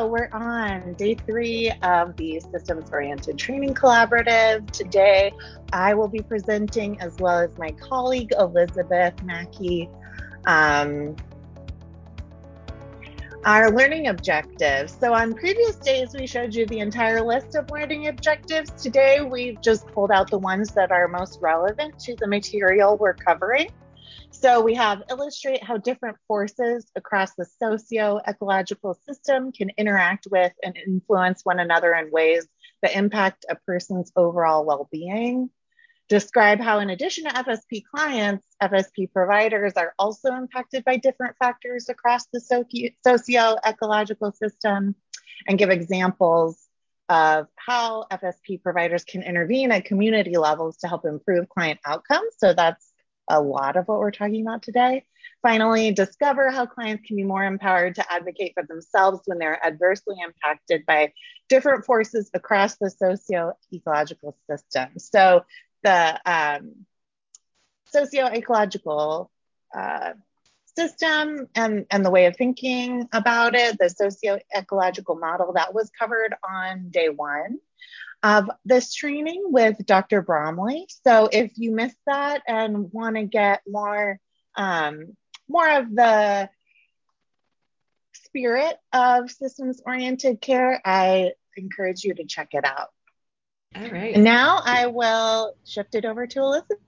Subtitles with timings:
[0.00, 4.70] So we're on day three of the Systems Oriented Training Collaborative.
[4.70, 5.30] Today,
[5.74, 9.90] I will be presenting as well as my colleague Elizabeth Mackey.
[10.46, 11.14] Um,
[13.44, 14.96] our learning objectives.
[14.98, 18.70] So, on previous days, we showed you the entire list of learning objectives.
[18.82, 23.12] Today, we've just pulled out the ones that are most relevant to the material we're
[23.12, 23.68] covering.
[24.30, 30.76] So we have illustrate how different forces across the socio-ecological system can interact with and
[30.76, 32.46] influence one another in ways
[32.82, 35.50] that impact a person's overall well-being.
[36.08, 41.88] Describe how in addition to FSP clients, FSP providers are also impacted by different factors
[41.88, 42.40] across the
[43.04, 44.96] socio-ecological system
[45.46, 46.58] and give examples
[47.08, 52.34] of how FSP providers can intervene at community levels to help improve client outcomes.
[52.38, 52.89] So that's
[53.30, 55.04] a lot of what we're talking about today.
[55.42, 60.16] Finally, discover how clients can be more empowered to advocate for themselves when they're adversely
[60.22, 61.12] impacted by
[61.48, 64.98] different forces across the socio-ecological system.
[64.98, 65.44] So
[65.82, 66.86] the um,
[67.86, 69.30] socio-ecological
[69.74, 70.12] uh,
[70.76, 76.34] system and, and the way of thinking about it, the socio-ecological model that was covered
[76.48, 77.58] on day one
[78.22, 80.22] of this training with Dr.
[80.22, 80.86] Bromley.
[81.06, 84.18] So if you missed that and want to get more
[84.56, 85.16] um,
[85.48, 86.48] more of the
[88.12, 92.88] spirit of systems oriented care, I encourage you to check it out.
[93.76, 94.14] All right.
[94.14, 96.78] And Now I will shift it over to Elizabeth.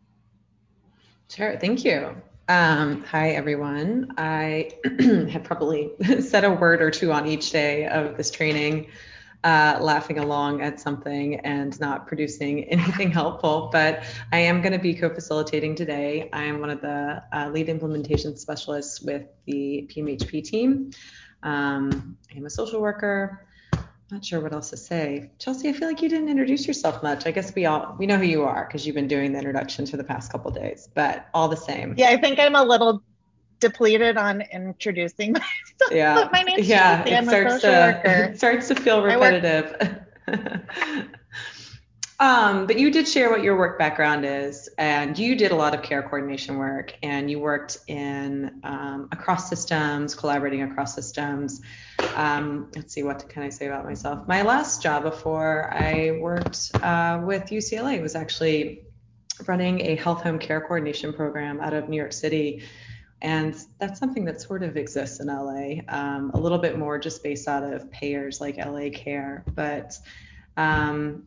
[1.30, 1.56] Sure.
[1.58, 2.14] Thank you.
[2.48, 4.12] Um, hi, everyone.
[4.19, 4.72] I
[5.30, 8.88] have probably said a word or two on each day of this training
[9.44, 13.68] uh, laughing along at something and not producing anything helpful.
[13.72, 16.28] But I am going to be co-facilitating today.
[16.32, 20.91] I am one of the uh, lead implementation specialists with the PMHP team.
[21.42, 23.47] Um, I am a social worker.
[24.10, 25.31] Not sure what else to say.
[25.38, 27.26] Chelsea, I feel like you didn't introduce yourself much.
[27.26, 29.91] I guess we all we know who you are because you've been doing the introductions
[29.91, 30.86] for the past couple days.
[30.94, 31.94] But all the same.
[31.97, 33.02] Yeah, I think I'm a little
[33.62, 35.91] depleted on introducing myself.
[35.91, 36.28] Yeah.
[36.31, 37.11] my name's yeah, Chelsea.
[37.11, 38.23] it I'm starts a social to worker.
[38.25, 39.99] it starts to feel repetitive.
[42.21, 45.75] um, but you did share what your work background is, and you did a lot
[45.75, 51.62] of care coordination work, and you worked in um, across systems, collaborating across systems.
[52.17, 54.27] Um, let's see, what can I say about myself?
[54.29, 58.83] My last job before I worked uh, with UCLA was actually
[59.47, 62.62] running a health home care coordination program out of New York City
[63.22, 67.22] and that's something that sort of exists in LA, um, a little bit more just
[67.22, 69.44] based out of payers like LA Care.
[69.55, 69.97] But
[70.56, 71.22] um,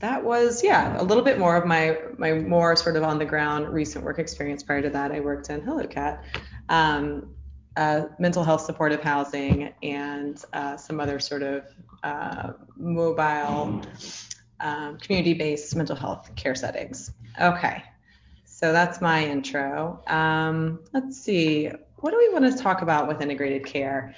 [0.00, 3.26] that was, yeah, a little bit more of my my more sort of on the
[3.26, 4.62] ground recent work experience.
[4.62, 6.24] Prior to that, I worked in Hello Cat,
[6.70, 7.34] um,
[7.76, 11.66] uh, mental health supportive housing, and uh, some other sort of
[12.02, 13.82] uh, mobile
[14.60, 17.12] um, community-based mental health care settings.
[17.38, 17.82] Okay,
[18.56, 20.02] so that's my intro.
[20.06, 21.70] Um, let's see.
[21.96, 24.14] What do we want to talk about with integrated care?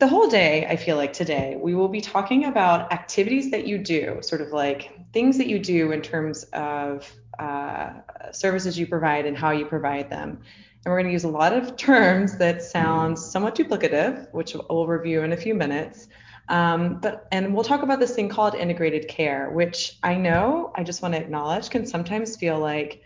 [0.00, 3.78] The whole day, I feel like today, we will be talking about activities that you
[3.78, 7.92] do, sort of like things that you do in terms of uh,
[8.32, 10.42] services you provide and how you provide them.
[10.84, 14.86] And we're going to use a lot of terms that sound somewhat duplicative, which we'll
[14.86, 16.08] review in a few minutes.
[16.50, 20.82] Um, but and we'll talk about this thing called integrated care, which I know I
[20.82, 23.02] just want to acknowledge can sometimes feel like,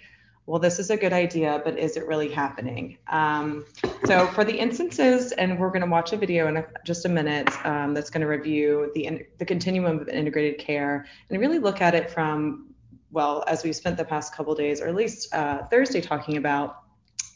[0.47, 2.97] well, this is a good idea, but is it really happening?
[3.09, 3.67] Um,
[4.07, 7.09] so for the instances, and we're going to watch a video in a, just a
[7.09, 11.83] minute um, that's going to review the the continuum of integrated care and really look
[11.83, 12.75] at it from
[13.13, 16.83] well, as we've spent the past couple days, or at least uh, Thursday, talking about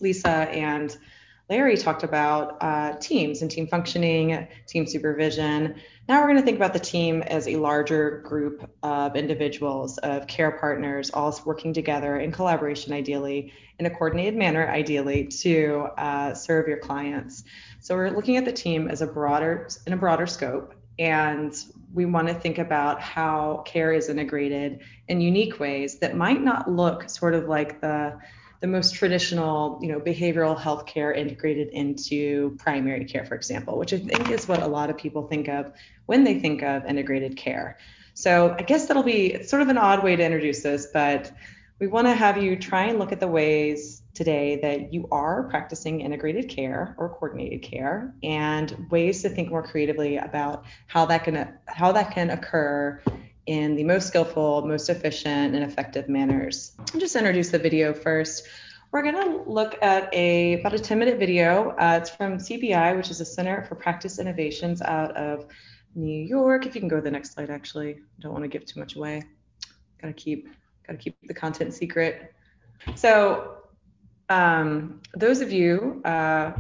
[0.01, 0.97] Lisa and
[1.49, 5.77] Larry talked about uh, teams and team functioning, team supervision.
[6.07, 10.27] Now we're going to think about the team as a larger group of individuals, of
[10.27, 16.35] care partners, all working together in collaboration, ideally, in a coordinated manner, ideally, to uh,
[16.35, 17.45] serve your clients.
[17.81, 21.55] So we're looking at the team as a broader, in a broader scope, and
[21.95, 26.71] we want to think about how care is integrated in unique ways that might not
[26.71, 28.19] look sort of like the
[28.61, 33.93] the most traditional, you know, behavioral health care integrated into primary care, for example, which
[33.93, 35.73] I think is what a lot of people think of
[36.07, 37.79] when they think of integrated care.
[38.15, 41.31] So I guess that'll be sort of an odd way to introduce this, but
[41.79, 45.45] we want to have you try and look at the ways today that you are
[45.45, 51.23] practicing integrated care or coordinated care and ways to think more creatively about how that
[51.23, 53.01] can how that can occur
[53.49, 56.73] in the most skillful, most efficient, and effective manners.
[56.79, 58.47] I'll just introduce the video first.
[58.93, 61.71] we're going to look at a about a 10 minute video.
[61.71, 65.47] Uh, it's from CPI, which is a Center for Practice Innovations out of
[65.95, 66.67] New York.
[66.67, 68.81] If you can go to the next slide, actually, I don't want to give too
[68.81, 69.23] much away.
[70.01, 70.49] Gotta keep
[70.87, 72.35] gotta keep the content secret.
[72.97, 73.63] So
[74.29, 76.53] um, those of you uh,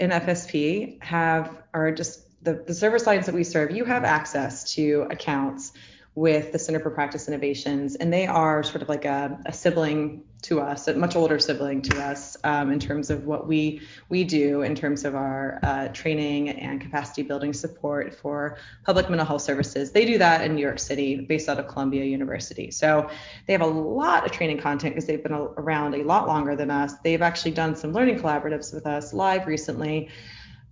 [0.00, 3.70] in FSP have are just the, the server lines that we serve.
[3.70, 5.72] You have access to accounts
[6.14, 10.24] with the Center for Practice Innovations, and they are sort of like a, a sibling
[10.42, 14.24] to us, a much older sibling to us um, in terms of what we we
[14.24, 19.42] do in terms of our uh, training and capacity building support for public mental health
[19.42, 19.92] services.
[19.92, 22.70] They do that in New York City, based out of Columbia University.
[22.70, 23.08] So
[23.46, 26.70] they have a lot of training content because they've been around a lot longer than
[26.70, 26.94] us.
[27.04, 30.10] They've actually done some learning collaboratives with us live recently.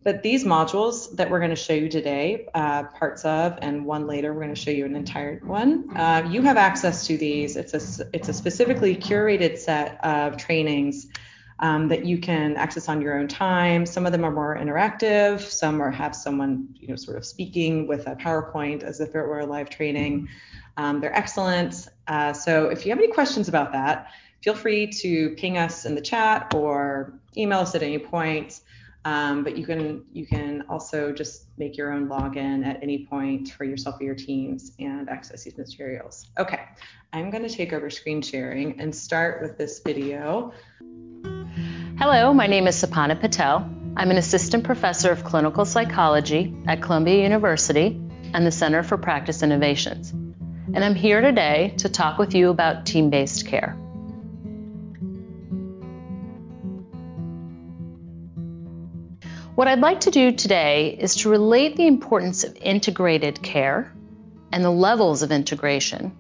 [0.03, 4.07] But these modules that we're going to show you today, uh, parts of, and one
[4.07, 5.95] later, we're going to show you an entire one.
[5.95, 7.57] Uh, you have access to these.
[7.57, 11.07] It's a it's a specifically curated set of trainings
[11.59, 13.85] um, that you can access on your own time.
[13.85, 15.41] Some of them are more interactive.
[15.41, 19.23] Some are have someone you know sort of speaking with a PowerPoint as if it
[19.23, 20.29] were a live training.
[20.79, 21.89] Um, they're excellent.
[22.09, 24.09] Uh, so if you have any questions about that,
[24.43, 28.61] feel free to ping us in the chat or email us at any point.
[29.05, 33.51] Um, but you can you can also just make your own login at any point
[33.51, 36.27] for yourself or your teams and access these materials.
[36.39, 36.61] Okay,
[37.13, 40.53] I'm going to take over screen sharing and start with this video.
[41.99, 43.69] Hello, my name is Sapana Patel.
[43.97, 48.01] I'm an assistant professor of clinical psychology at Columbia University
[48.33, 50.11] and the Center for Practice Innovations.
[50.11, 53.77] And I'm here today to talk with you about team based care.
[59.61, 63.93] What I'd like to do today is to relate the importance of integrated care
[64.51, 66.17] and the levels of integration,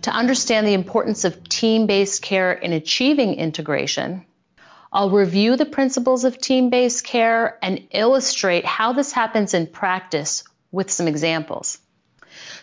[0.00, 4.24] to understand the importance of team based care in achieving integration.
[4.90, 10.42] I'll review the principles of team based care and illustrate how this happens in practice
[10.72, 11.76] with some examples.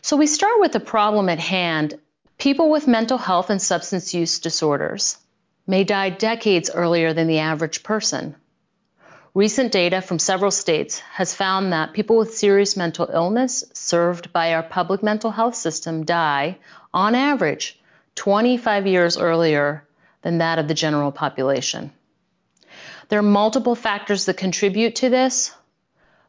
[0.02, 2.00] So, we start with the problem at hand.
[2.40, 5.20] People with mental health and substance use disorders
[5.68, 8.36] may die decades earlier than the average person.
[9.36, 14.54] Recent data from several states has found that people with serious mental illness served by
[14.54, 16.58] our public mental health system die,
[16.94, 17.78] on average,
[18.16, 19.86] 25 years earlier
[20.22, 21.92] than that of the general population.
[23.10, 25.54] There are multiple factors that contribute to this.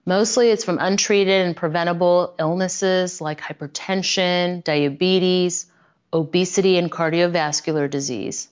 [0.04, 5.66] Mostly it's from untreated and preventable illnesses like hypertension, diabetes,
[6.12, 8.48] obesity, and cardiovascular disease.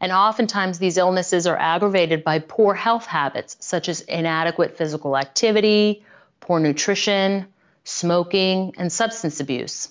[0.00, 6.04] And oftentimes, these illnesses are aggravated by poor health habits, such as inadequate physical activity,
[6.40, 7.46] poor nutrition,
[7.84, 9.88] smoking, and substance abuse.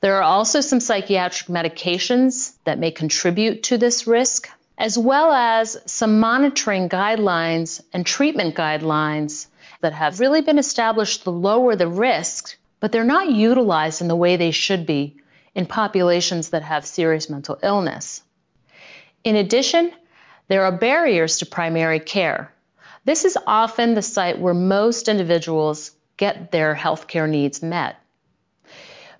[0.00, 4.48] There are also some psychiatric medications that may contribute to this risk,
[4.78, 9.46] as well as some monitoring guidelines and treatment guidelines
[9.80, 14.16] that have really been established to lower the risk, but they're not utilized in the
[14.16, 15.16] way they should be
[15.54, 18.22] in populations that have serious mental illness.
[19.24, 19.92] In addition,
[20.48, 22.52] there are barriers to primary care.
[23.04, 27.96] This is often the site where most individuals get their healthcare needs met.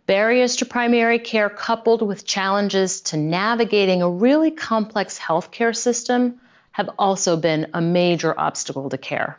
[0.06, 6.40] Barriers to primary care coupled with challenges to navigating a really complex healthcare system
[6.70, 9.38] have also been a major obstacle to care.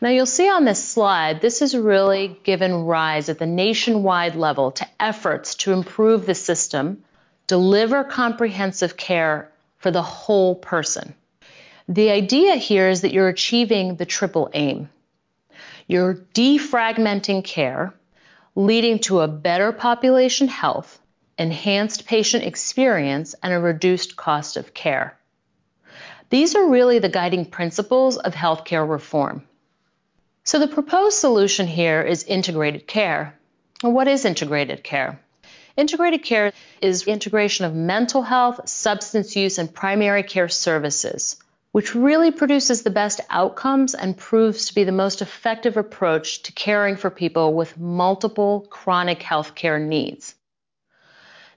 [0.00, 4.72] Now you'll see on this slide, this has really given rise at the nationwide level
[4.72, 7.04] to efforts to improve the system
[7.50, 11.14] deliver comprehensive care for the whole person.
[11.88, 14.88] The idea here is that you're achieving the triple aim.
[15.88, 17.92] You're defragmenting care,
[18.54, 21.00] leading to a better population health,
[21.38, 25.18] enhanced patient experience, and a reduced cost of care.
[26.28, 29.42] These are really the guiding principles of healthcare reform.
[30.44, 33.36] So the proposed solution here is integrated care.
[33.82, 35.18] what is integrated care?
[35.76, 41.36] Integrated care is integration of mental health, substance use, and primary care services,
[41.72, 46.52] which really produces the best outcomes and proves to be the most effective approach to
[46.52, 50.34] caring for people with multiple chronic health care needs.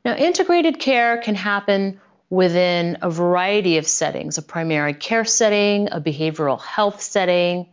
[0.06, 6.02] Now, integrated care can happen within a variety of settings a primary care setting, a
[6.02, 7.68] behavioral health setting,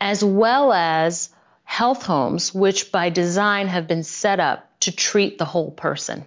[0.00, 1.30] as well as
[1.64, 6.24] health homes, which by design have been set up to treat the whole person.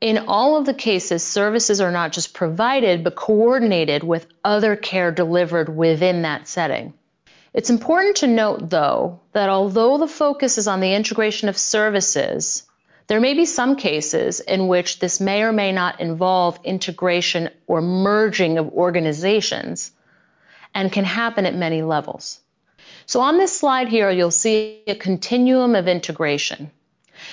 [0.00, 5.10] In all of the cases, services are not just provided, but coordinated with other care
[5.10, 6.92] delivered within that setting.
[7.54, 12.64] It's important to note, though, that although the focus is on the integration of services,
[13.08, 17.80] There may be some cases in which this may or may not involve integration or
[17.80, 19.92] merging of organizations
[20.74, 22.40] and can happen at many levels.
[23.06, 26.72] So on this slide here, you'll see a continuum of integration.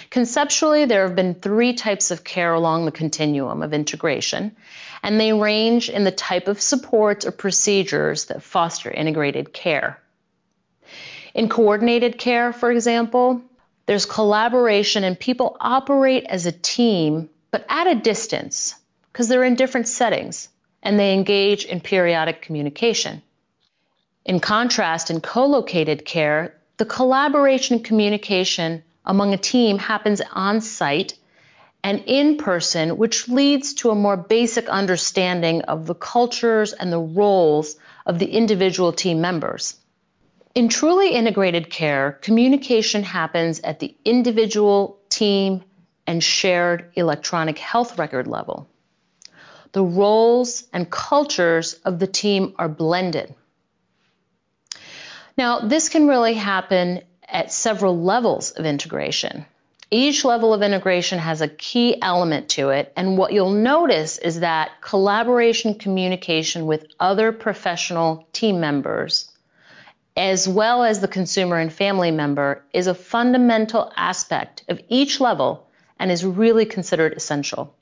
[0.10, 4.56] Conceptually, there have been three types of care along the continuum of integration,
[5.02, 10.00] and they range in the type of supports or procedures that foster integrated care.
[11.34, 13.42] In coordinated care, for example,
[13.86, 18.76] there's collaboration and people operate as a team, but at a distance
[19.12, 20.50] because they're in different settings
[20.82, 23.22] and they engage in periodic communication.
[24.26, 30.62] In contrast, in co located care, the collaboration and communication among a team happens on
[30.62, 31.18] site
[31.84, 37.00] and in person, which leads to a more basic understanding of the cultures and the
[37.00, 39.76] roles of the individual team members.
[40.56, 45.64] In truly integrated care, communication happens at the individual, team,
[46.08, 48.70] and shared electronic health record level.
[49.72, 53.34] The roles and cultures of the team are blended.
[55.36, 57.02] Now, this can really happen
[57.34, 59.46] at several levels of integration.
[59.92, 64.40] Each level of integration has a key element to it, and what you'll notice is
[64.40, 69.30] that collaboration communication with other professional team members
[70.16, 75.68] as well as the consumer and family member, is a fundamental aspect of each level
[76.00, 77.74] and is really considered essential.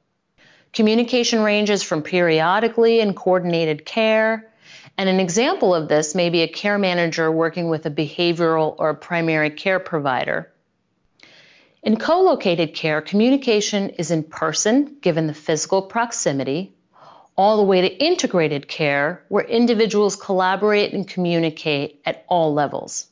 [0.72, 4.50] Communication ranges from periodically and coordinated care,
[4.98, 8.90] and an example of this may be a care manager working with a behavioral or
[8.90, 10.52] a primary care provider.
[11.84, 16.74] In co located care, communication is in person, given the physical proximity,
[17.36, 23.08] all the way to integrated care, where individuals collaborate and communicate at all levels.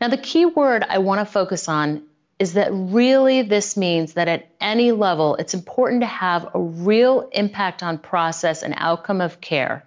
[0.00, 2.04] Now, the key word I want to focus on
[2.38, 7.28] is that really this means that at any level, it's important to have a real
[7.32, 9.84] impact on process and outcome of care.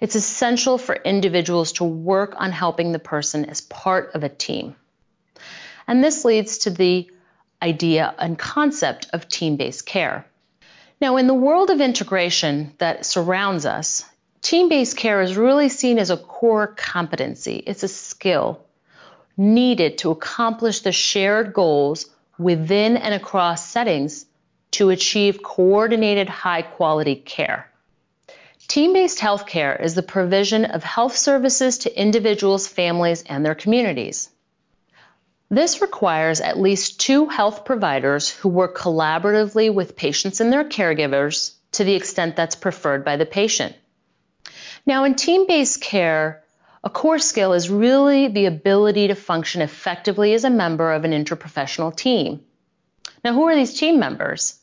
[0.00, 4.76] It's essential for individuals to work on helping the person as part of a team.
[5.86, 7.10] And this leads to the
[7.60, 10.26] idea and concept of team based care.
[11.00, 14.04] Now, in the world of integration that surrounds us,
[14.42, 17.56] team based care is really seen as a core competency.
[17.66, 18.64] It's a skill
[19.36, 22.06] needed to accomplish the shared goals
[22.38, 24.26] within and across settings
[24.72, 27.70] to achieve coordinated high quality care.
[28.68, 34.28] Team based healthcare is the provision of health services to individuals, families, and their communities.
[35.48, 41.54] This requires at least two health providers who work collaboratively with patients and their caregivers
[41.72, 43.74] to the extent that's preferred by the patient.
[44.84, 46.44] Now, in team based care,
[46.84, 51.12] a core skill is really the ability to function effectively as a member of an
[51.12, 52.44] interprofessional team.
[53.24, 54.57] Now, who are these team members?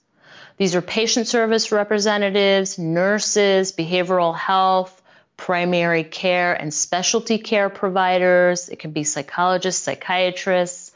[0.58, 5.02] These are patient service representatives, nurses, behavioral health,
[5.38, 10.92] primary care and specialty care providers, it can be psychologists, psychiatrists,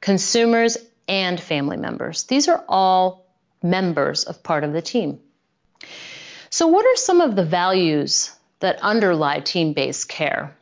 [0.00, 2.24] consumers, and family members.
[2.24, 3.26] These are all
[3.62, 5.20] members of part of the team.
[6.50, 8.30] So, what are some of the values
[8.60, 10.56] that underlie team based care?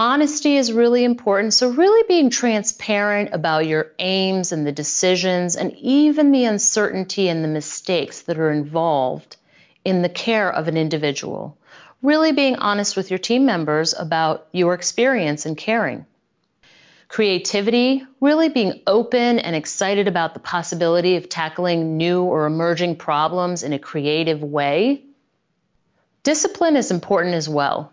[0.00, 1.52] Honesty is really important.
[1.52, 7.44] So, really being transparent about your aims and the decisions and even the uncertainty and
[7.44, 9.36] the mistakes that are involved
[9.84, 11.58] in the care of an individual
[12.02, 16.06] really being honest with your team members about your experience in caring.
[17.08, 23.62] Creativity, really being open and excited about the possibility of tackling new or emerging problems
[23.62, 25.04] in a creative way.
[26.22, 27.92] Discipline is important as well.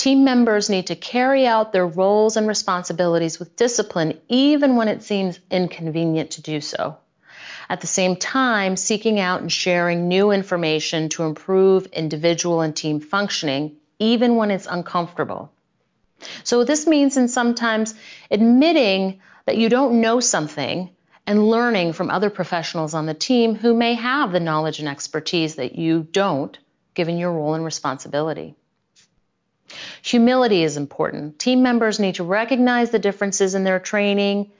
[0.00, 5.02] Team members need to carry out their roles and responsibilities with discipline even when it
[5.02, 6.96] seems inconvenient to do so
[7.68, 12.98] at the same time seeking out and sharing new information to improve individual and team
[12.98, 15.52] functioning, even when it's uncomfortable.
[16.44, 17.94] So, this means in sometimes
[18.30, 20.88] admitting that you don't know something
[21.26, 25.56] and learning from other professionals on the team who may have the knowledge and expertise
[25.56, 26.58] that you don't,
[26.94, 28.56] given your role and responsibility.
[30.02, 31.38] Humility is important.
[31.38, 34.50] Team members need to recognize the differences in their training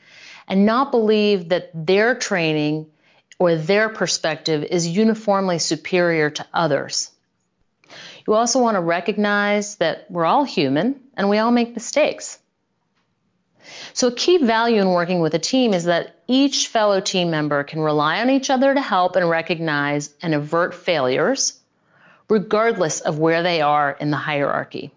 [0.49, 2.87] and not believe that their training
[3.39, 7.11] or their perspective is uniformly superior to others.
[8.27, 12.39] You also want to recognize that we're all human and we all make mistakes.
[13.93, 17.65] So, a key value in working with a team is that each fellow team member
[17.65, 21.59] can rely on each other to help and recognize and avert failures,
[22.29, 24.93] regardless of where they are in the hierarchy.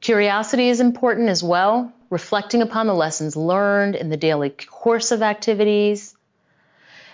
[0.00, 5.22] Curiosity is important as well, reflecting upon the lessons learned in the daily course of
[5.22, 6.14] activities,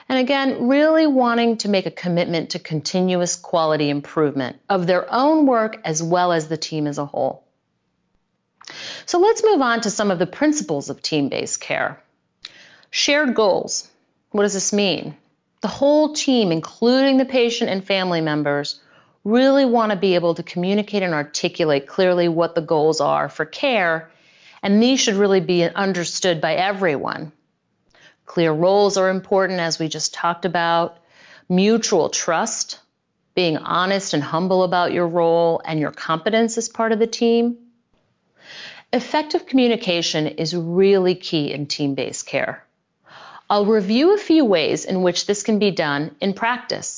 [0.09, 5.47] And again, really wanting to make a commitment to continuous quality improvement of their own
[5.47, 7.43] work as well as the team as a whole.
[9.05, 12.01] So let's move on to some of the principles of team based care.
[12.91, 13.89] Shared goals.
[14.31, 15.17] What does this mean?
[15.61, 18.81] The whole team, including the patient and family members,
[19.27, 23.45] really want to be able to communicate and articulate clearly what the goals are for
[23.45, 24.09] care,
[24.63, 27.33] and these should really be understood by everyone.
[28.25, 30.99] Clear roles are important, as we just talked about.
[31.49, 32.79] Mutual trust,
[33.35, 37.59] being honest and humble about your role and your competence as part of the team.
[38.93, 42.65] Effective communication is really key in team based care.
[43.51, 46.96] I'll review a few ways in which this can be done in practice.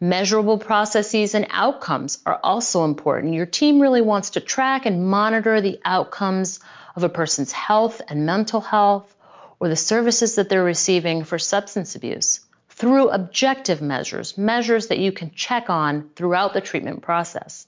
[0.00, 3.32] Measurable processes and outcomes are also important.
[3.32, 6.60] Your team really wants to track and monitor the outcomes
[6.94, 9.14] of a person's health and mental health
[9.58, 15.12] or the services that they're receiving for substance abuse through objective measures, measures that you
[15.12, 17.66] can check on throughout the treatment process.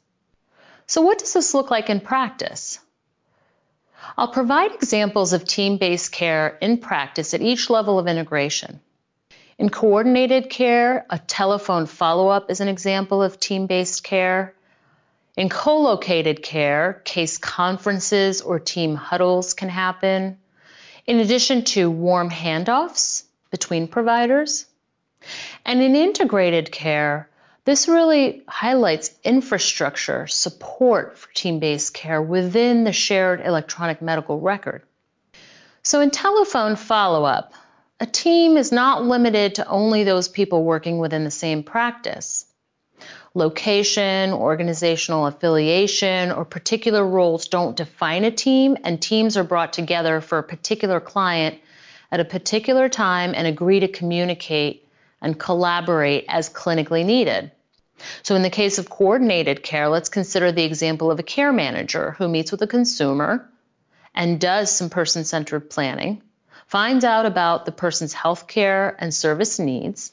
[0.86, 2.78] So, what does this look like in practice?
[4.18, 8.80] I'll provide examples of team based care in practice at each level of integration.
[9.58, 14.54] In coordinated care, a telephone follow up is an example of team based care.
[15.36, 20.38] In co located care, case conferences or team huddles can happen,
[21.06, 24.66] in addition to warm handoffs between providers.
[25.64, 27.28] And in integrated care,
[27.64, 34.82] this really highlights infrastructure support for team based care within the shared electronic medical record.
[35.82, 37.52] So, in telephone follow up,
[38.00, 42.46] a team is not limited to only those people working within the same practice.
[43.34, 50.20] Location, organizational affiliation, or particular roles don't define a team, and teams are brought together
[50.20, 51.60] for a particular client
[52.10, 54.88] at a particular time and agree to communicate
[55.20, 57.50] and collaborate as clinically needed.
[58.22, 62.12] So, in the case of coordinated care, let's consider the example of a care manager
[62.12, 63.50] who meets with a consumer
[64.14, 66.22] and does some person centered planning,
[66.68, 70.12] finds out about the person's health care and service needs.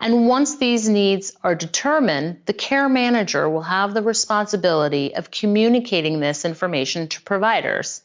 [0.00, 6.20] And once these needs are determined, the care manager will have the responsibility of communicating
[6.20, 8.00] this information to providers.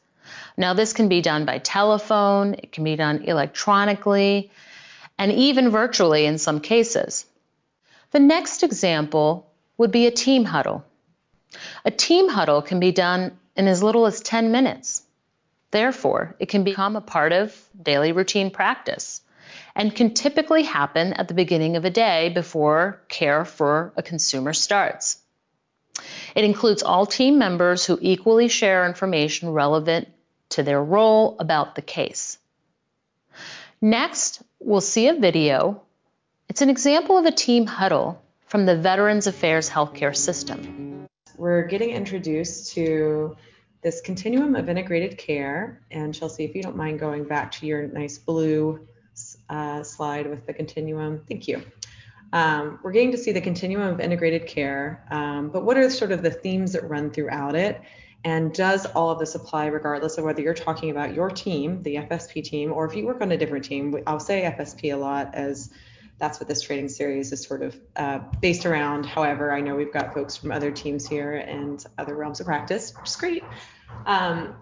[0.57, 4.51] Now, this can be done by telephone, it can be done electronically,
[5.17, 7.25] and even virtually in some cases.
[8.11, 10.83] The next example would be a team huddle.
[11.85, 15.04] A team huddle can be done in as little as 10 minutes.
[15.75, 19.19] Therefore, it can become a part of daily routine practice
[19.75, 24.53] and can typically happen at the beginning of a day before care for a consumer
[24.53, 25.17] starts.
[26.33, 30.07] It includes all team members who equally share information relevant
[30.51, 32.37] to their role about the case.
[33.81, 35.81] Next, we'll see a video
[36.47, 41.05] it's an example of a team huddle from the Veterans Affairs healthcare system.
[41.35, 43.35] We're getting introduced to
[43.85, 45.79] this continuum of integrated care.
[45.91, 48.79] And Chelsea, if you don't mind going back to your nice blue
[49.47, 51.61] uh, slide with the continuum, thank you.
[52.33, 56.11] Um, we're getting to see the continuum of integrated care, um, but what are sort
[56.11, 57.79] of the themes that run throughout it?
[58.23, 61.97] And does all of this apply regardless of whether you're talking about your team, the
[61.97, 63.95] FSP team, or if you work on a different team?
[64.07, 65.69] I'll say FSP a lot as
[66.17, 69.05] that's what this training series is sort of uh, based around.
[69.05, 72.91] However, I know we've got folks from other teams here and other realms of practice,
[72.97, 73.43] which is great.
[74.05, 74.55] Um,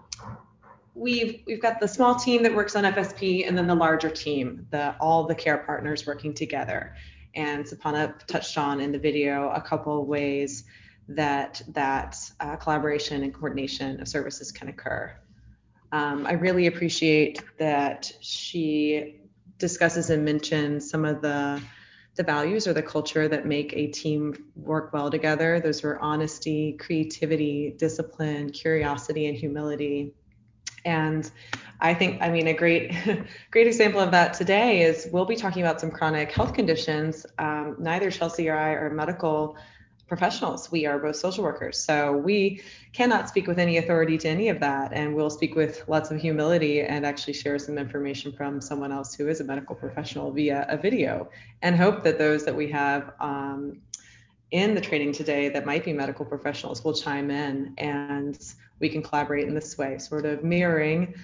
[0.94, 4.66] we've we've got the small team that works on FSP, and then the larger team,
[4.70, 6.94] the all the care partners working together.
[7.34, 10.64] And Sapana touched on in the video a couple of ways
[11.08, 15.14] that that uh, collaboration and coordination of services can occur.
[15.92, 19.20] Um, I really appreciate that she
[19.58, 21.60] discusses and mentions some of the
[22.16, 25.60] the values or the culture that make a team work well together.
[25.60, 30.14] Those are honesty, creativity, discipline, curiosity, and humility.
[30.84, 31.28] And
[31.80, 32.94] I think, I mean, a great,
[33.50, 37.26] great example of that today is we'll be talking about some chronic health conditions.
[37.38, 39.56] Um, neither Chelsea or I are medical
[40.06, 40.70] professionals.
[40.70, 41.78] We are both social workers.
[41.78, 42.60] So we
[42.92, 44.92] cannot speak with any authority to any of that.
[44.92, 49.14] And we'll speak with lots of humility and actually share some information from someone else
[49.14, 51.30] who is a medical professional via a video
[51.62, 53.80] and hope that those that we have um,
[54.50, 59.02] in the training today that might be medical professionals will chime in and we can
[59.02, 61.14] collaborate in this way, sort of mirroring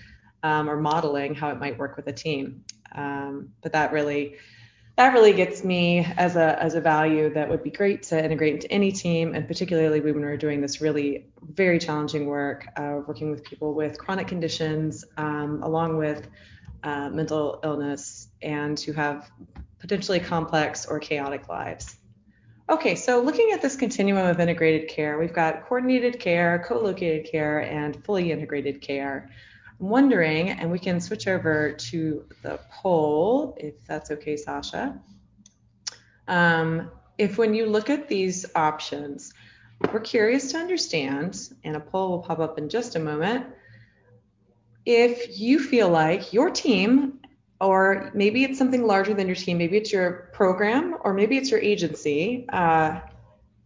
[0.42, 2.64] um, or modeling how it might work with a team.
[2.92, 4.36] Um, but that really
[5.00, 8.56] that really gets me as a as a value that would be great to integrate
[8.56, 13.30] into any team, and particularly when we're doing this really very challenging work, uh, working
[13.30, 16.28] with people with chronic conditions, um, along with
[16.82, 19.30] uh, mental illness and who have
[19.78, 21.96] potentially complex or chaotic lives.
[22.68, 27.60] Okay, so looking at this continuum of integrated care, we've got coordinated care, co-located care,
[27.60, 29.30] and fully integrated care.
[29.80, 35.00] I'm wondering, and we can switch over to the poll, if that's okay, Sasha.
[36.28, 39.32] Um, if when you look at these options,
[39.92, 43.46] we're curious to understand, and a poll will pop up in just a moment,
[44.84, 47.20] if you feel like your team,
[47.60, 51.50] or maybe it's something larger than your team, maybe it's your program, or maybe it's
[51.50, 53.00] your agency, uh,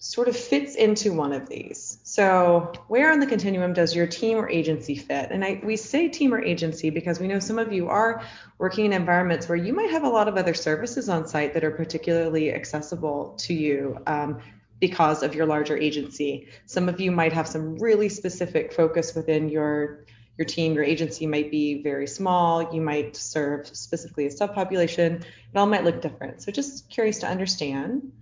[0.05, 1.99] sort of fits into one of these.
[2.03, 5.31] So, where on the continuum does your team or agency fit?
[5.31, 8.23] And I, we say team or agency because we know some of you are
[8.59, 11.65] working in environments where you might have a lot of other services on site that
[11.65, 13.99] are particularly accessible to you.
[14.07, 14.41] Um,
[14.81, 16.49] because of your larger agency.
[16.67, 20.05] Some of you might have some really specific focus within your
[20.37, 22.75] your team, your agency might be very small.
[22.75, 25.23] You might serve specifically a subpopulation.
[25.23, 26.43] It all might look different.
[26.43, 28.13] So just curious to understand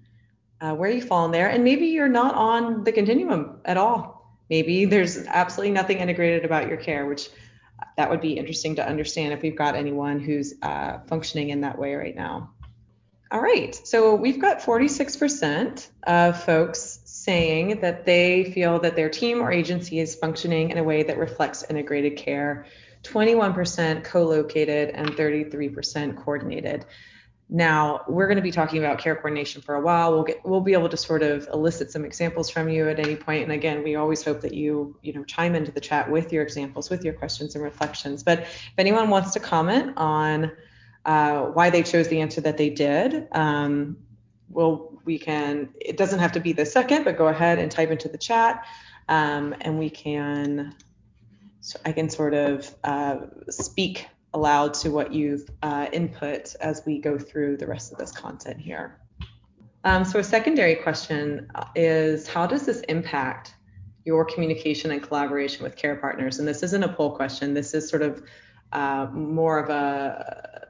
[0.62, 1.48] uh, where you fall in there.
[1.48, 4.38] And maybe you're not on the continuum at all.
[4.48, 7.28] Maybe there's absolutely nothing integrated about your care, which
[7.96, 11.78] that would be interesting to understand if we've got anyone who's uh, functioning in that
[11.78, 12.52] way right now.
[13.32, 19.40] All right, so we've got 46% of folks saying that they feel that their team
[19.40, 22.66] or agency is functioning in a way that reflects integrated care,
[23.04, 26.84] 21% co located, and 33% coordinated.
[27.54, 30.10] Now, we're going to be talking about care coordination for a while.
[30.10, 33.14] We'll get we'll be able to sort of elicit some examples from you at any
[33.14, 33.42] point.
[33.42, 36.42] And again, we always hope that you, you know, chime into the chat with your
[36.42, 38.22] examples, with your questions and reflections.
[38.22, 40.50] But if anyone wants to comment on
[41.04, 43.28] uh, why they chose the answer that they did.
[43.32, 43.98] Um,
[44.48, 47.90] well, we can, it doesn't have to be the second, but go ahead and type
[47.90, 48.64] into the chat
[49.08, 50.74] um, and we can,
[51.60, 53.18] so I can sort of uh,
[53.50, 58.12] speak aloud to what you've uh, input as we go through the rest of this
[58.12, 58.98] content here.
[59.84, 63.54] Um, so a secondary question is how does this impact
[64.04, 66.38] your communication and collaboration with care partners?
[66.38, 67.54] And this isn't a poll question.
[67.54, 68.22] This is sort of
[68.72, 70.68] uh, more of a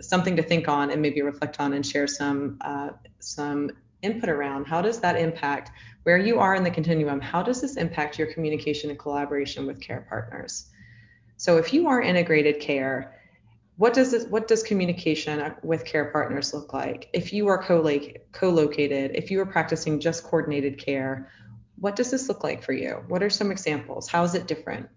[0.00, 2.90] something to think on and maybe reflect on and share some uh,
[3.20, 3.70] some
[4.02, 5.70] input around how does that impact
[6.02, 9.80] where you are in the continuum how does this impact your communication and collaboration with
[9.80, 10.66] care partners
[11.36, 13.12] so if you are integrated care
[13.78, 17.10] what does this, what does communication with care partners look like?
[17.12, 21.30] If you are co-located if you are practicing just coordinated care
[21.78, 23.04] what does this look like for you?
[23.08, 24.08] What are some examples?
[24.08, 24.88] How is it different?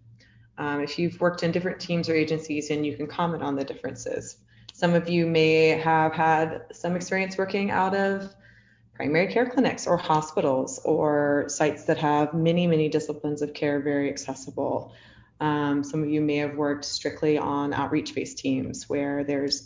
[0.58, 3.63] Um, if you've worked in different teams or agencies and you can comment on the
[3.63, 4.38] differences.
[4.73, 8.34] Some of you may have had some experience working out of
[8.95, 14.10] primary care clinics or hospitals or sites that have many, many disciplines of care very
[14.10, 14.93] accessible.
[15.39, 19.65] Um, some of you may have worked strictly on outreach based teams where there's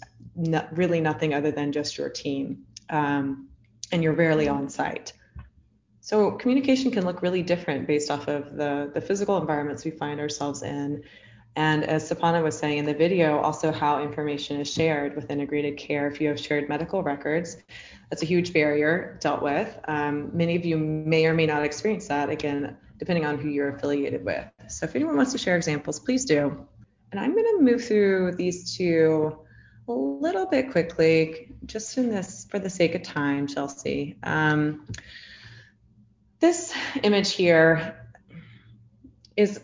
[0.71, 3.49] really nothing other than just your team um,
[3.91, 5.13] and you're rarely on site.
[6.01, 10.19] So communication can look really different based off of the, the physical environments we find
[10.19, 11.03] ourselves in
[11.55, 15.77] and as Sapana was saying in the video, also how information is shared with integrated
[15.77, 16.07] care.
[16.07, 17.57] If you have shared medical records,
[18.09, 19.77] that's a huge barrier dealt with.
[19.87, 23.75] Um, many of you may or may not experience that, again, depending on who you're
[23.75, 24.45] affiliated with.
[24.67, 26.67] So if anyone wants to share examples, please do.
[27.11, 29.37] And I'm going to move through these two
[29.87, 34.17] a little bit quickly, just in this for the sake of time, Chelsea.
[34.23, 34.87] Um,
[36.39, 37.99] this image here
[39.35, 39.59] is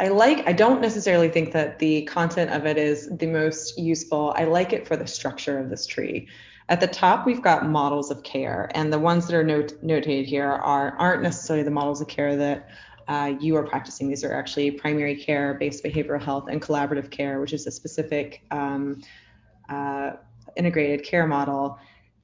[0.00, 4.32] I like, I don't necessarily think that the content of it is the most useful.
[4.34, 6.28] I like it for the structure of this tree.
[6.70, 10.24] At the top, we've got models of care, and the ones that are not, notated
[10.24, 12.68] here are aren't necessarily the models of care that
[13.08, 14.08] uh, you are practicing.
[14.08, 18.44] These are actually primary care based behavioral health and collaborative care, which is a specific
[18.52, 19.02] um,
[19.68, 20.12] uh,
[20.56, 21.76] integrated care model.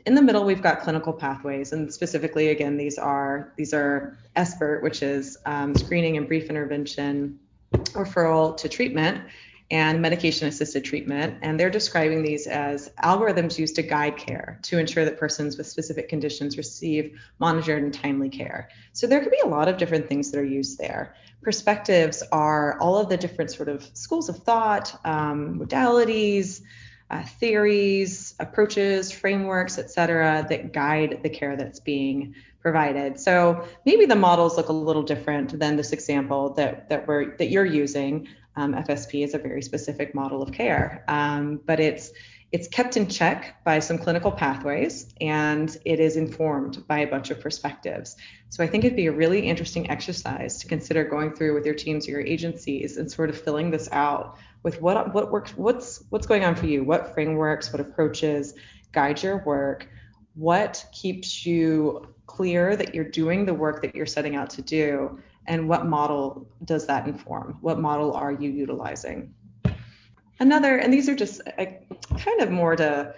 [0.07, 4.85] In the middle, we've got clinical pathways, and specifically, again, these are these are SBIRT,
[4.85, 7.41] which is um, screening and brief intervention
[7.73, 9.23] referral to treatment
[9.71, 11.39] and medication assisted treatment.
[11.43, 15.67] And they're describing these as algorithms used to guide care to ensure that persons with
[15.67, 18.69] specific conditions receive monitored and timely care.
[18.93, 21.17] So there could be a lot of different things that are used there.
[21.43, 26.63] Perspectives are all of the different sort of schools of thought, um, modalities,
[27.11, 33.21] uh, theories, approaches, frameworks, et cetera, that guide the care that's being provided.
[33.21, 37.49] So maybe the models look a little different than this example that that we're that
[37.49, 38.27] you're using.
[38.57, 42.13] Um, FSP is a very specific model of care, um, but it's
[42.53, 47.31] it's kept in check by some clinical pathways and it is informed by a bunch
[47.31, 48.17] of perspectives.
[48.51, 51.75] So I think it'd be a really interesting exercise to consider going through with your
[51.75, 56.05] teams or your agencies and sort of filling this out with what what works what's
[56.11, 56.85] what's going on for you?
[56.85, 58.55] What frameworks what approaches
[58.93, 59.89] guide your work?
[60.35, 65.21] What keeps you clear that you're doing the work that you're setting out to do
[65.47, 69.33] and what model does that inform what model are you utilizing
[70.41, 73.15] another and these are just kind of more to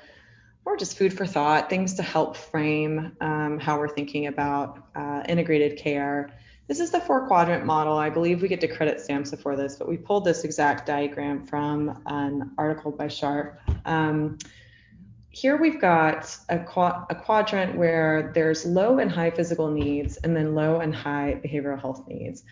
[0.65, 5.23] more just food for thought things to help frame um, how we're thinking about uh,
[5.29, 6.33] integrated care
[6.69, 7.97] this is the four quadrant model.
[7.97, 11.47] I believe we get to credit SAMHSA for this, but we pulled this exact diagram
[11.47, 13.59] from an article by Sharp.
[13.87, 14.37] Um,
[15.31, 20.55] here we've got a, a, quadrant where there's low and high physical needs and then
[20.55, 22.43] low and high behavioral health needs.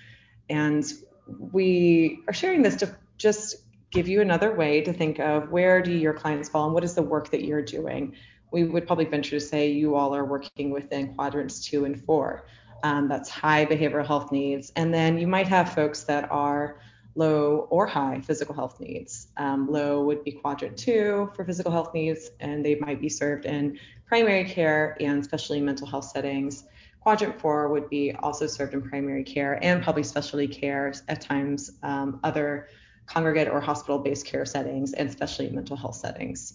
[0.51, 0.85] And
[1.27, 3.57] we are sharing this to just
[3.91, 6.95] give you another way to think of where do your clients fall and what is
[6.95, 8.15] the work that you're doing.
[8.53, 12.47] We would probably venture to say you all are working within quadrants two and four
[12.83, 14.73] um, that's high behavioral health needs.
[14.77, 16.79] And then you might have folks that are
[17.17, 19.29] low or high physical health needs.
[19.37, 23.47] Um, low would be quadrant two for physical health needs, and they might be served
[23.47, 26.65] in primary care and especially mental health settings.
[27.01, 31.73] Quadrant four would be also served in primary care and probably specialty care, at times
[31.83, 32.69] um, other
[33.07, 36.55] congregate or hospital based care settings, and especially mental health settings.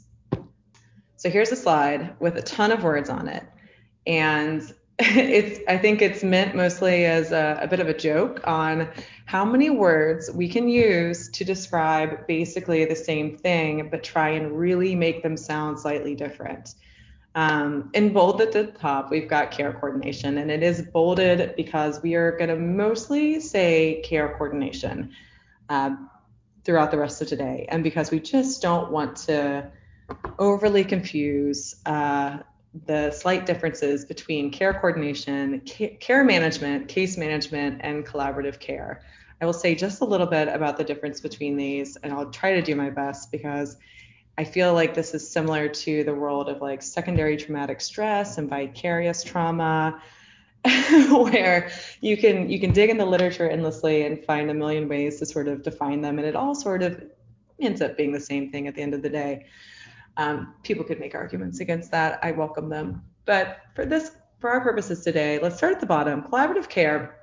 [1.16, 3.44] So here's a slide with a ton of words on it.
[4.06, 8.90] And it's I think it's meant mostly as a, a, bit of a joke on
[9.26, 14.58] how many words we can use to describe basically the same thing, but try and
[14.58, 16.76] really make them sound slightly different.
[17.34, 22.02] Um, in bold at the top, we've got care coordination, and it is bolded because
[22.02, 25.14] we are going to mostly say care coordination
[25.70, 25.96] uh,
[26.66, 29.72] throughout the rest of today, and because we just don't want to
[30.38, 32.40] overly confuse uh,
[32.86, 39.02] the slight differences between care coordination, care management, case management, and collaborative care.
[39.42, 42.54] I will say just a little bit about the difference between these, and I'll try
[42.54, 43.78] to do my best because
[44.38, 48.50] I feel like this is similar to the world of like secondary traumatic stress and
[48.50, 50.02] vicarious trauma,
[51.10, 55.20] where you can you can dig in the literature endlessly and find a million ways
[55.20, 57.04] to sort of define them, and it all sort of
[57.60, 59.46] ends up being the same thing at the end of the day.
[60.22, 62.20] Um, people could make arguments against that.
[62.22, 63.02] I welcome them.
[63.26, 66.22] But for this, for our purposes today, let's start at the bottom.
[66.22, 67.18] Collaborative care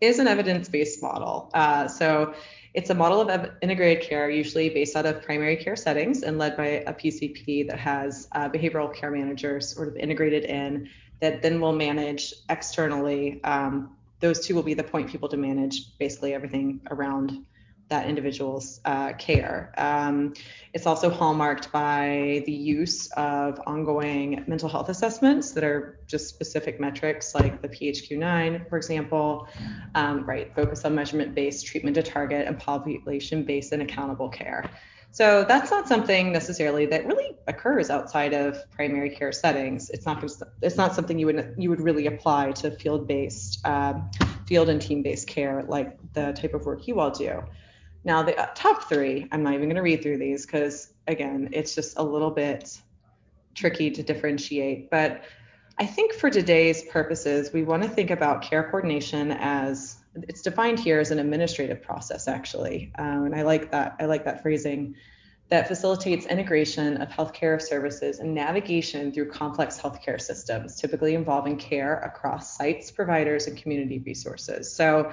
[0.00, 1.50] is an evidence-based model.
[1.54, 2.34] Uh, so
[2.74, 6.56] it's a model of integrated care, usually based out of primary care settings and led
[6.56, 11.60] by a PCP that has uh, behavioral care managers sort of integrated in that then
[11.60, 13.42] will manage externally.
[13.44, 17.46] Um, those two will be the point people to manage basically everything around
[17.94, 19.72] that individual's uh, care.
[19.78, 20.34] Um,
[20.72, 26.80] it's also hallmarked by the use of ongoing mental health assessments that are just specific
[26.80, 29.46] metrics like the PHQ-9, for example,
[29.94, 34.68] um, right, focus on measurement-based treatment to target and population-based and accountable care.
[35.12, 39.88] So that's not something necessarily that really occurs outside of primary care settings.
[39.90, 40.24] It's not
[40.60, 44.10] it's not something you would you would really apply to field-based, um,
[44.48, 47.44] field and team-based care like the type of work you all do.
[48.04, 51.48] Now, the uh, top three, I'm not even going to read through these because, again,
[51.52, 52.80] it's just a little bit
[53.54, 54.90] tricky to differentiate.
[54.90, 55.24] But
[55.78, 60.78] I think for today's purposes, we want to think about care coordination as it's defined
[60.78, 62.92] here as an administrative process, actually.
[62.98, 63.96] Um, and I like that.
[63.98, 64.94] I like that phrasing
[65.50, 71.98] that facilitates integration of healthcare services and navigation through complex healthcare systems, typically involving care
[72.00, 74.72] across sites, providers, and community resources.
[74.72, 75.12] So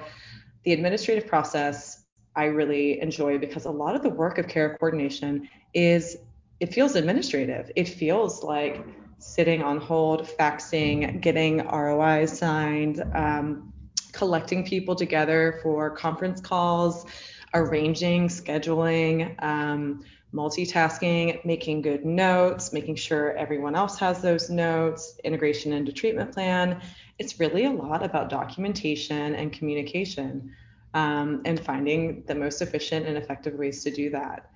[0.64, 2.01] the administrative process
[2.34, 6.16] I really enjoy because a lot of the work of care coordination is
[6.60, 7.70] it feels administrative.
[7.76, 8.84] It feels like
[9.18, 13.72] sitting on hold, faxing, getting ROIs signed, um,
[14.12, 17.06] collecting people together for conference calls,
[17.54, 25.72] arranging, scheduling, um, multitasking, making good notes, making sure everyone else has those notes, integration
[25.72, 26.80] into treatment plan.
[27.18, 30.54] It's really a lot about documentation and communication
[30.94, 34.50] um, and finding the most efficient and effective ways to do that.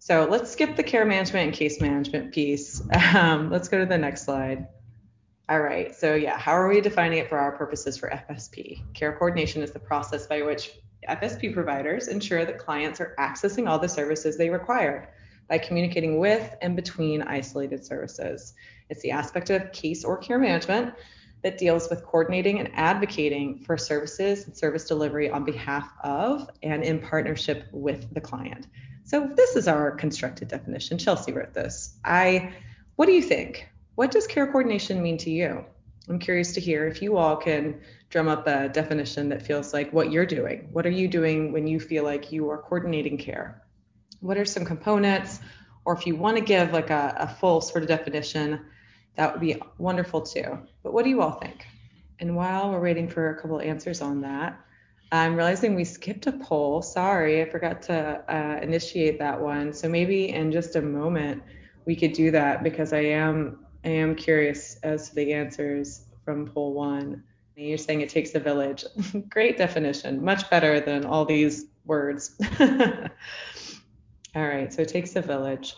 [0.00, 2.82] So let's skip the care management and case management piece.
[3.14, 4.68] Um, let's go to the next slide.
[5.48, 8.82] All right, so yeah, how are we defining it for our purposes for FSP?
[8.92, 10.72] Care coordination is the process by which
[11.08, 15.14] FSP providers ensure that clients are accessing all the services they require
[15.48, 18.52] by communicating with and between isolated services.
[18.90, 20.94] It's the aspect of case or care management
[21.42, 26.82] that deals with coordinating and advocating for services and service delivery on behalf of and
[26.82, 28.66] in partnership with the client.
[29.04, 30.98] So this is our constructed definition.
[30.98, 31.96] Chelsea wrote this.
[32.04, 32.52] I
[32.96, 33.68] what do you think?
[33.94, 35.64] What does care coordination mean to you?
[36.08, 39.92] I'm curious to hear if you all can drum up a definition that feels like
[39.92, 40.68] what you're doing.
[40.72, 43.62] What are you doing when you feel like you are coordinating care?
[44.20, 45.40] what are some components?
[45.84, 48.60] Or if you want to give like a, a full sort of definition,
[49.18, 50.58] that would be wonderful too.
[50.84, 51.66] But what do you all think?
[52.20, 54.58] And while we're waiting for a couple answers on that,
[55.10, 56.82] I'm realizing we skipped a poll.
[56.82, 59.72] Sorry, I forgot to uh, initiate that one.
[59.72, 61.42] So maybe in just a moment
[61.84, 66.46] we could do that because I am I am curious as to the answers from
[66.46, 67.24] poll one.
[67.56, 68.84] You're saying it takes a village.
[69.28, 72.36] Great definition, much better than all these words.
[72.60, 72.68] all
[74.36, 75.74] right, so it takes a village.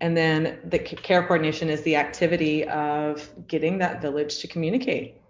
[0.00, 5.20] And then the care coordination is the activity of getting that village to communicate.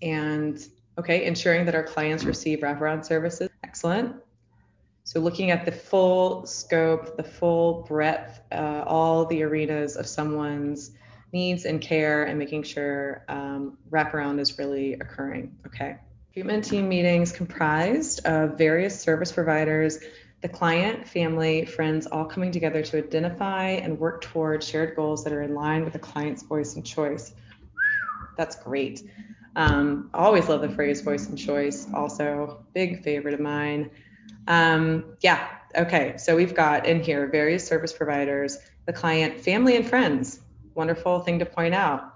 [0.00, 0.58] And
[0.98, 3.50] okay, ensuring that our clients receive wraparound services.
[3.62, 4.16] Excellent.
[5.04, 10.92] So looking at the full scope, the full breadth, uh, all the arenas of someone's
[11.32, 15.54] needs and care and making sure um, wraparound is really occurring.
[15.66, 15.98] Okay.
[16.32, 19.98] Treatment team meetings comprised of various service providers,
[20.44, 25.32] the client, family, friends, all coming together to identify and work toward shared goals that
[25.32, 27.32] are in line with the client's voice and choice.
[28.36, 29.08] That's great.
[29.56, 33.90] Um, always love the phrase voice and choice, also, big favorite of mine.
[34.46, 39.88] Um, yeah, okay, so we've got in here various service providers, the client, family, and
[39.88, 40.40] friends
[40.74, 42.13] wonderful thing to point out.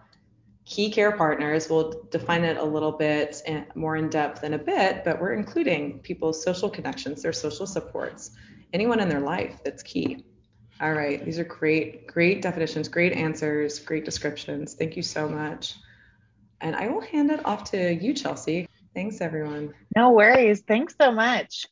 [0.69, 3.43] Key care partners, we'll define it a little bit
[3.75, 8.33] more in depth in a bit, but we're including people's social connections, their social supports,
[8.75, 10.27] anyone in their life that's key.
[10.79, 14.75] All right, these are great, great definitions, great answers, great descriptions.
[14.75, 15.75] Thank you so much.
[16.61, 18.67] And I will hand it off to you, Chelsea.
[18.95, 19.73] Thanks, everyone.
[19.97, 20.63] No worries.
[20.69, 21.65] Thanks so much.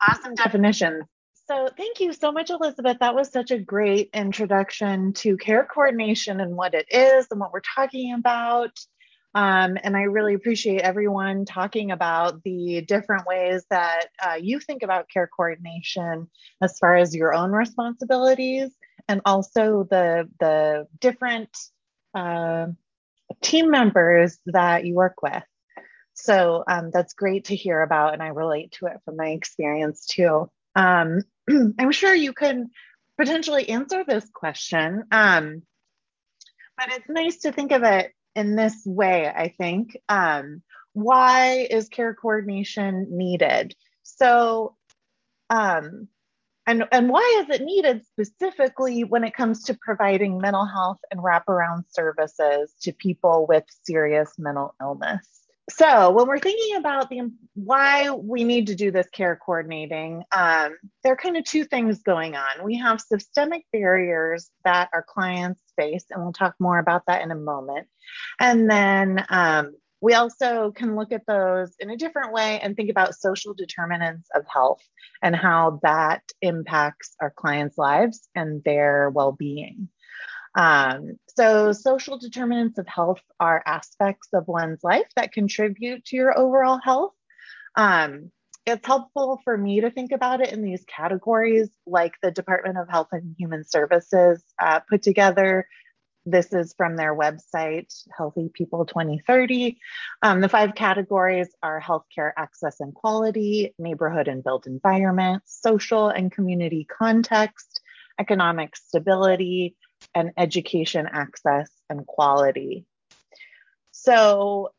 [0.00, 1.02] Awesome definitions.
[1.48, 2.98] So, thank you so much, Elizabeth.
[3.00, 7.54] That was such a great introduction to care coordination and what it is and what
[7.54, 8.78] we're talking about.
[9.34, 14.82] Um, and I really appreciate everyone talking about the different ways that uh, you think
[14.82, 16.28] about care coordination
[16.60, 18.70] as far as your own responsibilities
[19.08, 21.48] and also the, the different
[22.14, 22.66] uh,
[23.40, 25.42] team members that you work with.
[26.12, 30.04] So um, that's great to hear about, and I relate to it from my experience
[30.04, 30.50] too.
[30.74, 31.22] Um,
[31.78, 32.70] I'm sure you can
[33.18, 35.62] potentially answer this question, um,
[36.76, 39.96] but it's nice to think of it in this way, I think.
[40.08, 43.74] Um, why is care coordination needed?
[44.02, 44.76] So,
[45.50, 46.08] um,
[46.66, 51.20] and, and why is it needed specifically when it comes to providing mental health and
[51.20, 55.26] wraparound services to people with serious mental illness?
[55.70, 60.76] So when we're thinking about the why we need to do this care coordinating um,
[61.02, 62.64] there are kind of two things going on.
[62.64, 67.30] We have systemic barriers that our clients face and we'll talk more about that in
[67.30, 67.86] a moment.
[68.38, 72.90] And then um, we also can look at those in a different way and think
[72.90, 74.82] about social determinants of health
[75.22, 79.88] and how that impacts our clients lives and their well-being
[80.54, 86.36] um, so, social determinants of health are aspects of one's life that contribute to your
[86.36, 87.12] overall health.
[87.76, 88.32] Um,
[88.66, 92.88] it's helpful for me to think about it in these categories, like the Department of
[92.88, 95.66] Health and Human Services uh, put together.
[96.26, 99.78] This is from their website, Healthy People 2030.
[100.22, 106.30] Um, the five categories are healthcare access and quality, neighborhood and built environment, social and
[106.30, 107.80] community context,
[108.20, 109.76] economic stability,
[110.14, 112.84] and education access and quality.
[113.92, 114.72] So,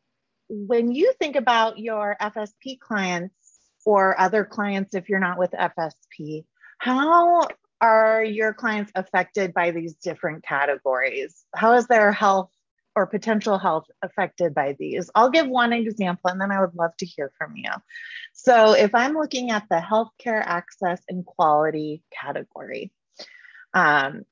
[0.50, 3.36] when you think about your FSP clients
[3.86, 6.46] or other clients, if you're not with FSP,
[6.80, 7.48] how
[7.82, 11.44] are your clients affected by these different categories?
[11.56, 12.52] How is their health
[12.96, 15.10] or potential health affected by these?
[15.14, 17.72] I'll give one example and then I would love to hear from you.
[18.34, 22.92] So, if I'm looking at the healthcare access and quality category,
[23.74, 24.24] um,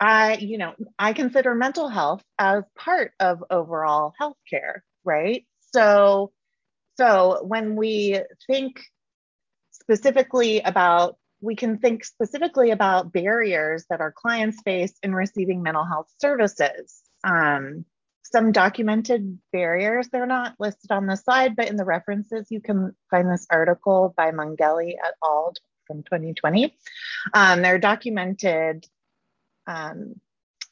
[0.00, 5.46] I, you know, I consider mental health as part of overall healthcare, right?
[5.72, 6.32] So,
[6.96, 8.80] so when we think
[9.70, 15.84] specifically about, we can think specifically about barriers that our clients face in receiving mental
[15.84, 17.02] health services.
[17.24, 17.84] Um,
[18.24, 22.94] some documented barriers, they're not listed on the slide, but in the references, you can
[23.10, 25.52] find this article by Mongelli et al.
[25.86, 26.74] from 2020.
[27.34, 28.86] Um, they're documented
[29.66, 30.14] um,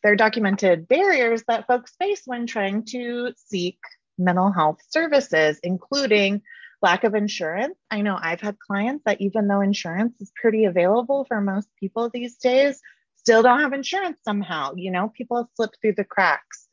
[0.02, 3.78] there are documented barriers that folks face when trying to seek
[4.18, 6.42] mental health services, including
[6.82, 7.76] lack of insurance.
[7.90, 12.10] I know I've had clients that even though insurance is pretty available for most people
[12.12, 12.80] these days,
[13.16, 14.74] still don't have insurance somehow.
[14.76, 16.66] You know, people slip through the cracks.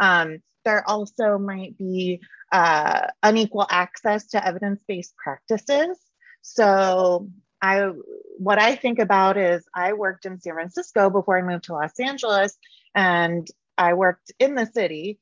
[0.00, 2.20] Um, there also might be
[2.52, 5.98] uh, unequal access to evidence based practices.
[6.42, 7.30] So,
[7.64, 7.90] I
[8.36, 11.98] what I think about is I worked in San Francisco before I moved to Los
[11.98, 12.58] Angeles,
[12.94, 13.48] and
[13.78, 15.18] I worked in the city.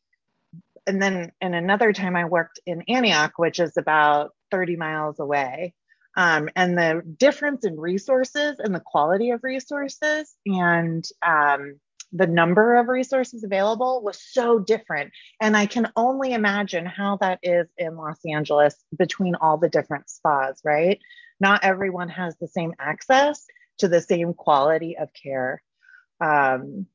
[0.85, 5.75] And then in another time, I worked in Antioch, which is about 30 miles away.
[6.17, 11.79] Um, and the difference in resources and the quality of resources and um,
[12.13, 15.13] the number of resources available was so different.
[15.41, 20.11] And I can only imagine how that is in Los Angeles between all the different
[20.11, 20.99] SPAs, right?
[21.43, 23.45] Not everyone has the same access
[23.79, 25.63] to the same quality of care.
[26.21, 26.87] Um,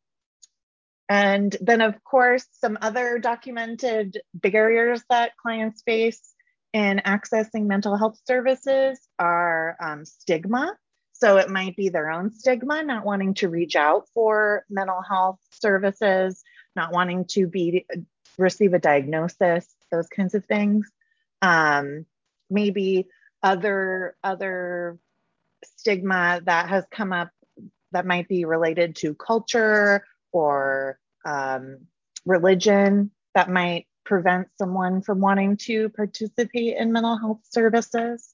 [1.10, 6.34] and then, of course, some other documented barriers that clients face
[6.74, 10.76] in accessing mental health services are um, stigma
[11.20, 15.40] so it might be their own stigma, not wanting to reach out for mental health
[15.50, 16.44] services,
[16.76, 17.88] not wanting to be
[18.38, 20.88] receive a diagnosis, those kinds of things.
[21.42, 22.06] Um,
[22.52, 23.08] maybe
[23.48, 25.00] other other
[25.78, 27.30] stigma that has come up
[27.92, 31.80] that might be related to culture or um,
[32.26, 38.34] religion that might prevent someone from wanting to participate in mental health services.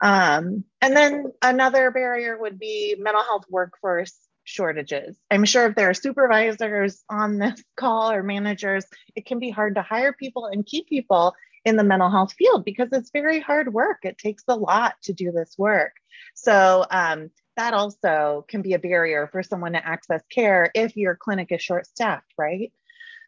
[0.00, 5.16] Um, and then another barrier would be mental health workforce shortages.
[5.30, 8.84] I'm sure if there are supervisors on this call or managers,
[9.16, 11.34] it can be hard to hire people and keep people
[11.64, 13.98] in the mental health field because it's very hard work.
[14.02, 15.92] It takes a lot to do this work.
[16.34, 21.14] So um, that also can be a barrier for someone to access care if your
[21.14, 22.72] clinic is short staffed, right?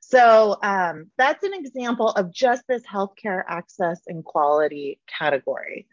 [0.01, 5.87] So um, that's an example of just this healthcare access and quality category.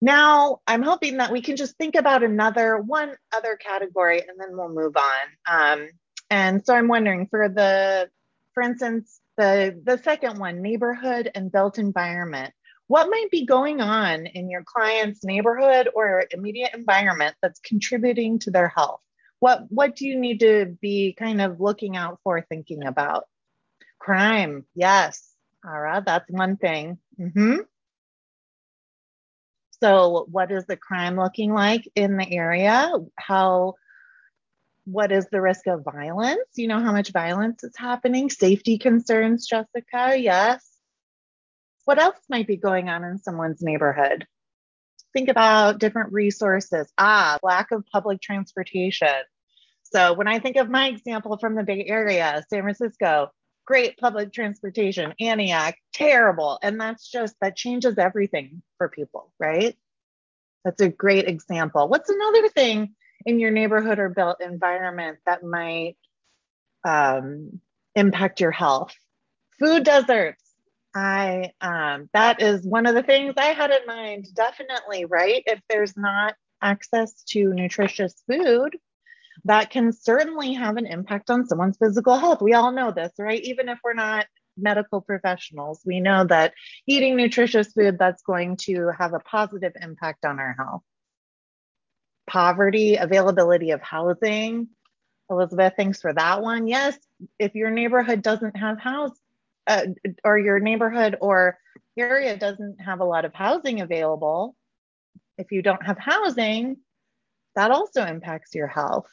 [0.00, 4.56] Now, I'm hoping that we can just think about another one other category and then
[4.56, 5.26] we'll move on.
[5.48, 5.88] Um,
[6.28, 8.10] and so I'm wondering for the,
[8.56, 12.54] for instance, the, the second one, neighborhood and built environment.
[12.86, 18.50] What might be going on in your client's neighborhood or immediate environment that's contributing to
[18.50, 19.02] their health?
[19.40, 23.24] What, what do you need to be kind of looking out for, thinking about?
[23.98, 25.28] Crime, yes.
[25.62, 26.96] All right, that's one thing.
[27.20, 27.56] Mm-hmm.
[29.82, 32.90] So, what is the crime looking like in the area?
[33.16, 33.74] How,
[34.86, 36.48] what is the risk of violence?
[36.54, 38.30] You know how much violence is happening?
[38.30, 40.16] Safety concerns, Jessica?
[40.16, 40.64] Yes.
[41.84, 44.26] What else might be going on in someone's neighborhood?
[45.12, 46.90] Think about different resources.
[46.96, 49.08] Ah, lack of public transportation.
[49.82, 53.30] So, when I think of my example from the Bay Area, San Francisco,
[53.66, 55.14] great public transportation.
[55.20, 56.58] Antioch, terrible.
[56.62, 59.76] And that's just, that changes everything for people, right?
[60.64, 61.88] That's a great example.
[61.88, 62.94] What's another thing
[63.26, 65.96] in your neighborhood or built environment that might
[66.84, 67.60] um,
[67.94, 68.94] impact your health?
[69.58, 70.42] Food deserts.
[70.94, 74.28] I um, that is one of the things I had in mind.
[74.34, 75.42] Definitely, right?
[75.46, 78.78] If there's not access to nutritious food,
[79.44, 82.40] that can certainly have an impact on someone's physical health.
[82.40, 83.42] We all know this, right?
[83.42, 86.54] Even if we're not medical professionals, we know that
[86.86, 90.82] eating nutritious food that's going to have a positive impact on our health.
[92.26, 94.68] Poverty, availability of housing.
[95.30, 96.66] Elizabeth, thanks for that one.
[96.66, 96.96] Yes,
[97.38, 99.16] if your neighborhood doesn't have house
[99.66, 99.86] uh,
[100.24, 101.58] or your neighborhood or
[101.96, 104.54] area doesn't have a lot of housing available,
[105.38, 106.76] if you don't have housing,
[107.56, 109.10] that also impacts your health.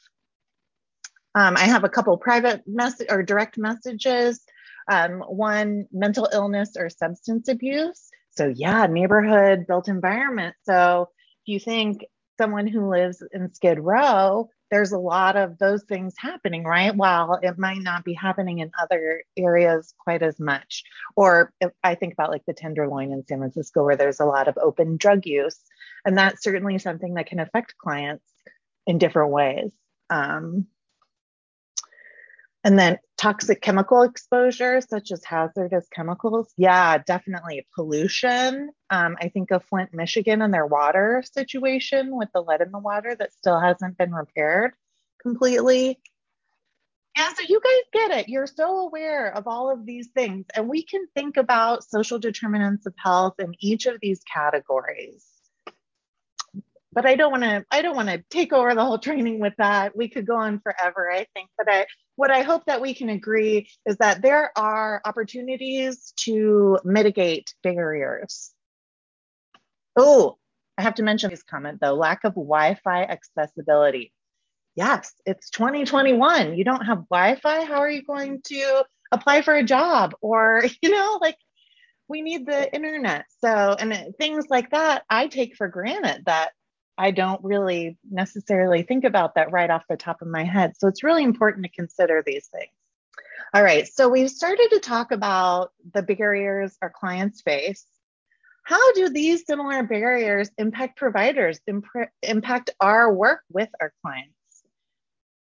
[1.36, 4.42] Um, I have a couple private message or direct messages.
[4.92, 8.10] Um, one, mental illness or substance abuse.
[8.32, 10.56] So yeah, neighborhood built environment.
[10.64, 11.10] So
[11.46, 12.06] if you think
[12.44, 16.94] someone who lives in Skid Row, there's a lot of those things happening, right?
[16.94, 20.84] While it might not be happening in other areas quite as much.
[21.16, 21.54] Or
[21.86, 24.98] I think about like the Tenderloin in San Francisco, where there's a lot of open
[24.98, 25.58] drug use,
[26.04, 28.26] and that's certainly something that can affect clients
[28.86, 29.72] in different ways.
[30.10, 30.68] Um,
[32.64, 36.52] and then toxic chemical exposure, such as hazardous chemicals.
[36.58, 37.68] Yeah, definitely.
[37.76, 38.70] Pollution.
[38.90, 42.80] Um, I think of Flint, Michigan, and their water situation with the lead in the
[42.80, 44.72] water that still hasn't been repaired
[45.22, 46.00] completely.
[47.18, 48.30] Yeah, so you guys get it.
[48.30, 50.46] You're so aware of all of these things.
[50.56, 55.24] And we can think about social determinants of health in each of these categories
[56.94, 59.54] but I don't want to I don't want to take over the whole training with
[59.58, 59.96] that.
[59.96, 61.50] We could go on forever, I think.
[61.58, 61.86] But I
[62.16, 68.52] what I hope that we can agree is that there are opportunities to mitigate barriers.
[69.96, 70.38] Oh,
[70.78, 74.12] I have to mention this comment though, lack of Wi-Fi accessibility.
[74.76, 76.58] Yes, it's 2021.
[76.58, 77.66] You don't have Wi-Fi.
[77.66, 81.38] How are you going to apply for a job or, you know, like
[82.08, 83.26] we need the internet.
[83.44, 86.52] So, and things like that, I take for granted that
[86.98, 90.74] I don't really necessarily think about that right off the top of my head.
[90.78, 92.72] So it's really important to consider these things.
[93.54, 97.86] All right, so we've started to talk about the barriers our clients face.
[98.64, 101.86] How do these similar barriers impact providers, imp-
[102.22, 104.34] impact our work with our clients?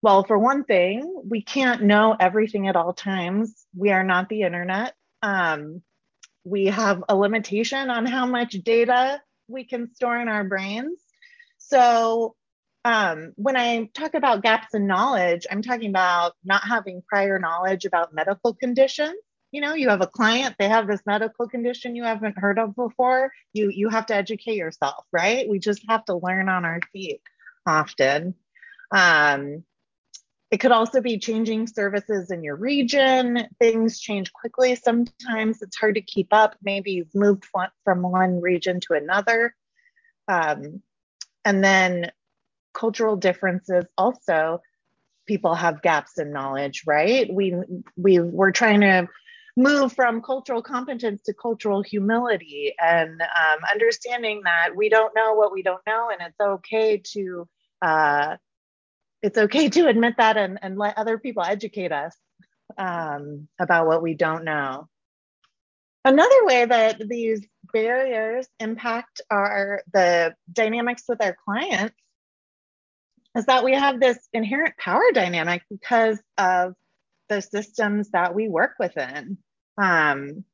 [0.01, 3.67] Well, for one thing, we can't know everything at all times.
[3.77, 4.95] We are not the internet.
[5.23, 5.83] Um,
[6.45, 10.99] we have a limitation on how much data we can store in our brains.
[11.69, 12.35] So
[12.85, 17.85] um, when I talk about gaps in knowledge, I'm talking about not having prior knowledge
[17.85, 19.17] about medical conditions.
[19.51, 22.75] You know, you have a client, they have this medical condition you haven't heard of
[22.75, 23.33] before.
[23.53, 25.49] You you have to educate yourself, right?
[25.49, 27.21] We just have to learn on our feet
[27.67, 28.35] often.
[28.91, 29.65] Um,
[30.51, 33.49] it could also be changing services in your region.
[33.59, 34.75] Things change quickly.
[34.77, 36.57] Sometimes it's hard to keep up.
[36.63, 37.45] Maybe you've moved
[37.85, 39.55] from one region to another.
[40.27, 40.83] Um,
[41.45, 42.11] and then
[42.75, 44.61] cultural differences also
[45.27, 47.33] people have gaps in knowledge right?
[47.33, 47.55] We
[47.97, 49.09] we we're trying to
[49.57, 55.53] move from cultural competence to cultural humility and um, understanding that we don't know what
[55.53, 57.49] we don't know and it's okay to
[57.83, 58.37] uh,
[59.23, 62.17] it's okay to admit that and, and let other people educate us
[62.77, 64.89] um, about what we don't know.
[66.05, 71.95] Another way that these barriers impact our the dynamics with our clients
[73.37, 76.75] is that we have this inherent power dynamic because of
[77.29, 79.39] the systems that we work within.
[79.77, 80.45] Um,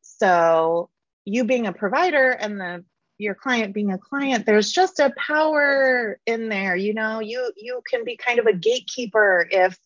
[0.00, 0.88] so
[1.24, 2.84] you being a provider and the
[3.18, 6.74] your client being a client, there's just a power in there.
[6.74, 9.78] You know, you you can be kind of a gatekeeper if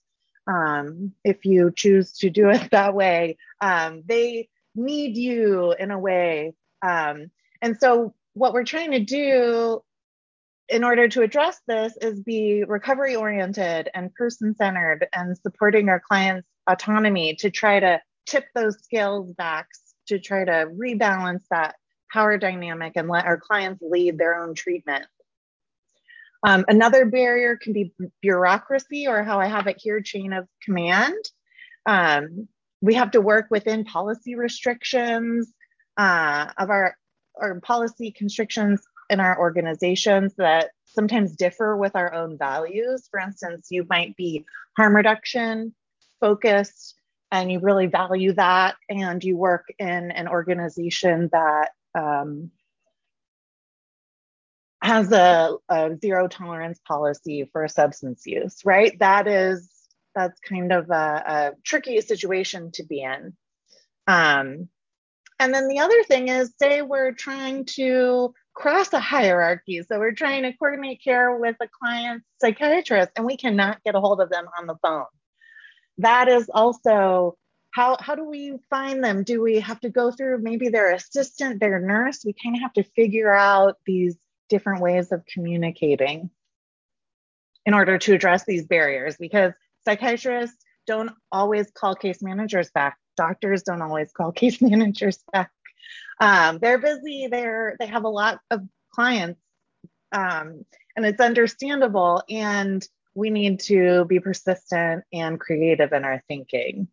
[0.47, 3.37] um, if you choose to do it that way.
[3.61, 6.54] Um, they need you in a way.
[6.82, 7.30] Um,
[7.62, 9.82] and so, what we're trying to do
[10.68, 16.00] in order to address this is be recovery oriented and person centered and supporting our
[16.00, 19.68] clients' autonomy to try to tip those scales back
[20.08, 21.76] to try to rebalance that
[22.12, 25.06] power dynamic and let our clients lead their own treatment.
[26.42, 31.16] Um, another barrier can be bureaucracy, or how I have it here, chain of command.
[31.86, 32.48] Um,
[32.80, 35.52] we have to work within policy restrictions
[35.96, 36.96] uh, of our
[37.34, 43.08] or policy constrictions in our organizations that sometimes differ with our own values.
[43.10, 44.44] For instance, you might be
[44.76, 45.74] harm reduction
[46.20, 46.94] focused
[47.30, 52.50] and you really value that, and you work in an organization that um,
[54.80, 58.96] has a, a zero tolerance policy for substance use, right?
[59.00, 59.68] That is
[60.16, 63.36] that's kind of a, a tricky situation to be in.
[64.08, 64.68] Um,
[65.38, 69.82] and then the other thing is, say we're trying to cross a hierarchy.
[69.82, 74.00] So we're trying to coordinate care with a client's psychiatrist and we cannot get a
[74.00, 75.04] hold of them on the phone.
[75.98, 77.36] That is also
[77.70, 79.22] how, how do we find them?
[79.22, 82.24] Do we have to go through maybe their assistant, their nurse?
[82.24, 84.16] We kind of have to figure out these
[84.48, 86.30] different ways of communicating
[87.66, 89.52] in order to address these barriers because
[89.87, 90.57] psychiatrists
[90.87, 92.99] don't always call case managers back.
[93.16, 95.51] Doctors don't always call case managers back.
[96.20, 97.28] Um, they're busy.
[97.30, 98.62] They're they have a lot of
[98.93, 99.41] clients,
[100.12, 100.64] um,
[100.97, 102.22] and it's understandable.
[102.28, 106.89] And we need to be persistent and creative in our thinking.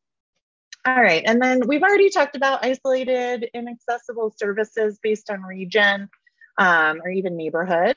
[0.86, 6.10] All right, and then we've already talked about isolated, inaccessible services based on region
[6.58, 7.96] um, or even neighborhood.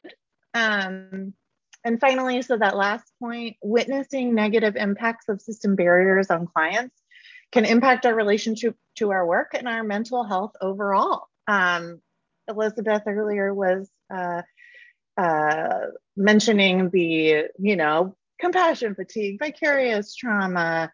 [0.55, 1.35] Um,
[1.87, 6.97] and finally, so that last point, witnessing negative impacts of system barriers on clients
[7.53, 11.29] can impact our relationship to our work and our mental health overall.
[11.47, 12.01] Um,
[12.49, 14.43] Elizabeth earlier was uh,
[15.17, 15.79] uh,
[16.17, 20.91] mentioning the, you know, compassion fatigue, vicarious trauma,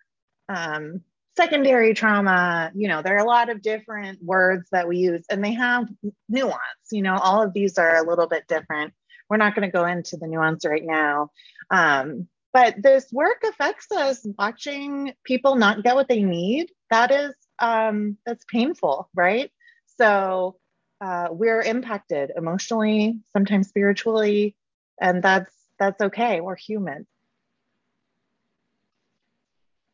[0.50, 1.00] um,
[1.38, 2.70] secondary trauma.
[2.74, 5.88] You know, there are a lot of different words that we use, and they have
[6.28, 6.58] nuance.
[6.90, 8.92] You know, all of these are a little bit different
[9.32, 11.30] we're not going to go into the nuance right now.
[11.70, 16.70] Um, but this work affects us watching people not get what they need.
[16.90, 19.50] That is, um, that's painful, right?
[19.96, 20.56] So
[21.00, 24.54] uh, we're impacted emotionally, sometimes spiritually,
[25.00, 26.42] and that's that's okay.
[26.42, 27.06] We're human.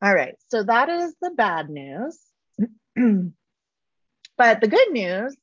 [0.03, 2.19] All right, so that is the bad news.
[4.37, 5.37] but the good news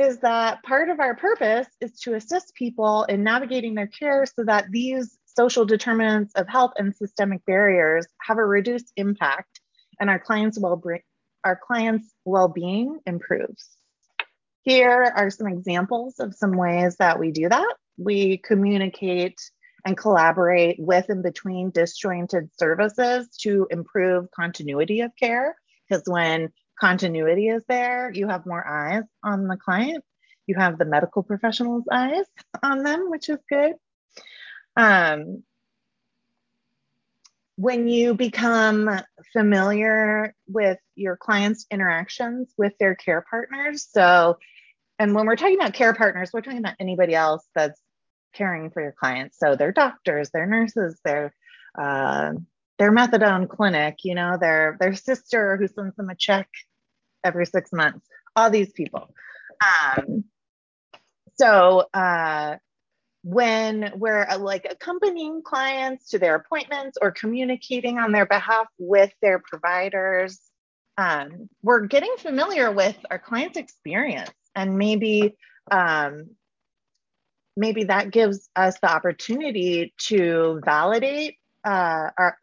[0.00, 4.44] is that part of our purpose is to assist people in navigating their care so
[4.44, 9.60] that these social determinants of health and systemic barriers have a reduced impact
[10.00, 10.82] and our clients well
[11.44, 13.76] our clients well-being improves
[14.62, 19.38] here are some examples of some ways that we do that we communicate
[19.84, 25.54] and collaborate with and between disjointed services to improve continuity of care.
[25.88, 30.04] Because when continuity is there, you have more eyes on the client.
[30.46, 32.24] You have the medical professional's eyes
[32.62, 33.74] on them, which is good.
[34.76, 35.44] Um,
[37.56, 38.90] when you become
[39.32, 44.38] familiar with your clients' interactions with their care partners, so,
[44.98, 47.80] and when we're talking about care partners, we're talking about anybody else that's
[48.32, 49.38] caring for your clients.
[49.38, 51.34] So their doctors, their nurses, their
[51.78, 52.32] uh,
[52.78, 56.48] their methadone clinic, you know, their their sister who sends them a check
[57.24, 58.06] every six months.
[58.36, 59.12] All these people.
[59.60, 60.24] Um,
[61.38, 62.56] so uh,
[63.22, 69.12] when we're uh, like accompanying clients to their appointments or communicating on their behalf with
[69.20, 70.40] their providers,
[70.96, 75.36] um, we're getting familiar with our client's experience and maybe
[75.70, 76.30] um,
[77.56, 82.38] maybe that gives us the opportunity to validate uh, our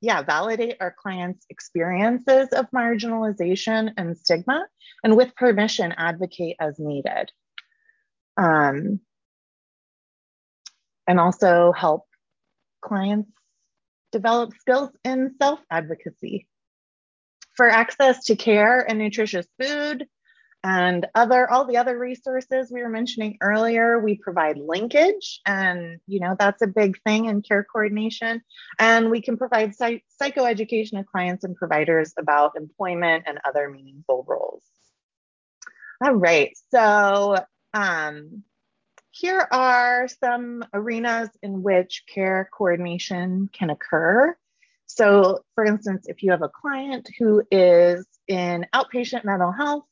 [0.00, 4.66] yeah validate our clients experiences of marginalization and stigma
[5.04, 7.30] and with permission advocate as needed.
[8.36, 9.00] Um,
[11.06, 12.04] and also help
[12.82, 13.30] clients
[14.12, 16.46] develop skills in self advocacy
[17.56, 20.06] for access to care and nutritious food
[20.62, 26.20] and other all the other resources we were mentioning earlier we provide linkage and you
[26.20, 28.42] know that's a big thing in care coordination.
[28.78, 34.24] And we can provide psych- psychoeducation to clients and providers about employment and other meaningful
[34.28, 34.62] roles.
[36.04, 37.36] All right so
[37.72, 38.42] um,
[39.12, 44.36] here are some arenas in which care coordination can occur.
[44.86, 49.84] So for instance if you have a client who is in outpatient mental health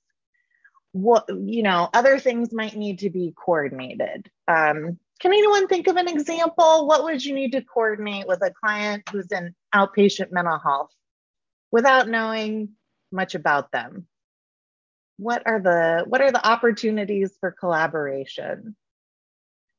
[1.03, 4.31] what you know other things might need to be coordinated.
[4.47, 6.87] Um, can anyone think of an example?
[6.87, 10.93] What would you need to coordinate with a client who's in outpatient mental health
[11.71, 12.71] without knowing
[13.11, 14.07] much about them?
[15.17, 18.77] What are the what are the opportunities for collaboration?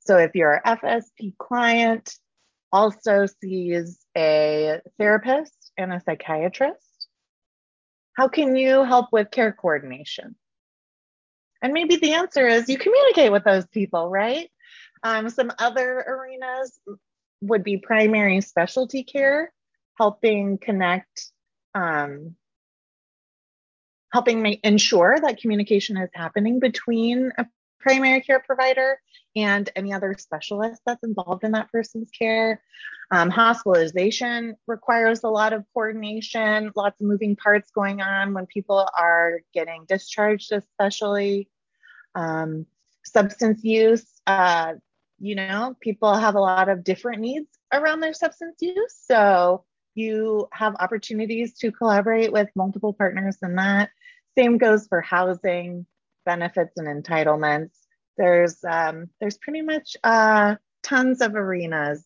[0.02, 2.14] So if your fsp client
[2.72, 7.08] also sees a therapist and a psychiatrist.
[8.14, 10.36] How can you help with care coordination
[11.62, 14.50] and maybe the answer is you communicate with those people, right?
[15.04, 16.80] Um, some other arenas
[17.42, 19.52] would be primary specialty care,
[19.98, 21.32] helping connect,
[21.74, 22.36] um,
[24.12, 27.46] helping make, ensure that communication is happening between a
[27.80, 29.00] primary care provider
[29.36, 32.62] and any other specialist that's involved in that person's care.
[33.12, 38.88] Um, hospitalization requires a lot of coordination, lots of moving parts going on when people
[38.98, 41.50] are getting discharged, especially.
[42.16, 42.66] Um,
[43.06, 44.74] substance use, uh,
[45.20, 48.96] you know, people have a lot of different needs around their substance use.
[49.10, 53.90] So you have opportunities to collaborate with multiple partners in that.
[54.38, 55.86] Same goes for housing,
[56.26, 57.72] benefits, and entitlements.
[58.18, 62.04] There's um, there's pretty much uh, tons of arenas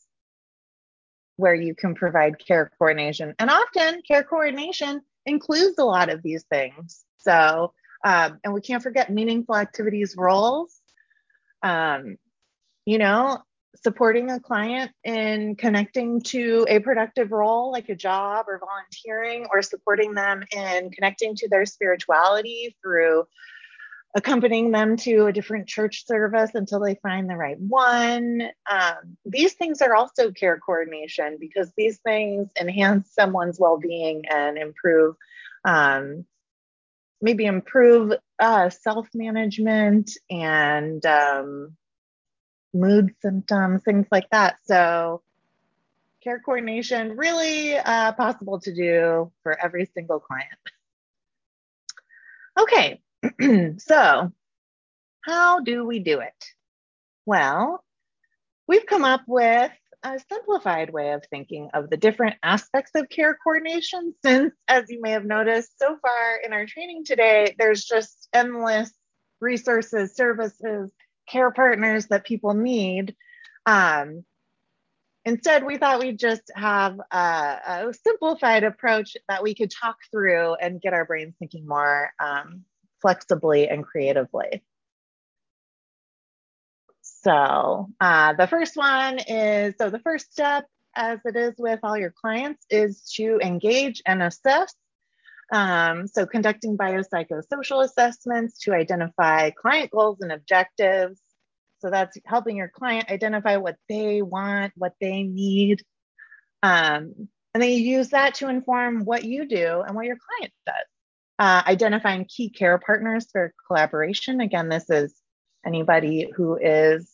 [1.37, 6.43] where you can provide care coordination, and often care coordination includes a lot of these
[6.43, 7.03] things.
[7.17, 7.73] So
[8.03, 10.79] um, and we can't forget meaningful activities roles.
[11.61, 12.17] Um,
[12.85, 13.39] you know,
[13.81, 19.61] supporting a client in connecting to a productive role like a job or volunteering, or
[19.61, 23.23] supporting them in connecting to their spirituality through
[24.15, 28.43] accompanying them to a different church service until they find the right one.
[28.69, 34.57] Um, these things are also care coordination because these things enhance someone's well being and
[34.57, 35.15] improve
[35.65, 36.25] um,
[37.21, 41.75] maybe improve uh, self management and um,
[42.73, 44.57] mood symptoms, things like that.
[44.65, 45.21] So,
[46.21, 50.49] care coordination really uh, possible to do for every single client.
[52.59, 53.01] Okay,
[53.79, 54.31] so
[55.21, 56.45] how do we do it?
[57.25, 57.83] Well,
[58.67, 59.71] we've come up with
[60.03, 65.01] a simplified way of thinking of the different aspects of care coordination since as you
[65.01, 68.91] may have noticed so far in our training today there's just endless
[69.39, 70.91] resources services
[71.29, 73.15] care partners that people need
[73.65, 74.25] um,
[75.23, 80.53] instead we thought we'd just have a, a, simplified approach that we could talk through
[80.55, 82.65] and get our brains thinking more um,
[83.03, 84.63] flexibly and creatively
[87.23, 91.97] so uh, the first one is so the first step, as it is with all
[91.97, 94.73] your clients, is to engage and assess.
[95.51, 101.19] Um, so conducting biopsychosocial assessments to identify client goals and objectives.
[101.79, 105.81] So that's helping your client identify what they want, what they need.
[106.61, 110.53] Um, and then you use that to inform what you do and what your client
[110.65, 110.92] does.
[111.39, 114.39] Uh, identifying key care partners for collaboration.
[114.39, 115.13] Again, this is
[115.65, 117.11] anybody who is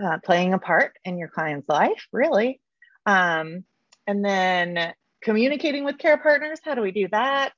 [0.00, 2.60] uh, playing a part in your client's life, really.
[3.06, 3.64] Um,
[4.06, 4.92] and then
[5.22, 6.60] communicating with care partners.
[6.62, 7.52] How do we do that?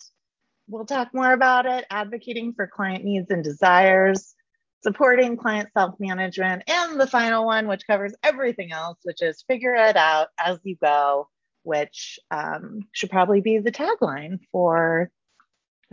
[0.68, 1.84] We'll talk more about it.
[1.90, 4.34] Advocating for client needs and desires,
[4.82, 9.74] supporting client self management, and the final one, which covers everything else, which is figure
[9.74, 11.28] it out as you go,
[11.64, 15.10] which um, should probably be the tagline for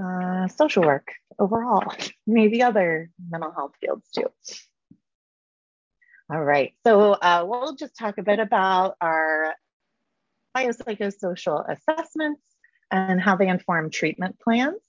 [0.02, 1.94] uh, social work overall,
[2.28, 4.28] maybe other mental health fields too.
[6.32, 9.54] All right, so uh, we'll just talk a bit about our
[10.56, 12.42] biopsychosocial assessments
[12.90, 14.80] and how they inform treatment plans.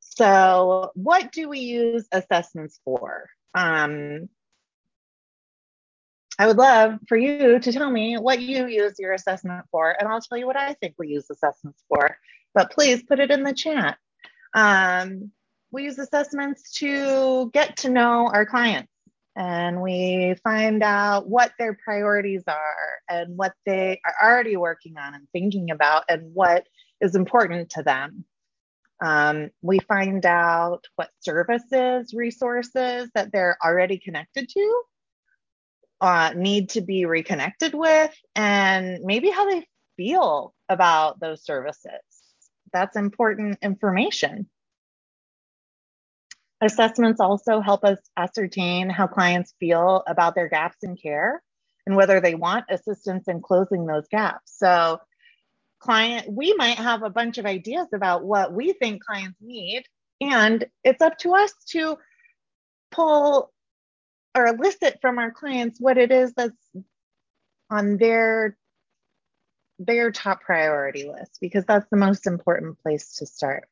[0.00, 3.30] So, what do we use assessments for?
[3.54, 4.28] Um,
[6.38, 10.08] I would love for you to tell me what you use your assessment for, and
[10.08, 12.16] I'll tell you what I think we use assessments for.
[12.54, 13.96] But please put it in the chat.
[14.54, 15.30] Um,
[15.70, 18.92] we use assessments to get to know our clients
[19.34, 25.14] and we find out what their priorities are and what they are already working on
[25.14, 26.66] and thinking about and what
[27.00, 28.24] is important to them.
[29.02, 34.82] Um, we find out what services, resources that they're already connected to
[36.02, 42.02] uh, need to be reconnected with, and maybe how they feel about those services.
[42.72, 44.48] That's important information.
[46.60, 51.42] Assessments also help us ascertain how clients feel about their gaps in care
[51.86, 54.52] and whether they want assistance in closing those gaps.
[54.56, 54.98] So,
[55.80, 59.82] client, we might have a bunch of ideas about what we think clients need,
[60.20, 61.96] and it's up to us to
[62.92, 63.52] pull
[64.36, 66.56] or elicit from our clients what it is that's
[67.70, 68.56] on their
[69.84, 73.68] their top priority list because that's the most important place to start.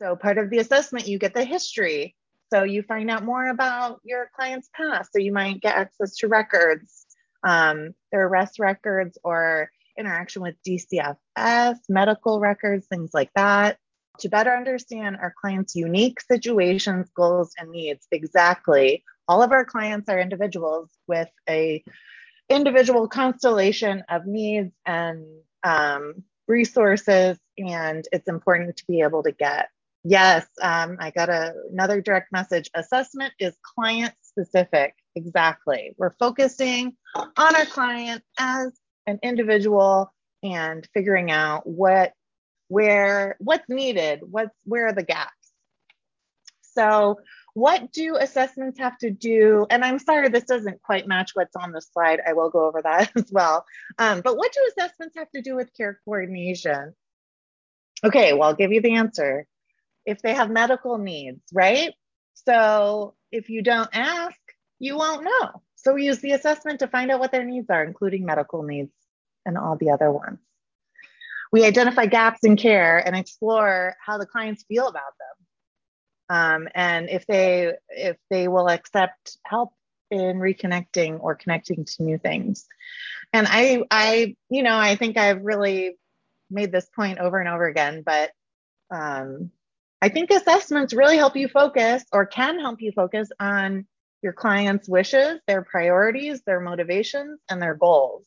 [0.00, 2.14] So part of the assessment, you get the history
[2.52, 5.12] so you find out more about your client's past.
[5.12, 7.06] So you might get access to records,
[7.42, 13.78] um, their arrest records or interaction with DCFS, medical records, things like that,
[14.20, 18.06] to better understand our clients' unique situations, goals, and needs.
[18.12, 19.02] Exactly.
[19.26, 21.82] All of our clients are individuals with a
[22.48, 25.24] individual constellation of needs and
[25.66, 29.68] um, resources, and it's important to be able to get
[30.08, 32.70] Yes, um, I got a, another direct message.
[32.76, 34.94] Assessment is client specific.
[35.16, 35.94] Exactly.
[35.98, 38.70] We're focusing on our client as
[39.08, 40.14] an individual
[40.44, 42.12] and figuring out what,
[42.68, 45.32] where, what's needed, what's, where are the gaps.
[46.60, 47.18] So,
[47.56, 49.66] what do assessments have to do?
[49.70, 52.20] And I'm sorry, this doesn't quite match what's on the slide.
[52.26, 53.64] I will go over that as well.
[53.98, 56.92] Um, but what do assessments have to do with care coordination?
[58.04, 59.46] Okay, well, I'll give you the answer
[60.04, 61.94] if they have medical needs, right?
[62.34, 64.36] So if you don't ask,
[64.78, 65.62] you won't know.
[65.76, 68.92] So we use the assessment to find out what their needs are, including medical needs
[69.46, 70.40] and all the other ones.
[71.52, 75.45] We identify gaps in care and explore how the clients feel about them.
[76.28, 79.72] Um, and if they if they will accept help
[80.10, 82.66] in reconnecting or connecting to new things.
[83.32, 85.96] And I I you know I think I've really
[86.50, 88.30] made this point over and over again, but
[88.90, 89.50] um,
[90.00, 93.86] I think assessments really help you focus or can help you focus on
[94.22, 98.24] your client's wishes, their priorities, their motivations, and their goals.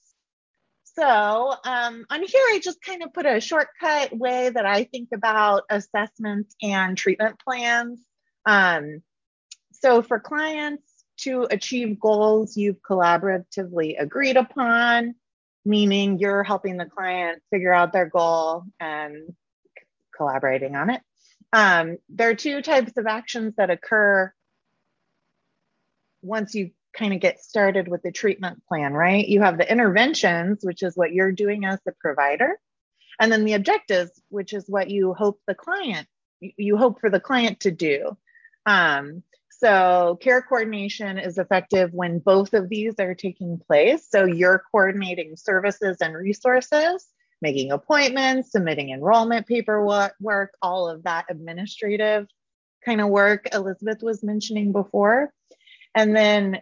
[0.99, 5.09] So um, on here, I just kind of put a shortcut way that I think
[5.13, 8.01] about assessments and treatment plans.
[8.45, 9.01] Um,
[9.71, 10.83] so for clients
[11.19, 15.15] to achieve goals you've collaboratively agreed upon,
[15.63, 19.33] meaning you're helping the client figure out their goal and
[20.13, 21.01] collaborating on it.
[21.53, 24.33] Um, there are two types of actions that occur
[26.21, 29.27] once you kind of get started with the treatment plan, right?
[29.27, 32.59] You have the interventions, which is what you're doing as the provider,
[33.19, 36.07] and then the objectives, which is what you hope the client,
[36.39, 38.17] you hope for the client to do.
[38.65, 44.07] Um, so care coordination is effective when both of these are taking place.
[44.09, 47.07] So you're coordinating services and resources
[47.41, 50.13] making appointments, submitting enrollment paperwork,
[50.61, 52.27] all of that administrative
[52.85, 55.31] kind of work Elizabeth was mentioning before.
[55.95, 56.61] And then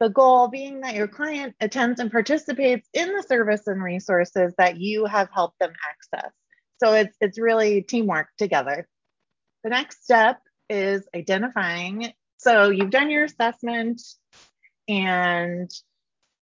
[0.00, 4.78] the goal being that your client attends and participates in the service and resources that
[4.78, 6.32] you have helped them access.
[6.82, 8.86] So it's it's really teamwork together.
[9.64, 10.40] The next step
[10.70, 12.12] is identifying.
[12.36, 14.00] So you've done your assessment,
[14.88, 15.70] and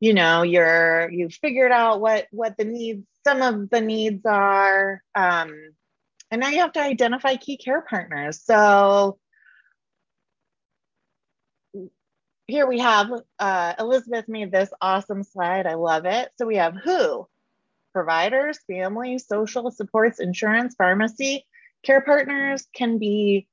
[0.01, 5.03] you know you're you've figured out what what the needs some of the needs are
[5.15, 5.53] um,
[6.31, 9.19] and now you have to identify key care partners so
[12.49, 15.67] here we have uh, elizabeth made this awesome slide.
[15.67, 16.31] I love it.
[16.37, 17.29] So we have who?
[17.93, 21.47] Providers family social supports insurance pharmacy
[21.85, 23.47] care partners can be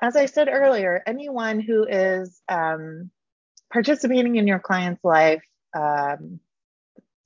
[0.00, 3.10] as i said earlier anyone who is um,
[3.72, 5.44] participating in your client's life.
[5.74, 6.40] Um,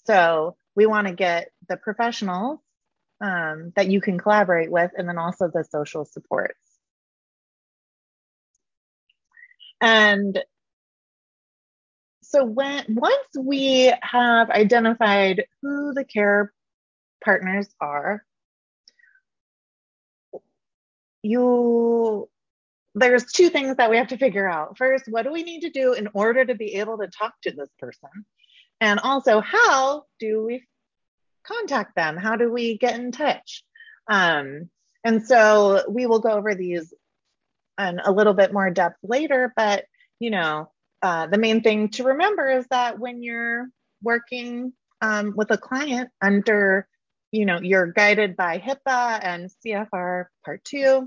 [0.05, 2.61] so we want to get the professionals
[3.21, 6.59] um, that you can collaborate with, and then also the social supports.
[9.81, 10.43] And
[12.35, 16.53] so when once we have identified who the care
[17.25, 18.25] partners are,
[21.23, 22.29] you
[22.97, 24.77] there's two things that we have to figure out.
[24.79, 27.53] First, what do we need to do in order to be able to talk to
[27.53, 28.25] this person?
[28.81, 30.65] And also, how do we
[31.47, 32.17] contact them?
[32.17, 33.65] How do we get in touch?
[34.09, 34.71] Um,
[35.05, 36.93] and so we will go over these
[37.79, 39.85] in a little bit more depth later, but
[40.19, 40.71] you know,
[41.05, 43.69] uh, the main thing to remember is that when you're
[44.03, 46.89] working um, with a client under,
[47.31, 51.07] you know, you're guided by HIPAA and CFR Part 2.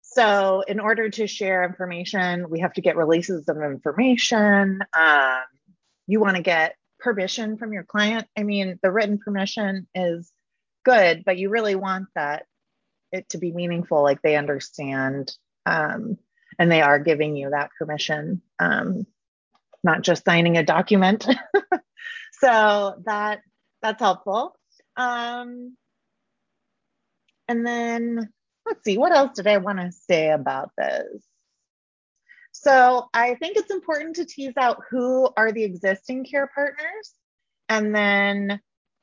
[0.00, 4.80] So in order to share information, we have to get releases of information.
[4.98, 5.42] Um,
[6.06, 8.26] you want to get permission from your client.
[8.34, 10.32] I mean, the written permission is
[10.86, 12.46] good, but you really want that
[13.12, 15.36] it to be meaningful, like they understand
[15.66, 16.16] um,
[16.58, 19.06] and they are giving you that permission, um,
[19.84, 21.26] not just signing a document.
[22.40, 23.40] so that
[23.82, 24.56] that's helpful.
[24.96, 25.76] Um,
[27.48, 28.32] and then
[28.64, 31.22] let's see, what else did I want to say about this?
[32.52, 37.12] So I think it's important to tease out who are the existing care partners
[37.68, 38.60] and then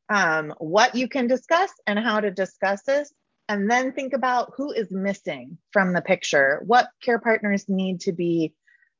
[0.10, 3.14] um, what you can discuss and how to discuss this.
[3.50, 6.62] And then think about who is missing from the picture.
[6.66, 8.54] What care partners need to be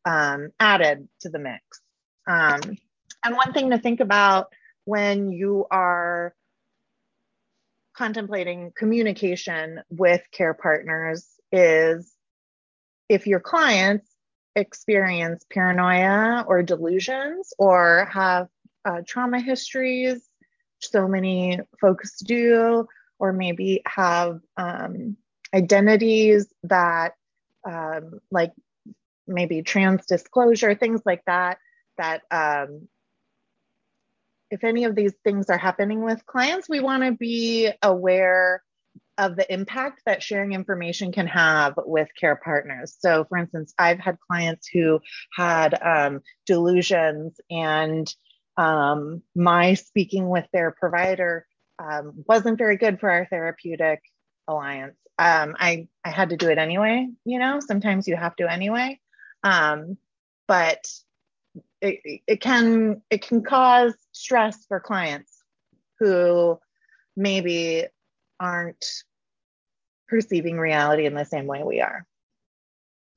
[0.06, 1.82] um, added to the mix.
[2.28, 2.60] Um,
[3.24, 4.48] and one thing to think about
[4.86, 6.36] when you are
[7.96, 12.12] contemplating communication with care partners is
[13.08, 14.10] if your clients
[14.56, 18.48] experience paranoia or delusions or have
[18.86, 20.22] uh, trauma histories.
[20.80, 22.88] So many folks do,
[23.20, 25.18] or maybe have um,
[25.54, 27.14] identities that,
[27.66, 28.52] um, like
[29.28, 31.58] maybe trans disclosure, things like that,
[31.98, 32.88] that um,
[34.52, 38.62] if any of these things are happening with clients, we want to be aware
[39.18, 42.96] of the impact that sharing information can have with care partners.
[43.00, 45.00] So, for instance, I've had clients who
[45.36, 48.14] had um, delusions, and
[48.58, 51.46] um, my speaking with their provider
[51.84, 54.02] um, wasn't very good for our therapeutic
[54.48, 54.96] alliance.
[55.20, 57.08] Um, I I had to do it anyway.
[57.26, 59.00] You know, sometimes you have to anyway,
[59.44, 59.98] um,
[60.48, 60.88] but
[61.82, 65.32] it, it can it can cause stress for clients
[66.00, 66.60] who
[67.16, 67.86] maybe
[68.40, 68.86] aren't
[70.08, 72.06] perceiving reality in the same way we are.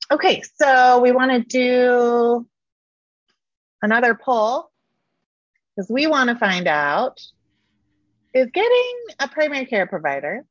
[0.09, 2.47] Okay, so we want to do
[3.81, 4.69] another poll
[5.75, 7.19] because we want to find out
[8.37, 10.45] is getting a primary care provider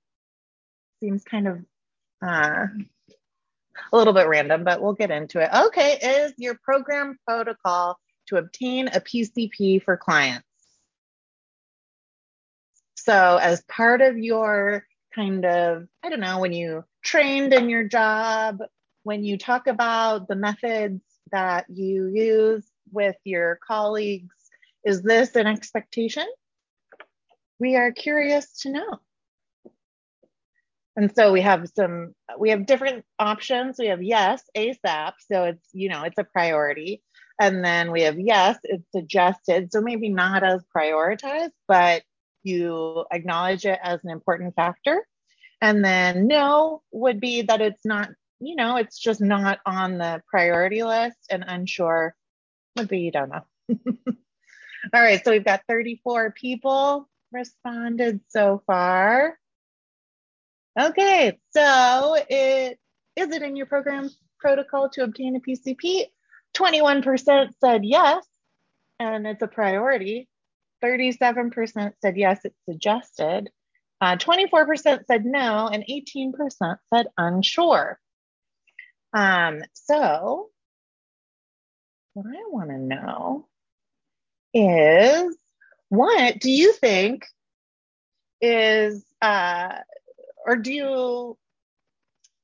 [1.01, 1.59] seems kind of
[2.23, 2.67] uh,
[3.93, 5.51] a little bit random, but we'll get into it.
[5.55, 10.45] Okay, is your program protocol to obtain a PCP for clients?
[12.95, 14.85] So, as part of your
[15.15, 18.59] kind of, I don't know, when you trained in your job,
[19.05, 24.35] when you talk about the methods that you use with your colleagues,
[24.85, 26.27] is this an expectation?
[27.59, 29.01] We are curious to know.
[30.97, 33.77] And so we have some, we have different options.
[33.79, 35.13] We have yes, ASAP.
[35.31, 37.03] So it's, you know, it's a priority.
[37.39, 39.71] And then we have yes, it's suggested.
[39.71, 42.03] So maybe not as prioritized, but
[42.43, 45.07] you acknowledge it as an important factor.
[45.61, 48.09] And then no would be that it's not,
[48.41, 52.15] you know, it's just not on the priority list and unsure
[52.77, 53.45] would be you don't know.
[54.95, 59.39] All right, so we've got 34 people responded so far.
[60.79, 62.79] Okay, so it
[63.17, 66.07] is it in your program protocol to obtain a PCP?
[66.55, 68.25] 21% said yes,
[68.99, 70.29] and it's a priority.
[70.85, 73.51] 37% said yes, it's suggested.
[74.01, 77.99] Uh, 24% said no, and 18% said unsure.
[79.15, 80.51] Um, so
[82.13, 83.49] what I want to know
[84.53, 85.37] is
[85.89, 87.25] what do you think
[88.41, 89.75] is, uh,
[90.47, 91.39] or do you,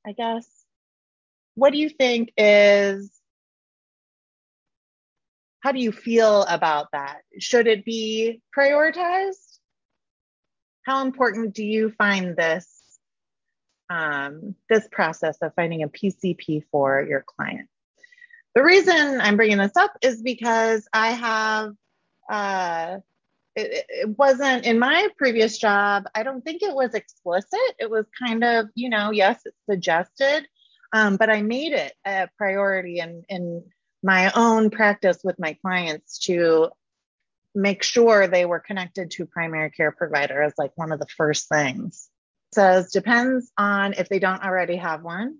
[0.05, 0.47] I guess,
[1.55, 3.11] what do you think is,
[5.59, 7.21] how do you feel about that?
[7.39, 9.59] Should it be prioritized?
[10.85, 12.67] How important do you find this
[13.89, 17.69] um, this process of finding a PCP for your client?
[18.55, 21.73] The reason I'm bringing this up is because I have,
[22.29, 22.97] uh,
[23.55, 27.59] it, it, wasn't in my previous job, I don't think it was explicit.
[27.79, 30.47] It was kind of, you know, yes, it's suggested,
[30.91, 33.63] um, but I made it a priority in, in
[34.01, 36.69] my own practice with my clients to
[37.55, 41.47] make sure they were connected to primary care provider as like one of the first
[41.47, 42.09] things.
[42.51, 45.37] It says depends on if they don't already have one.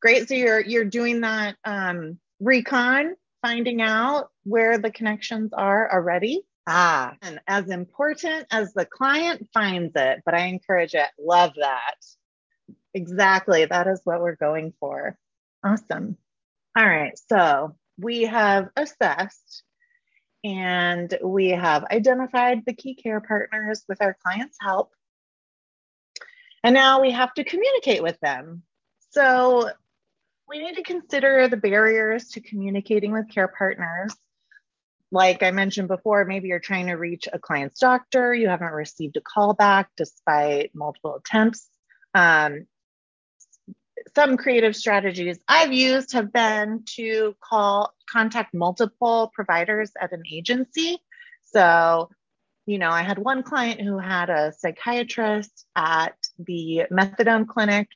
[0.00, 0.28] Great.
[0.28, 6.42] So you're you're doing that um, recon, finding out where the connections are already.
[6.72, 11.08] Ah, and as important as the client finds it, but I encourage it.
[11.18, 11.96] Love that.
[12.94, 13.64] Exactly.
[13.64, 15.18] That is what we're going for.
[15.64, 16.16] Awesome.
[16.78, 17.18] All right.
[17.28, 19.64] So we have assessed
[20.44, 24.92] and we have identified the key care partners with our clients' help.
[26.62, 28.62] And now we have to communicate with them.
[29.10, 29.70] So
[30.48, 34.14] we need to consider the barriers to communicating with care partners.
[35.12, 39.16] Like I mentioned before, maybe you're trying to reach a client's doctor, you haven't received
[39.16, 41.68] a call back despite multiple attempts.
[42.14, 42.66] Um,
[44.14, 50.98] some creative strategies I've used have been to call, contact multiple providers at an agency.
[51.52, 52.10] So,
[52.66, 57.88] you know, I had one client who had a psychiatrist at the methadone clinic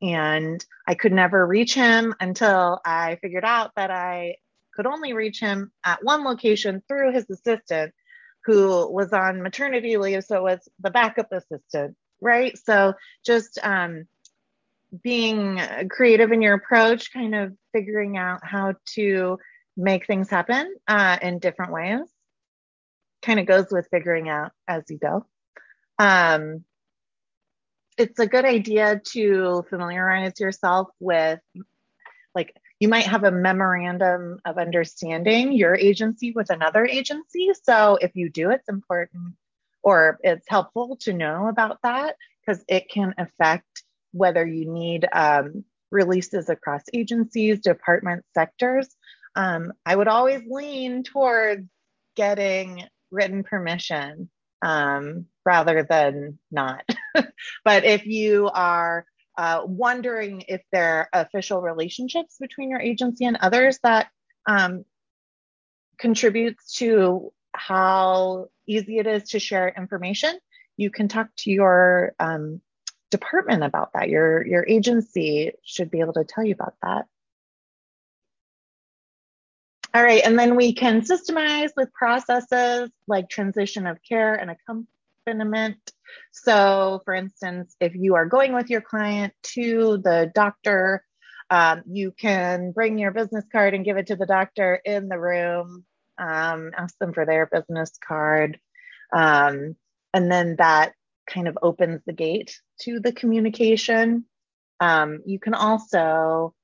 [0.00, 4.36] and I could never reach him until I figured out that I
[4.74, 7.92] could only reach him at one location through his assistant
[8.44, 10.24] who was on maternity leave.
[10.24, 12.56] So it was the backup assistant, right?
[12.58, 12.94] So
[13.24, 14.06] just um,
[15.02, 15.60] being
[15.90, 19.38] creative in your approach, kind of figuring out how to
[19.76, 22.00] make things happen uh, in different ways.
[23.22, 25.24] Kind of goes with figuring out as you go.
[25.98, 26.64] Um,
[27.96, 31.38] it's a good idea to familiarize yourself with
[32.34, 38.10] like you might have a memorandum of understanding your agency with another agency so if
[38.16, 39.34] you do it's important
[39.84, 45.64] or it's helpful to know about that because it can affect whether you need um,
[45.92, 48.88] releases across agencies departments sectors
[49.36, 51.68] um, i would always lean towards
[52.16, 54.28] getting written permission
[54.62, 56.84] um, rather than not.
[57.64, 59.04] but if you are
[59.36, 64.08] uh, wondering if there are official relationships between your agency and others that
[64.46, 64.84] um,
[65.98, 70.38] contributes to how easy it is to share information,
[70.76, 72.60] you can talk to your um,
[73.10, 74.08] department about that.
[74.08, 77.06] Your your agency should be able to tell you about that.
[79.94, 84.50] All right, and then we can systemize with processes like transition of care and
[85.26, 85.78] accompaniment.
[86.32, 91.04] So, for instance, if you are going with your client to the doctor,
[91.50, 95.18] um, you can bring your business card and give it to the doctor in the
[95.18, 95.84] room,
[96.18, 98.58] um, ask them for their business card.
[99.14, 99.76] Um,
[100.14, 100.92] and then that
[101.26, 104.24] kind of opens the gate to the communication.
[104.80, 106.54] Um, you can also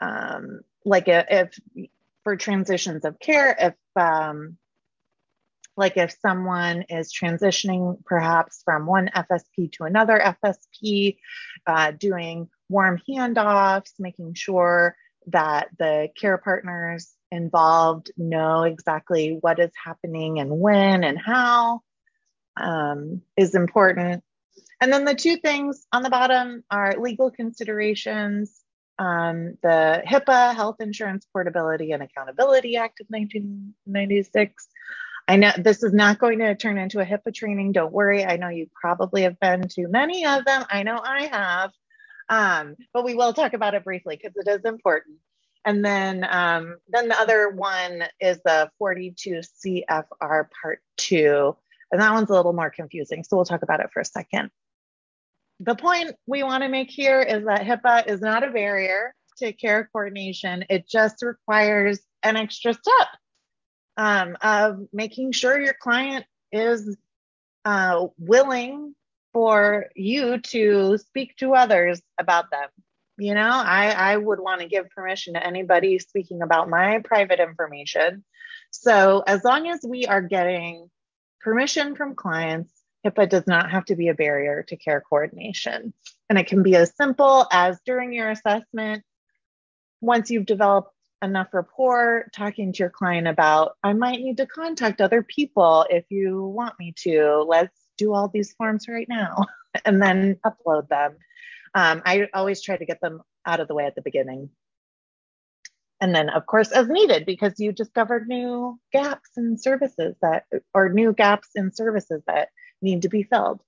[0.00, 1.58] um, like if
[2.22, 4.58] for transitions of care, if um,
[5.76, 11.16] like if someone is transitioning perhaps from one FSP to another FSP,
[11.66, 14.96] uh, doing warm handoffs, making sure
[15.28, 21.80] that the care partners involved know exactly what is happening and when and how
[22.56, 24.22] um, is important.
[24.80, 28.60] And then the two things on the bottom are legal considerations
[28.98, 34.68] um, the HIPAA, Health Insurance Portability and Accountability Act of 1996.
[35.28, 37.72] I know this is not going to turn into a HIPAA training.
[37.72, 38.24] Don't worry.
[38.24, 40.64] I know you probably have been to many of them.
[40.70, 41.72] I know I have.
[42.28, 45.16] Um, but we will talk about it briefly because it is important.
[45.64, 51.56] And then, um, then the other one is the 42 CFR Part 2.
[51.90, 53.24] And that one's a little more confusing.
[53.24, 54.50] So we'll talk about it for a second
[55.60, 59.52] the point we want to make here is that HIPAA is not a barrier to
[59.52, 60.64] care coordination.
[60.68, 63.08] It just requires an extra step
[63.96, 66.96] um, of making sure your client is
[67.64, 68.94] uh, willing
[69.32, 72.68] for you to speak to others about them.
[73.18, 77.40] You know, I, I would want to give permission to anybody speaking about my private
[77.40, 78.24] information.
[78.70, 80.90] So as long as we are getting
[81.40, 82.72] permission from clients,
[83.06, 85.94] HIPAA does not have to be a barrier to care coordination.
[86.28, 89.04] And it can be as simple as during your assessment,
[90.00, 90.92] once you've developed
[91.22, 96.04] enough rapport, talking to your client about, I might need to contact other people if
[96.10, 97.44] you want me to.
[97.48, 99.46] Let's do all these forms right now
[99.84, 101.16] and then upload them.
[101.74, 104.50] Um, I always try to get them out of the way at the beginning.
[106.00, 110.44] And then, of course, as needed, because you discovered new gaps in services that,
[110.74, 112.48] or new gaps in services that
[112.82, 113.62] need to be filled.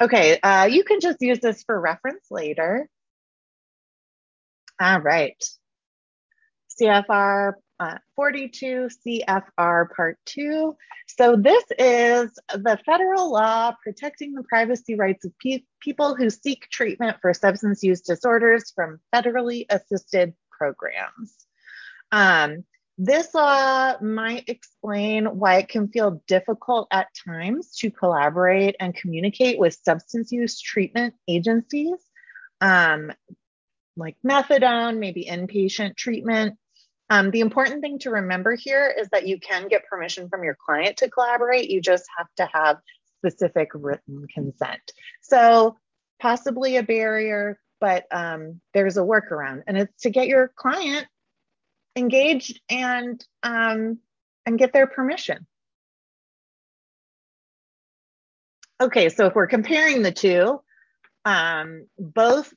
[0.00, 2.88] Okay, uh, you can just use this for reference later.
[4.80, 5.42] All right.
[6.80, 10.76] CFR uh, 42 CFR Part 2.
[11.06, 16.68] So, this is the federal law protecting the privacy rights of pe- people who seek
[16.70, 21.34] treatment for substance use disorders from federally assisted programs.
[22.10, 22.64] Um,
[22.98, 29.56] this law might explain why it can feel difficult at times to collaborate and communicate
[29.56, 31.94] with substance use treatment agencies,
[32.60, 33.12] um,
[33.96, 36.58] like methadone, maybe inpatient treatment
[37.10, 40.56] um, the important thing to remember here is that you can get permission from your
[40.64, 41.70] client to collaborate.
[41.70, 42.78] You just have to have
[43.18, 44.80] specific written consent.
[45.22, 45.76] So,
[46.20, 51.06] possibly a barrier, but um, there's a workaround, and it's to get your client
[51.96, 53.98] engaged and um,
[54.44, 55.46] and get their permission.
[58.80, 60.60] Okay, so if we're comparing the two,
[61.24, 62.52] um, both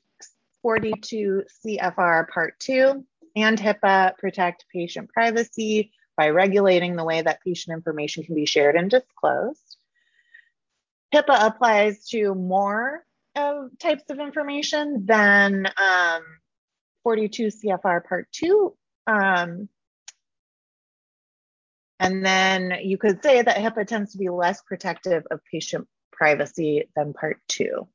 [0.62, 3.04] 42 CFR Part 2
[3.34, 8.76] and HIPAA protect patient privacy by regulating the way that patient information can be shared
[8.76, 9.76] and disclosed.
[11.14, 13.04] HIPAA applies to more
[13.34, 16.22] uh, types of information than um,
[17.04, 18.74] 42 CFR Part 2.
[19.06, 19.68] Um,
[21.98, 26.88] and then you could say that HIPAA tends to be less protective of patient privacy
[26.96, 27.86] than Part 2.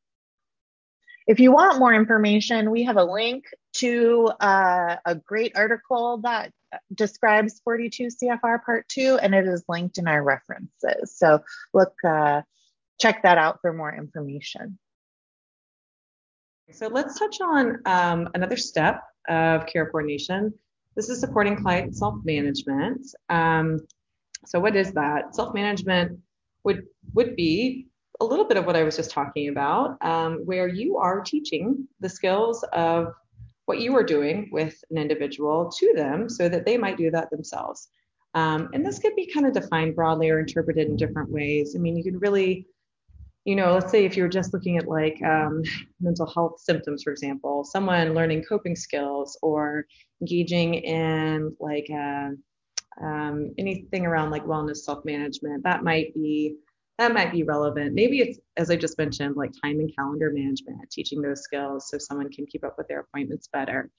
[1.28, 3.46] If you want more information, we have a link
[3.78, 6.52] to uh, a great article that
[6.94, 11.16] describes 42 CFR Part 2, and it is linked in our references.
[11.16, 11.42] So
[11.74, 12.42] look, uh,
[13.00, 14.78] check that out for more information.
[16.72, 20.54] So let's touch on um, another step of care coordination.
[20.96, 23.08] This is supporting client self-management.
[23.30, 23.80] Um,
[24.46, 25.36] so what is that?
[25.36, 26.20] Self-management
[26.64, 27.88] would would be
[28.20, 31.88] a little bit of what I was just talking about, um, where you are teaching
[32.00, 33.14] the skills of
[33.68, 37.30] what you are doing with an individual to them so that they might do that
[37.30, 37.89] themselves.
[38.34, 41.76] Um, and this could be kind of defined broadly or interpreted in different ways.
[41.76, 42.65] I mean, you can really,
[43.43, 45.63] you know, let's say if you were just looking at like um,
[45.99, 49.86] mental health symptoms, for example, someone learning coping skills or
[50.22, 52.30] engaging in like uh,
[53.03, 56.55] um, anything around like wellness self management, that might be
[56.98, 57.93] that might be relevant.
[57.93, 61.98] Maybe it's, as I just mentioned, like time and calendar management, teaching those skills so
[61.98, 63.91] someone can keep up with their appointments better,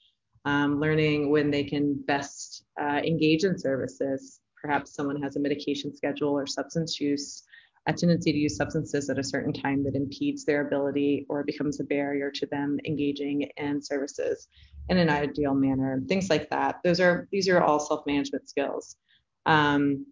[0.45, 4.41] um, learning when they can best uh, engage in services.
[4.61, 7.43] Perhaps someone has a medication schedule or substance use,
[7.87, 11.79] a tendency to use substances at a certain time that impedes their ability or becomes
[11.79, 14.49] a barrier to them engaging in services
[14.89, 16.01] in an ideal manner.
[16.09, 16.81] Things like that.
[16.83, 18.97] Those are these are all self-management skills.
[19.45, 20.05] Um,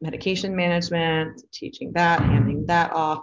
[0.00, 3.20] medication management, teaching that, handing that off.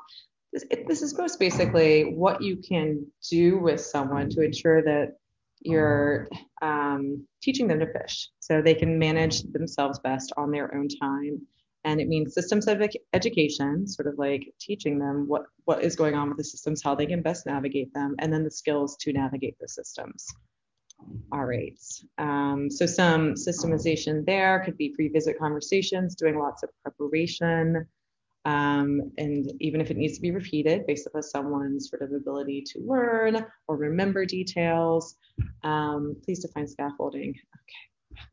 [0.53, 5.17] This, it, this is most basically what you can do with someone to ensure that
[5.61, 6.27] you're
[6.61, 11.41] um, teaching them to fish so they can manage themselves best on their own time.
[11.83, 12.81] And it means systems of
[13.13, 16.95] education, sort of like teaching them what, what is going on with the systems, how
[16.95, 20.27] they can best navigate them, and then the skills to navigate the systems.
[21.31, 21.79] All right.
[22.17, 27.85] Um, so some systemization there could be pre-visit conversations, doing lots of preparation,
[28.45, 32.63] um, and even if it needs to be repeated based upon someone's sort of ability
[32.67, 35.15] to learn or remember details.
[35.63, 37.35] Um, please define scaffolding.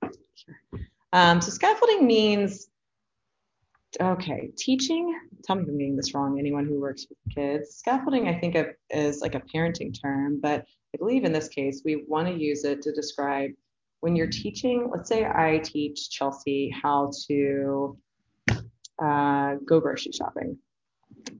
[0.02, 0.84] Okay.
[1.12, 2.68] Um, so scaffolding means
[4.00, 7.76] okay, teaching, tell me if I'm getting this wrong, anyone who works with kids.
[7.76, 10.64] Scaffolding, I think of is like a parenting term, but
[10.94, 13.50] I believe in this case, we want to use it to describe
[14.00, 17.98] when you're teaching, let's say I teach Chelsea how to
[19.02, 20.58] uh, go grocery shopping.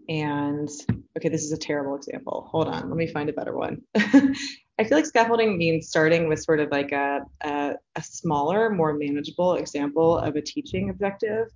[0.08, 0.68] And
[1.16, 2.48] okay, this is a terrible example.
[2.50, 3.82] Hold on, let me find a better one.
[3.94, 8.94] I feel like scaffolding means starting with sort of like a, a, a smaller, more
[8.94, 11.48] manageable example of a teaching objective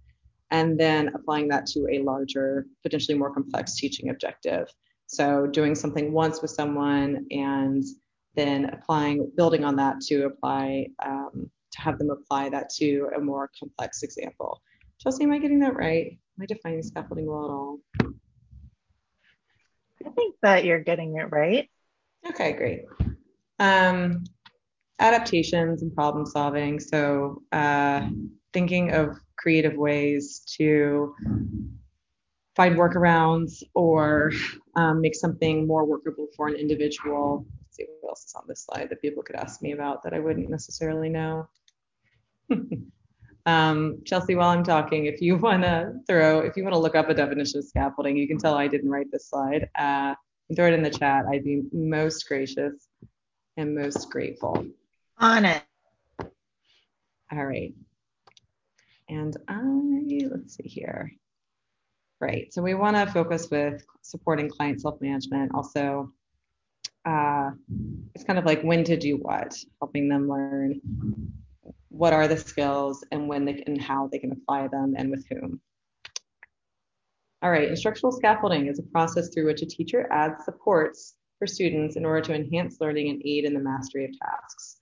[0.50, 4.68] and then applying that to a larger, potentially more complex teaching objective.
[5.06, 7.84] So doing something once with someone and
[8.34, 13.20] then applying, building on that to apply, um, to have them apply that to a
[13.20, 14.60] more complex example.
[15.00, 16.18] Chelsea, am I getting that right?
[16.38, 17.78] Am I defining scaffolding well at all?
[20.06, 21.68] I think that you're getting it right.
[22.28, 22.82] Okay, great.
[23.58, 24.24] Um,
[24.98, 26.80] adaptations and problem solving.
[26.80, 28.08] So uh,
[28.52, 31.14] thinking of creative ways to
[32.56, 34.32] find workarounds or
[34.74, 37.46] um, make something more workable for an individual.
[37.62, 40.12] Let's see what else is on this slide that people could ask me about that
[40.12, 41.48] I wouldn't necessarily know.
[43.46, 46.96] um, Chelsea, while I'm talking, if you want to throw, if you want to look
[46.96, 49.68] up a definition of scaffolding, you can tell I didn't write this slide.
[49.78, 50.14] Uh,
[50.56, 51.26] throw it in the chat.
[51.30, 52.88] I'd be most gracious
[53.56, 54.66] and most grateful.
[55.18, 55.62] On it.
[57.30, 57.72] All right.
[59.08, 61.12] And I, let's see here.
[62.20, 62.52] Right.
[62.52, 65.52] So we want to focus with supporting client self-management.
[65.54, 66.12] Also,
[67.04, 67.50] uh,
[68.14, 70.80] it's kind of like when to do what, helping them learn
[71.88, 75.24] what are the skills and when they and how they can apply them and with
[75.28, 75.60] whom.
[77.42, 81.96] All right, instructional scaffolding is a process through which a teacher adds supports for students
[81.96, 84.77] in order to enhance learning and aid in the mastery of tasks.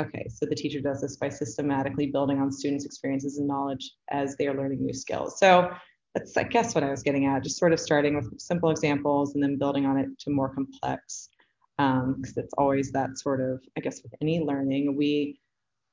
[0.00, 4.34] Okay, so the teacher does this by systematically building on students' experiences and knowledge as
[4.36, 5.38] they are learning new skills.
[5.38, 5.70] So
[6.14, 9.34] that's, I guess, what I was getting at, just sort of starting with simple examples
[9.34, 11.28] and then building on it to more complex.
[11.76, 15.38] Because um, it's always that sort of, I guess, with any learning, we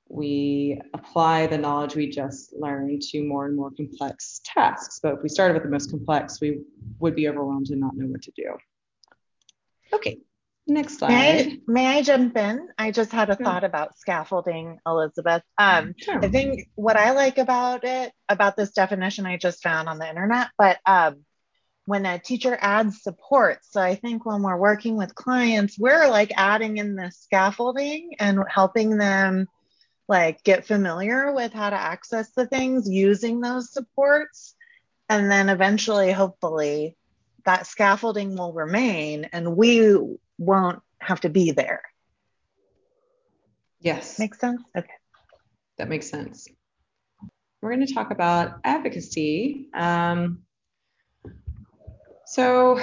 [0.09, 5.01] we apply the knowledge we just learned to more and more complex tasks.
[5.03, 6.61] But if we started with the most complex, we
[6.99, 8.55] would be overwhelmed and not know what to do.
[9.91, 10.17] Okay,
[10.67, 11.09] next slide.
[11.09, 12.67] May I, may I jump in?
[12.77, 13.45] I just had a sure.
[13.45, 15.43] thought about scaffolding, Elizabeth.
[15.57, 16.23] Um, sure.
[16.23, 20.09] I think what I like about it, about this definition I just found on the
[20.09, 21.25] internet, but um,
[21.85, 23.59] when a teacher adds support.
[23.63, 28.43] So I think when we're working with clients, we're like adding in the scaffolding and
[28.49, 29.47] helping them
[30.09, 34.53] like get familiar with how to access the things using those supports.
[35.07, 36.97] And then eventually, hopefully,
[37.45, 39.97] that scaffolding will remain and we
[40.37, 41.81] won't have to be there.
[43.79, 44.19] Yes.
[44.19, 44.61] Makes sense?
[44.75, 44.89] Okay.
[45.77, 46.47] That makes sense.
[47.61, 49.69] We're going to talk about advocacy.
[49.73, 50.39] Um,
[52.25, 52.79] so,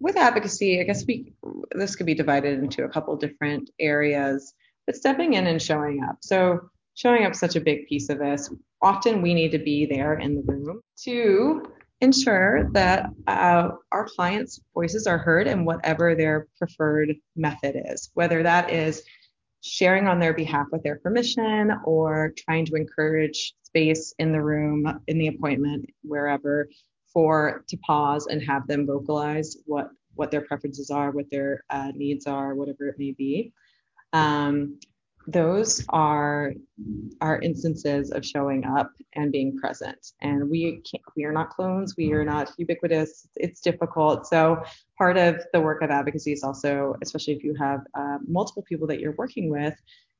[0.00, 1.32] with advocacy, I guess we
[1.72, 4.54] this could be divided into a couple different areas
[4.88, 6.16] but stepping in and showing up.
[6.22, 8.50] So showing up such a big piece of this.
[8.80, 11.62] Often we need to be there in the room to
[12.00, 18.42] ensure that uh, our clients' voices are heard in whatever their preferred method is, whether
[18.42, 19.02] that is
[19.62, 25.00] sharing on their behalf with their permission or trying to encourage space in the room,
[25.08, 26.68] in the appointment, wherever,
[27.12, 31.92] for to pause and have them vocalize what what their preferences are, what their uh,
[31.94, 33.52] needs are, whatever it may be.
[34.12, 34.80] Um,
[35.28, 36.54] those are
[37.20, 40.12] are instances of showing up and being present.
[40.22, 41.96] And we can't we are not clones.
[41.98, 43.28] We are not ubiquitous.
[43.36, 44.26] It's difficult.
[44.26, 44.62] So
[44.96, 48.86] part of the work of advocacy is also especially if you have uh, multiple people
[48.86, 49.74] that you're working with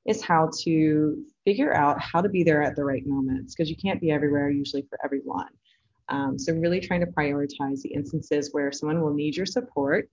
[0.07, 3.77] is how to figure out how to be there at the right moments because you
[3.77, 5.49] can't be everywhere usually for everyone.
[6.11, 10.11] Um, so really trying to prioritize the instances where someone will need your support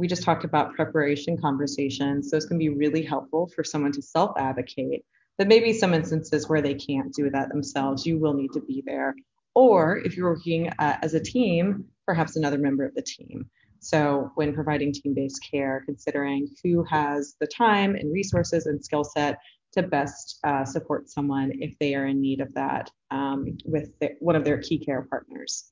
[0.00, 2.30] we just talked about preparation conversations.
[2.30, 5.04] Those can be really helpful for someone to self advocate.
[5.36, 8.82] But maybe some instances where they can't do that themselves, you will need to be
[8.84, 9.14] there.
[9.54, 13.48] Or if you're working uh, as a team, perhaps another member of the team.
[13.80, 19.38] So when providing team-based care, considering who has the time and resources and skill set
[19.72, 24.10] to best uh, support someone if they are in need of that um, with the,
[24.20, 25.70] one of their key care partners.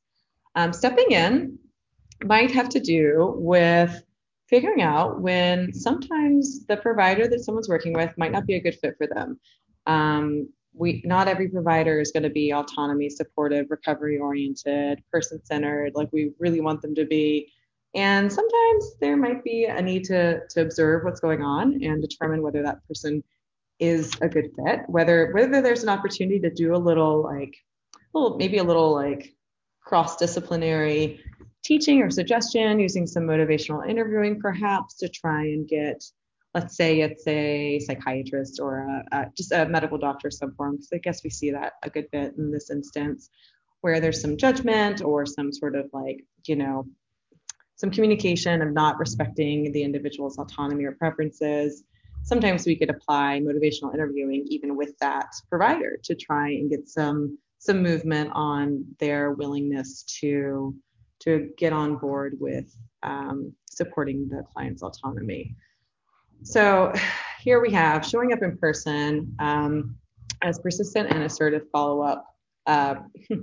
[0.55, 1.59] Um, stepping in
[2.25, 4.03] might have to do with
[4.49, 8.79] figuring out when sometimes the provider that someone's working with might not be a good
[8.81, 9.39] fit for them.
[9.87, 15.93] Um, we not every provider is going to be autonomy supportive, recovery oriented, person centered,
[15.95, 17.53] like we really want them to be.
[17.95, 22.43] And sometimes there might be a need to to observe what's going on and determine
[22.43, 23.23] whether that person
[23.79, 27.57] is a good fit, whether whether there's an opportunity to do a little like,
[28.13, 29.35] well, maybe a little like
[29.81, 31.21] cross disciplinary
[31.69, 36.03] teaching or suggestion, using some motivational interviewing perhaps to try and get,
[36.55, 40.89] let's say it's a psychiatrist or a, a, just a medical doctor some form, because
[40.95, 43.29] I guess we see that a good bit in this instance,
[43.83, 46.87] where there's some judgment or some sort of like, you know,
[47.77, 51.85] some communication of not respecting the individual's autonomy or preferences.
[52.23, 57.39] Sometimes we could apply motivational interviewing even with that provider to try and get some
[57.61, 60.75] some movement on their willingness to
[61.21, 65.55] to get on board with um, supporting the client's autonomy.
[66.43, 66.93] So
[67.41, 69.97] here we have showing up in person um,
[70.43, 72.25] as persistent and assertive follow-up
[72.67, 72.97] uh,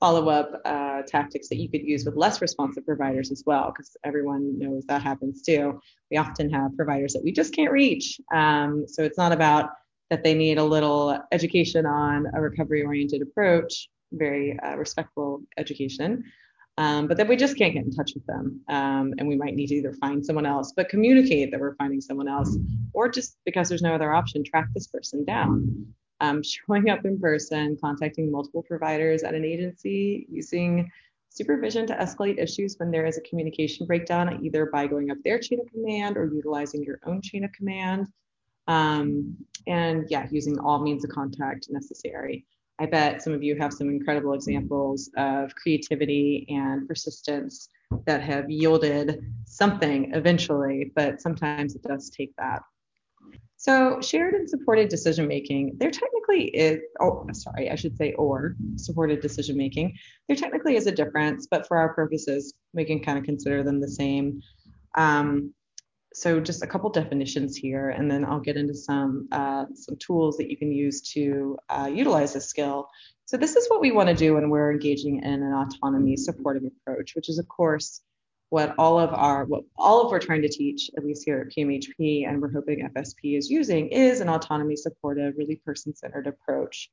[0.00, 4.58] follow-up uh, tactics that you could use with less responsive providers as well, because everyone
[4.58, 5.80] knows that happens too.
[6.10, 8.20] We often have providers that we just can't reach.
[8.34, 9.70] Um, so it's not about
[10.10, 16.24] that they need a little education on a recovery-oriented approach, very uh, respectful education,
[16.76, 18.60] um, but then we just can't get in touch with them.
[18.68, 22.00] Um, and we might need to either find someone else, but communicate that we're finding
[22.00, 22.56] someone else,
[22.92, 25.86] or just because there's no other option, track this person down.
[26.20, 30.90] Um, showing up in person, contacting multiple providers at an agency, using
[31.28, 35.38] supervision to escalate issues when there is a communication breakdown, either by going up their
[35.38, 38.06] chain of command or utilizing your own chain of command.
[38.66, 39.36] Um,
[39.66, 42.46] and yeah, using all means of contact necessary.
[42.80, 47.68] I bet some of you have some incredible examples of creativity and persistence
[48.06, 52.62] that have yielded something eventually, but sometimes it does take that.
[53.56, 58.56] So shared and supported decision making, there technically is, oh, sorry, I should say or
[58.76, 59.96] supported decision making.
[60.28, 63.80] There technically is a difference, but for our purposes, we can kind of consider them
[63.80, 64.42] the same.
[64.96, 65.54] Um,
[66.14, 70.36] so just a couple definitions here, and then I'll get into some uh, some tools
[70.36, 72.88] that you can use to uh, utilize this skill.
[73.24, 76.62] So this is what we want to do when we're engaging in an autonomy supportive
[76.64, 78.00] approach, which is of course
[78.50, 81.56] what all of our what all of we're trying to teach, at least here at
[81.56, 86.90] PMHP, and we're hoping FSP is using, is an autonomy supportive, really person-centered approach.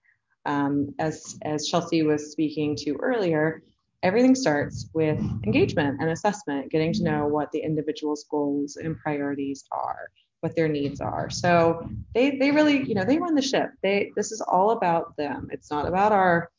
[0.48, 3.62] Um, as as Chelsea was speaking to earlier,
[4.04, 9.64] everything starts with engagement and assessment, getting to know what the individual's goals and priorities
[9.72, 10.10] are,
[10.42, 11.30] what their needs are.
[11.30, 13.72] So they they really, you know, they run the ship.
[13.84, 15.50] They this is all about them.
[15.52, 16.50] It's not about our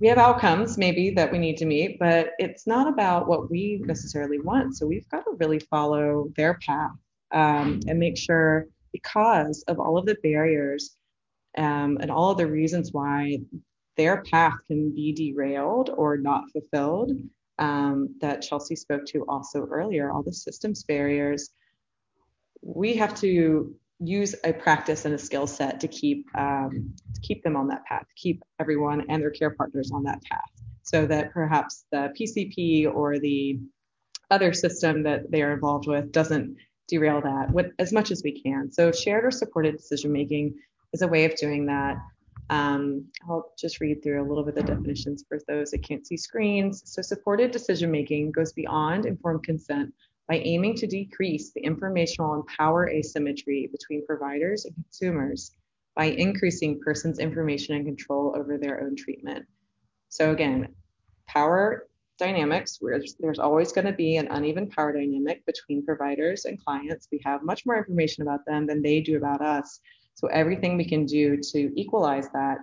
[0.00, 3.82] we have outcomes maybe that we need to meet, but it's not about what we
[3.84, 4.76] necessarily want.
[4.76, 6.92] So we've got to really follow their path
[7.32, 10.96] um, and make sure because of all of the barriers
[11.58, 13.40] um, and all of the reasons why
[13.96, 17.12] their path can be derailed or not fulfilled
[17.58, 21.50] um, that Chelsea spoke to also earlier, all the systems barriers,
[22.62, 27.42] we have to use a practice and a skill set to keep um, to keep
[27.42, 30.50] them on that path, keep everyone and their care partners on that path,
[30.82, 33.58] so that perhaps the PCP or the
[34.30, 36.56] other system that they are involved with doesn't
[36.88, 38.72] derail that as much as we can.
[38.72, 40.54] So shared or supported decision making
[40.92, 41.96] is a way of doing that.
[42.50, 46.04] Um, I'll just read through a little bit of the definitions for those that can't
[46.06, 46.82] see screens.
[46.84, 49.94] So supported decision making goes beyond informed consent
[50.28, 55.52] by aiming to decrease the informational and power asymmetry between providers and consumers
[55.94, 59.46] by increasing persons' information and control over their own treatment.
[60.08, 60.74] So again,
[61.28, 66.62] power dynamics, where there's always going to be an uneven power dynamic between providers and
[66.64, 67.08] clients.
[67.10, 69.80] We have much more information about them than they do about us.
[70.20, 72.58] So everything we can do to equalize that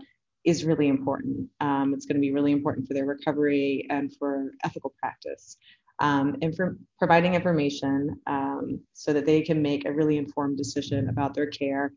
[0.46, 1.50] is really important.
[1.60, 5.58] Um, it's going to be really important for their recovery and for ethical practice.
[6.00, 11.10] Um, and for providing information um, so that they can make a really informed decision
[11.10, 11.92] about their care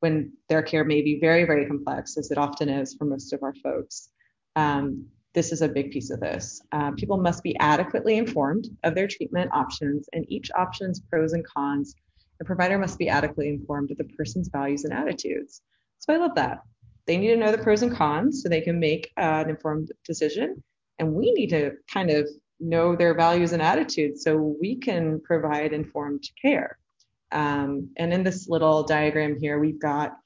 [0.00, 3.44] when their care may be very, very complex, as it often is for most of
[3.44, 4.10] our folks.
[4.56, 6.60] Um, this is a big piece of this.
[6.72, 11.46] Uh, people must be adequately informed of their treatment options and each option's pros and
[11.46, 11.94] cons
[12.38, 15.62] the provider must be adequately informed of the person's values and attitudes.
[15.98, 16.62] So I love that.
[17.06, 20.62] They need to know the pros and cons so they can make an informed decision.
[20.98, 22.28] And we need to kind of
[22.60, 26.78] know their values and attitudes so we can provide informed care.
[27.32, 30.16] Um, and in this little diagram here, we've got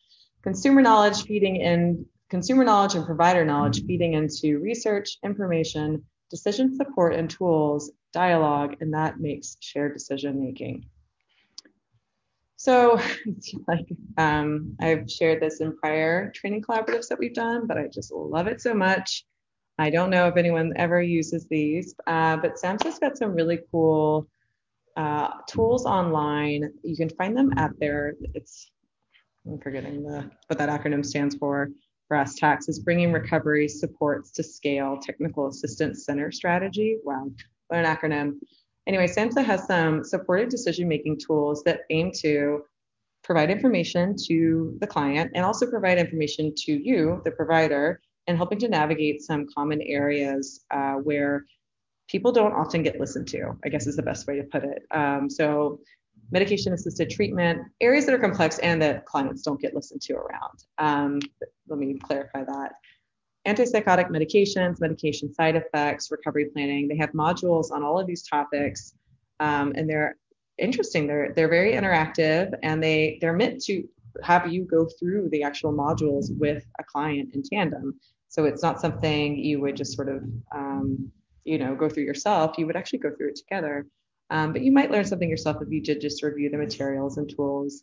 [0.42, 7.14] consumer knowledge feeding in consumer knowledge and provider knowledge feeding into research, information, decision support
[7.14, 10.84] and tools, dialogue, and that makes shared decision making.
[12.68, 13.00] So
[13.66, 13.88] like
[14.18, 18.46] um, I've shared this in prior training collaboratives that we've done, but I just love
[18.46, 19.24] it so much.
[19.78, 24.28] I don't know if anyone ever uses these, uh, but SAMHSA's got some really cool
[24.98, 26.70] uh, tools online.
[26.82, 28.70] You can find them at their, it's,
[29.46, 31.70] I'm forgetting the, what that acronym stands for.
[32.12, 36.98] BRSS TACS is bringing recovery supports to scale technical assistance center strategy.
[37.02, 37.30] Wow,
[37.68, 38.34] what an acronym.
[38.88, 42.62] Anyway, SAMHSA has some supportive decision-making tools that aim to
[43.22, 48.58] provide information to the client and also provide information to you, the provider, and helping
[48.58, 51.44] to navigate some common areas uh, where
[52.08, 54.82] people don't often get listened to, I guess is the best way to put it.
[54.90, 55.80] Um, so
[56.30, 60.64] medication assisted treatment, areas that are complex and that clients don't get listened to around.
[60.78, 61.20] Um,
[61.68, 62.72] let me clarify that.
[63.46, 66.88] Antipsychotic medications, medication side effects, recovery planning.
[66.88, 68.94] They have modules on all of these topics,
[69.40, 70.16] um, and they're
[70.58, 71.06] interesting.
[71.06, 73.84] They're they're very interactive, and they they're meant to
[74.22, 77.98] have you go through the actual modules with a client in tandem.
[78.28, 80.22] So it's not something you would just sort of
[80.54, 81.10] um,
[81.44, 82.58] you know go through yourself.
[82.58, 83.86] You would actually go through it together.
[84.30, 87.30] Um, but you might learn something yourself if you did just review the materials and
[87.30, 87.82] tools.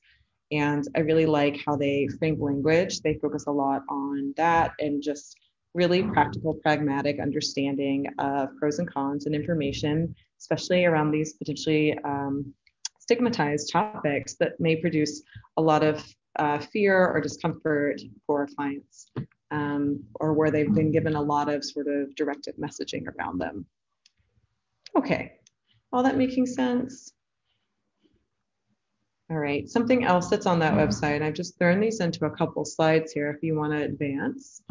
[0.51, 3.01] And I really like how they frame language.
[3.01, 5.35] They focus a lot on that and just
[5.75, 12.53] really practical, pragmatic understanding of pros and cons and information, especially around these potentially um,
[12.99, 15.21] stigmatized topics that may produce
[15.57, 16.03] a lot of
[16.39, 19.11] uh, fear or discomfort for clients,
[19.51, 23.65] um, or where they've been given a lot of sort of directed messaging around them.
[24.97, 25.33] Okay,
[25.91, 27.11] all that making sense?
[29.29, 32.63] All right, something else that's on that website, I've just thrown these into a couple
[32.63, 34.61] slides here if you want to advance.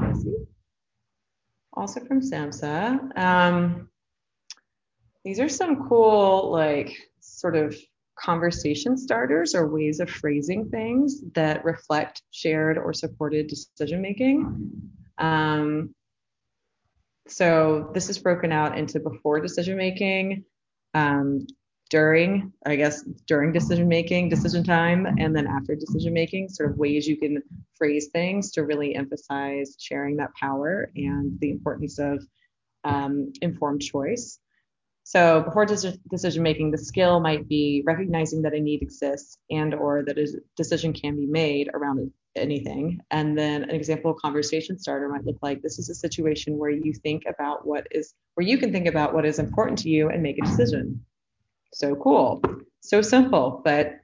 [1.74, 3.18] Also from SAMHSA.
[3.18, 3.88] Um,
[5.24, 7.76] these are some cool, like, sort of
[8.16, 14.70] conversation starters or ways of phrasing things that reflect shared or supported decision making.
[15.18, 15.94] Um,
[17.26, 20.44] so this is broken out into before decision making,
[20.92, 21.46] um,
[21.94, 26.76] during, I guess, during decision making, decision time, and then after decision making, sort of
[26.76, 27.40] ways you can
[27.78, 32.26] phrase things to really emphasize sharing that power and the importance of
[32.82, 34.40] um, informed choice.
[35.04, 40.02] So before decision making, the skill might be recognizing that a need exists and or
[40.02, 40.26] that a
[40.56, 43.02] decision can be made around anything.
[43.12, 46.92] And then an example conversation starter might look like this is a situation where you
[46.92, 50.24] think about what is where you can think about what is important to you and
[50.24, 51.04] make a decision.
[51.74, 52.40] So cool.
[52.80, 53.96] So simple, but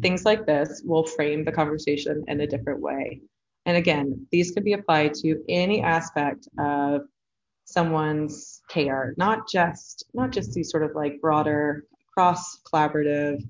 [0.00, 3.20] things like this will frame the conversation in a different way.
[3.66, 7.02] And again, these can be applied to any aspect of
[7.66, 11.84] someone's care, not just not just these sort of like broader
[12.14, 13.42] cross collaborative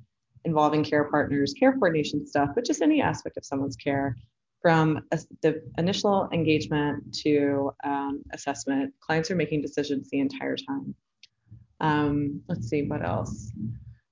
[0.44, 4.16] involving care partners, care coordination stuff, but just any aspect of someone's care
[4.61, 8.93] from a, the initial engagement to um, assessment.
[9.01, 10.94] Clients are making decisions the entire time.
[11.81, 13.52] Um, let's see what else.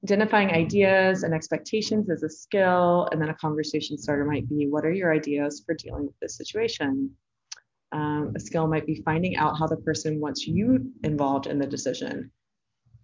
[0.05, 4.85] Identifying ideas and expectations is a skill, and then a conversation starter might be what
[4.85, 7.11] are your ideas for dealing with this situation?
[7.93, 11.67] Um, a skill might be finding out how the person wants you involved in the
[11.67, 12.31] decision.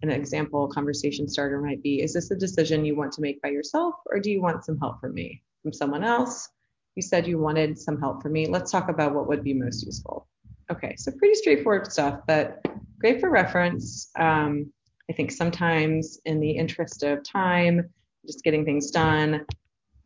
[0.03, 3.49] An example conversation starter might be Is this a decision you want to make by
[3.49, 5.43] yourself, or do you want some help from me?
[5.62, 6.49] From someone else?
[6.95, 8.47] You said you wanted some help from me.
[8.47, 10.28] Let's talk about what would be most useful.
[10.70, 12.65] Okay, so pretty straightforward stuff, but
[13.05, 14.09] great for reference.
[14.18, 14.72] Um,
[15.10, 17.90] I think sometimes, in the interest of time,
[18.24, 19.44] just getting things done,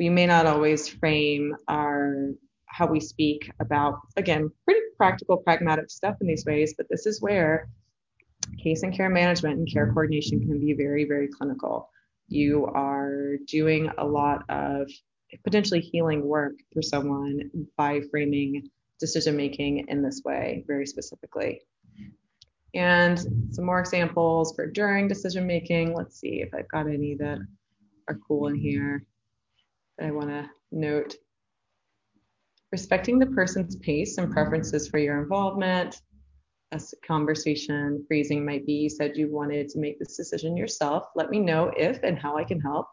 [0.00, 2.30] we may not always frame our
[2.66, 7.22] how we speak about, again, pretty practical, pragmatic stuff in these ways, but this is
[7.22, 7.68] where
[8.60, 11.90] case and care management and care coordination can be very, very clinical.
[12.26, 14.90] You are doing a lot of
[15.44, 18.68] potentially healing work for someone by framing
[18.98, 21.60] decision making in this way, very specifically.
[22.74, 23.18] And
[23.50, 25.94] some more examples for during decision making.
[25.94, 27.38] Let's see if I've got any that
[28.08, 29.04] are cool in here
[29.98, 31.16] that I want to note
[32.70, 36.02] respecting the person's pace and preferences for your involvement.
[36.72, 41.04] A conversation phrasing might be you said you wanted to make this decision yourself.
[41.16, 42.86] Let me know if and how I can help.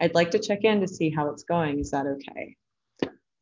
[0.00, 1.80] I'd like to check in to see how it's going.
[1.80, 2.56] Is that okay?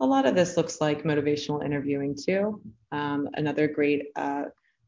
[0.01, 2.63] A lot of this looks like motivational interviewing too.
[2.93, 4.45] Um, another great uh,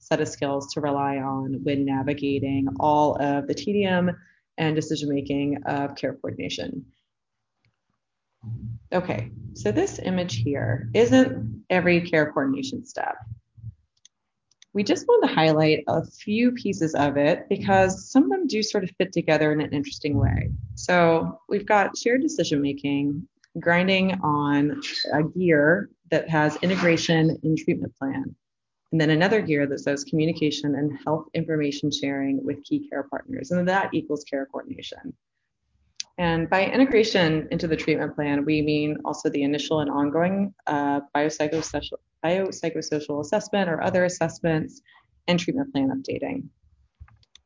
[0.06, 4.10] set of skills to rely on when navigating all of the tedium
[4.56, 6.86] and decision making of care coordination.
[8.92, 13.16] Okay, so this image here isn't every care coordination step.
[14.72, 18.62] We just want to highlight a few pieces of it because some of them do
[18.62, 20.50] sort of fit together in an interesting way.
[20.76, 23.26] So we've got shared decision making,
[23.58, 24.80] grinding on
[25.12, 28.36] a gear that has integration in treatment plan,
[28.92, 33.50] and then another gear that says communication and health information sharing with key care partners,
[33.50, 35.12] and that equals care coordination.
[36.18, 41.00] And by integration into the treatment plan, we mean also the initial and ongoing uh,
[41.14, 44.80] biopsychosocial, biopsychosocial assessment or other assessments
[45.28, 46.44] and treatment plan updating.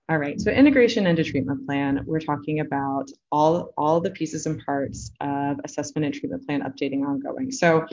[0.09, 4.61] All right, so integration into treatment plan, we're talking about all, all the pieces and
[4.65, 7.51] parts of assessment and treatment plan updating ongoing.
[7.51, 7.87] So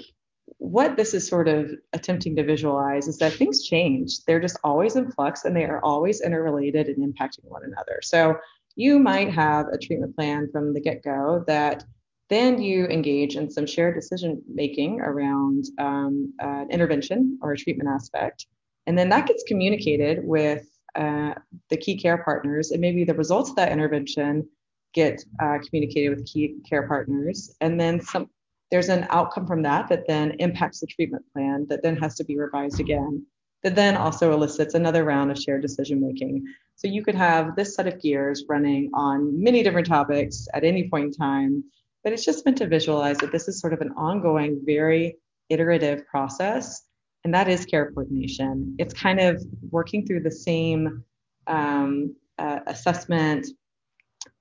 [0.59, 4.23] what this is sort of attempting to visualize is that things change.
[4.25, 7.99] They're just always in flux and they are always interrelated and impacting one another.
[8.01, 8.37] So
[8.75, 11.83] you might have a treatment plan from the get go that
[12.29, 17.89] Then you engage in some shared decision making around um, an intervention or a treatment
[17.89, 18.47] aspect.
[18.85, 20.65] And then that gets communicated with
[20.95, 21.35] uh,
[21.69, 24.47] the key care partners, and maybe the results of that intervention
[24.93, 27.55] get uh, communicated with key care partners.
[27.61, 28.29] And then some,
[28.71, 32.25] there's an outcome from that that then impacts the treatment plan that then has to
[32.25, 33.25] be revised again,
[33.63, 36.43] that then also elicits another round of shared decision making.
[36.75, 40.89] So you could have this set of gears running on many different topics at any
[40.89, 41.63] point in time
[42.07, 45.17] but it's just meant to visualize that this is sort of an ongoing, very
[45.49, 46.83] iterative process.
[47.25, 48.77] And that is care coordination.
[48.79, 51.03] It's kind of working through the same
[51.47, 53.47] um, uh, assessment,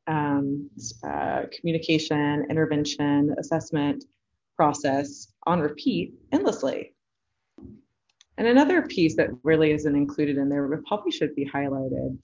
[0.07, 0.71] um,
[1.05, 4.05] uh, communication, intervention, assessment
[4.57, 6.95] process on repeat endlessly.
[8.39, 12.19] And another piece that really isn't included in there, but probably should be highlighted.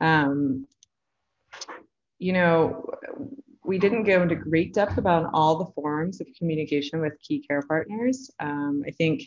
[0.00, 0.66] Um,
[2.18, 2.88] you know,
[3.64, 7.62] we didn't go into great depth about all the forms of communication with key care
[7.62, 8.30] partners.
[8.40, 9.22] Um, I think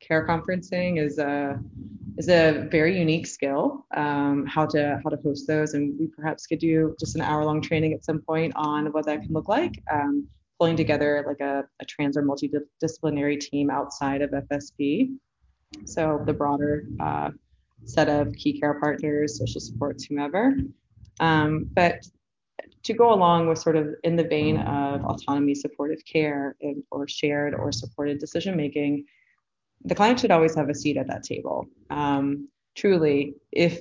[0.00, 1.60] care conferencing is a
[2.16, 3.86] is a very unique skill.
[3.96, 7.44] Um, how to how to host those, and we perhaps could do just an hour
[7.44, 9.82] long training at some point on what that can look like.
[9.90, 10.26] Um,
[10.60, 15.16] pulling together like a, a trans or multidisciplinary team outside of FSP.
[15.86, 17.30] So the broader uh,
[17.86, 20.54] set of key care partners, social supports, whomever.
[21.18, 22.04] Um, but
[22.82, 27.08] to go along with sort of in the vein of autonomy supportive care and, or
[27.08, 29.06] shared or supported decision making,
[29.86, 31.66] the client should always have a seat at that table.
[31.88, 33.80] Um, truly, if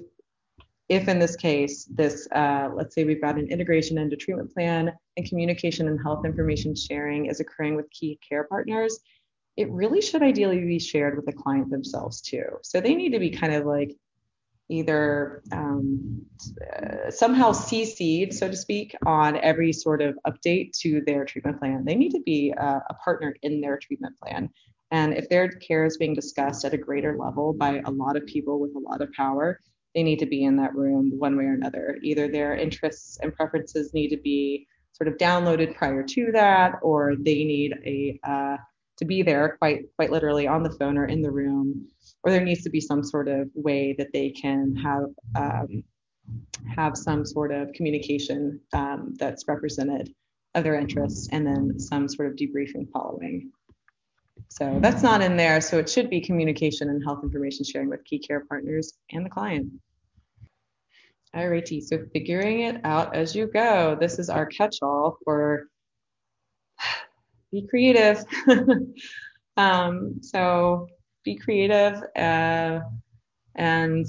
[0.89, 4.91] if in this case, this uh, let's say we've got an integration into treatment plan
[5.17, 8.99] and communication and health information sharing is occurring with key care partners,
[9.55, 12.45] it really should ideally be shared with the client themselves too.
[12.63, 13.95] So they need to be kind of like
[14.69, 16.21] either um,
[16.75, 21.83] uh, somehow CC'd, so to speak, on every sort of update to their treatment plan.
[21.85, 24.49] They need to be a, a partner in their treatment plan.
[24.91, 28.25] And if their care is being discussed at a greater level by a lot of
[28.25, 29.59] people with a lot of power,
[29.95, 31.97] they need to be in that room one way or another.
[32.03, 37.15] Either their interests and preferences need to be sort of downloaded prior to that, or
[37.15, 38.57] they need a uh,
[38.97, 41.87] to be there quite quite literally on the phone or in the room
[42.23, 45.05] or there needs to be some sort of way that they can have
[45.35, 45.83] um,
[46.75, 50.13] have some sort of communication um, that's represented
[50.55, 53.51] of their interests and then some sort of debriefing following.
[54.47, 55.61] So that's not in there.
[55.61, 59.29] So it should be communication and health information sharing with key care partners and the
[59.29, 59.71] client.
[61.35, 63.95] Alrighty, so figuring it out as you go.
[63.99, 65.67] This is our catch-all for
[67.51, 68.23] be creative.
[69.57, 70.87] um, so
[71.23, 72.79] be creative uh,
[73.55, 74.05] and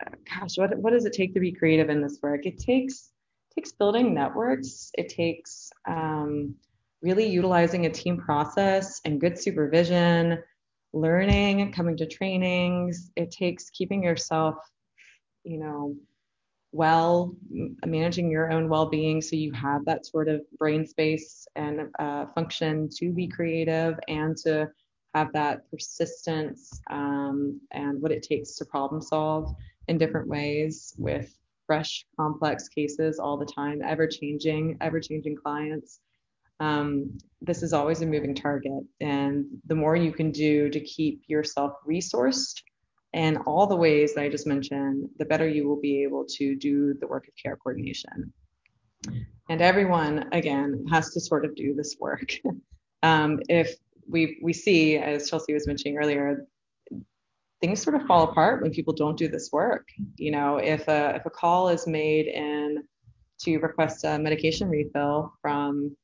[0.00, 0.10] uh,
[0.40, 3.10] gosh what, what does it take to be creative in this work it takes
[3.54, 6.54] takes building networks it takes um,
[7.02, 10.42] really utilizing a team process and good supervision
[10.92, 14.54] learning coming to trainings it takes keeping yourself
[15.44, 15.94] you know
[16.72, 17.34] well
[17.84, 22.88] managing your own well-being so you have that sort of brain space and uh, function
[22.88, 24.68] to be creative and to
[25.14, 29.54] have that persistence um, and what it takes to problem solve
[29.88, 31.34] in different ways with
[31.66, 36.00] fresh, complex cases all the time, ever changing, ever changing clients.
[36.62, 38.84] Um, this is always a moving target.
[39.00, 42.62] And the more you can do to keep yourself resourced
[43.14, 46.54] and all the ways that I just mentioned, the better you will be able to
[46.54, 48.32] do the work of care coordination.
[49.50, 52.32] And everyone, again, has to sort of do this work.
[53.02, 53.74] um, if
[54.08, 56.46] we we see, as Chelsea was mentioning earlier,
[57.60, 59.88] things sort of fall apart when people don't do this work.
[60.16, 62.84] You know, if a if a call is made in
[63.40, 65.96] to request a medication refill from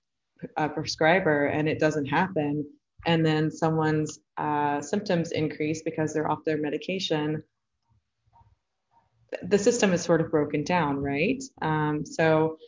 [0.57, 2.65] a prescriber and it doesn't happen,
[3.07, 7.43] and then someone's uh, symptoms increase because they're off their medication,
[9.43, 11.43] the system is sort of broken down, right?
[11.63, 12.59] Um, so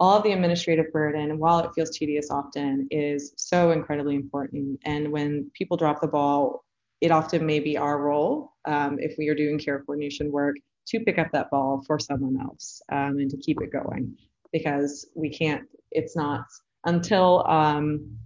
[0.00, 4.80] all of the administrative burden, while it feels tedious often, is so incredibly important.
[4.84, 6.64] And when people drop the ball,
[7.00, 10.56] it often may be our role, um, if we are doing care coordination work,
[10.88, 14.16] to pick up that ball for someone else um, and to keep it going
[14.52, 16.44] because we can't, it's not
[16.86, 18.16] until um,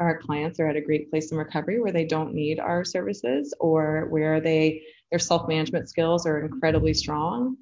[0.00, 3.54] our clients are at a great place in recovery where they don't need our services
[3.60, 7.56] or where they their self-management skills are incredibly strong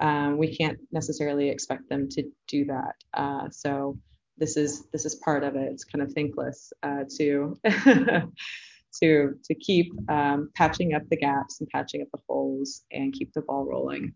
[0.00, 2.94] um, we can't necessarily expect them to do that.
[3.12, 3.98] Uh, so
[4.38, 5.70] this is this is part of it.
[5.72, 7.58] It's kind of thankless uh, to
[9.02, 13.32] to to keep um, patching up the gaps and patching up the holes and keep
[13.34, 14.14] the ball rolling.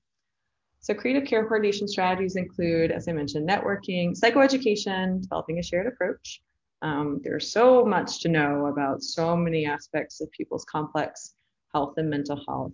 [0.84, 6.42] So creative care coordination strategies include, as I mentioned, networking, psychoeducation, developing a shared approach.
[6.82, 11.36] Um, there's so much to know about so many aspects of people's complex
[11.72, 12.72] health and mental health.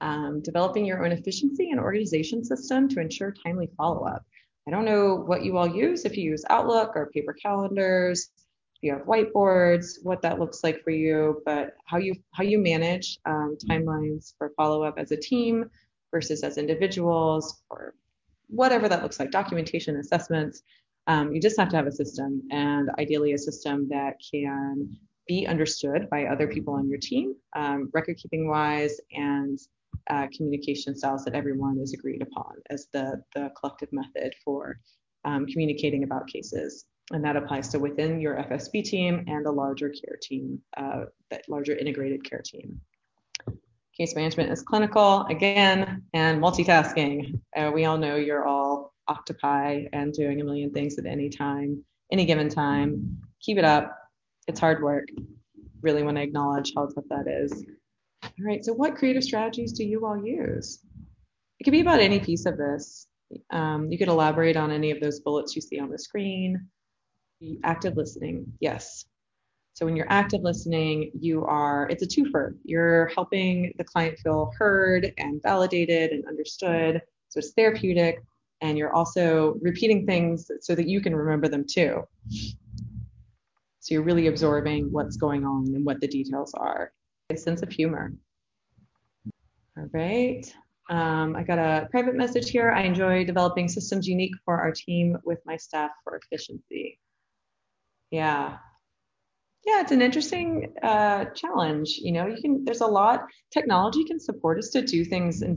[0.00, 4.24] Um, developing your own efficiency and organization system to ensure timely follow-up.
[4.66, 8.28] I don't know what you all use, if you use Outlook or paper calendars,
[8.74, 12.58] if you have whiteboards, what that looks like for you, but how you how you
[12.58, 15.70] manage um, timelines for follow-up as a team
[16.10, 17.94] versus as individuals or
[18.48, 20.62] whatever that looks like, documentation, assessments.
[21.08, 24.96] Um, you just have to have a system and ideally a system that can
[25.26, 29.58] be understood by other people on your team, um, record keeping wise, and
[30.10, 34.78] uh, communication styles that everyone is agreed upon as the, the collective method for
[35.24, 36.84] um, communicating about cases.
[37.12, 41.48] And that applies to within your FSP team and the larger care team, uh, that
[41.48, 42.80] larger integrated care team.
[43.96, 47.40] Case management is clinical again and multitasking.
[47.56, 51.82] Uh, we all know you're all octopi and doing a million things at any time,
[52.12, 53.18] any given time.
[53.40, 53.96] Keep it up.
[54.48, 55.08] It's hard work.
[55.80, 57.64] Really want to acknowledge how tough that is.
[58.22, 60.80] All right, so what creative strategies do you all use?
[61.58, 63.06] It could be about any piece of this.
[63.50, 66.68] Um, you could elaborate on any of those bullets you see on the screen.
[67.64, 69.06] Active listening, yes.
[69.76, 72.56] So when you're active listening, you are, it's a twofer.
[72.64, 77.02] You're helping the client feel heard and validated and understood.
[77.28, 78.22] So it's therapeutic.
[78.62, 82.02] And you're also repeating things so that you can remember them too.
[83.80, 86.92] So you're really absorbing what's going on and what the details are.
[87.28, 88.14] A sense of humor.
[89.76, 90.42] All right.
[90.88, 92.70] Um, I got a private message here.
[92.70, 96.98] I enjoy developing systems unique for our team with my staff for efficiency.
[98.10, 98.56] Yeah,
[99.66, 101.98] yeah, it's an interesting uh, challenge.
[102.00, 102.64] You know, you can.
[102.64, 103.26] There's a lot.
[103.50, 105.56] Technology can support us to do things, in,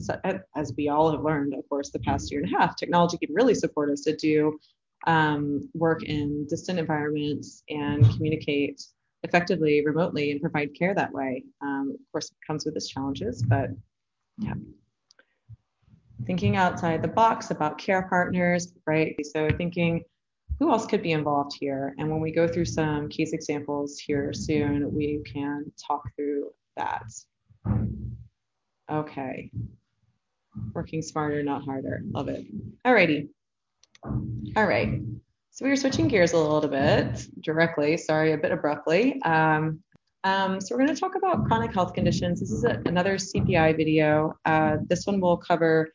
[0.55, 2.75] as we all have learned, of course, the past year and a half.
[2.75, 4.57] Technology can really support us to do
[5.05, 8.81] um, work in distant environments and communicate
[9.21, 11.43] effectively remotely and provide care that way.
[11.61, 13.69] Um, of course, it comes with its challenges, but
[14.39, 14.55] yeah.
[16.25, 19.15] Thinking outside the box about care partners, right?
[19.23, 20.03] So thinking
[20.59, 21.95] who else could be involved here?
[21.97, 27.03] And when we go through some case examples here soon, we can talk through that.
[28.91, 29.51] Okay.
[30.73, 32.01] Working smarter, not harder.
[32.11, 32.45] Love it.
[32.85, 33.29] Alrighty.
[34.03, 35.01] All right.
[35.51, 39.21] So we are switching gears a little bit directly, sorry, a bit abruptly.
[39.23, 39.79] Um,
[40.25, 42.41] um, so we're going to talk about chronic health conditions.
[42.41, 44.33] This is a, another CPI video.
[44.43, 45.93] Uh, this one will cover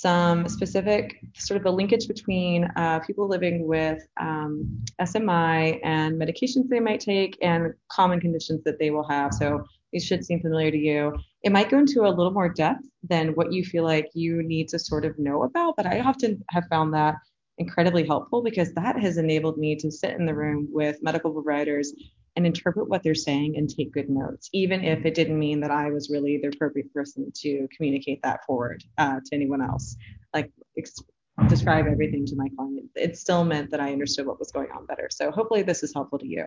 [0.00, 6.68] some specific sort of the linkage between uh, people living with um, SMI and medications
[6.68, 9.32] they might take and common conditions that they will have.
[9.32, 11.16] So these should seem familiar to you.
[11.44, 14.68] It might go into a little more depth than what you feel like you need
[14.68, 17.14] to sort of know about, but I often have found that
[17.56, 21.94] incredibly helpful because that has enabled me to sit in the room with medical providers
[22.36, 25.70] and interpret what they're saying and take good notes, even if it didn't mean that
[25.70, 29.96] I was really the appropriate person to communicate that forward uh, to anyone else.
[30.34, 31.02] Like ex-
[31.48, 32.90] describe everything to my client.
[32.94, 35.08] It still meant that I understood what was going on better.
[35.10, 36.46] So hopefully this is helpful to you.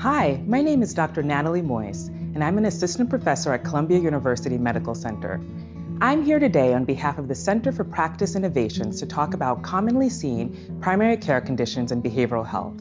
[0.00, 1.22] Hi, my name is Dr.
[1.22, 5.40] Natalie Moyes, and I'm an assistant professor at Columbia University Medical Center.
[6.00, 10.08] I'm here today on behalf of the Center for Practice Innovations to talk about commonly
[10.08, 12.76] seen primary care conditions in behavioral health.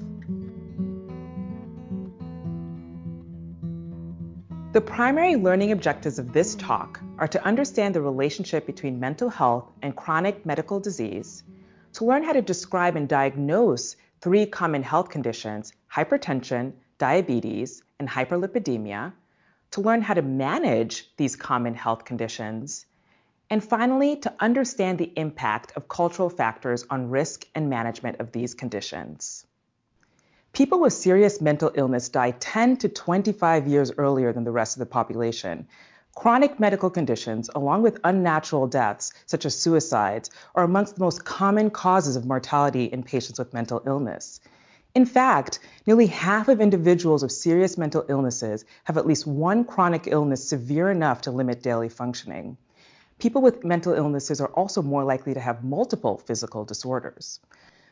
[4.73, 9.71] The primary learning objectives of this talk are to understand the relationship between mental health
[9.81, 11.41] and chronic medical disease,
[11.93, 19.11] to learn how to describe and diagnose three common health conditions hypertension, diabetes, and hyperlipidemia,
[19.71, 22.85] to learn how to manage these common health conditions,
[23.49, 28.53] and finally, to understand the impact of cultural factors on risk and management of these
[28.53, 29.45] conditions.
[30.53, 34.79] People with serious mental illness die 10 to 25 years earlier than the rest of
[34.79, 35.67] the population.
[36.15, 41.69] Chronic medical conditions, along with unnatural deaths, such as suicides, are amongst the most common
[41.69, 44.39] causes of mortality in patients with mental illness.
[44.95, 50.07] In fact, nearly half of individuals with serious mental illnesses have at least one chronic
[50.07, 52.57] illness severe enough to limit daily functioning.
[53.19, 57.39] People with mental illnesses are also more likely to have multiple physical disorders.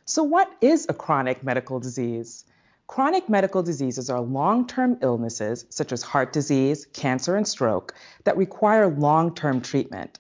[0.06, 2.46] So, what is a chronic medical disease?
[2.86, 7.96] Chronic medical diseases are long term illnesses, such as heart disease, cancer, and stroke,
[8.26, 10.20] that require long term treatment.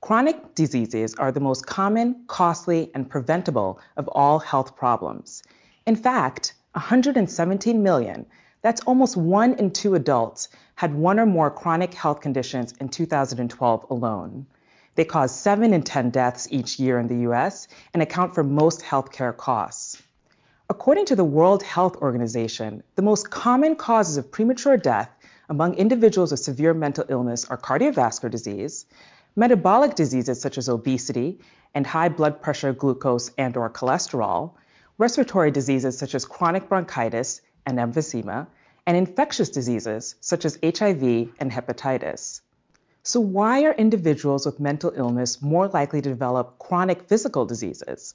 [0.00, 5.44] Chronic diseases are the most common, costly, and preventable of all health problems.
[5.86, 8.26] In fact, 117 million,
[8.62, 13.86] That's almost one in two adults had one or more chronic health conditions in 2012
[13.90, 14.46] alone.
[14.96, 18.82] They cause 7 in 10 deaths each year in the US and account for most
[18.82, 20.02] healthcare costs.
[20.68, 25.10] According to the World Health Organization, the most common causes of premature death
[25.48, 28.84] among individuals with severe mental illness are cardiovascular disease,
[29.36, 31.40] metabolic diseases such as obesity
[31.74, 34.52] and high blood pressure, glucose, and or cholesterol,
[34.98, 38.46] respiratory diseases such as chronic bronchitis and emphysema,
[38.86, 42.40] and infectious diseases such as HIV and hepatitis.
[43.02, 48.14] So, why are individuals with mental illness more likely to develop chronic physical diseases?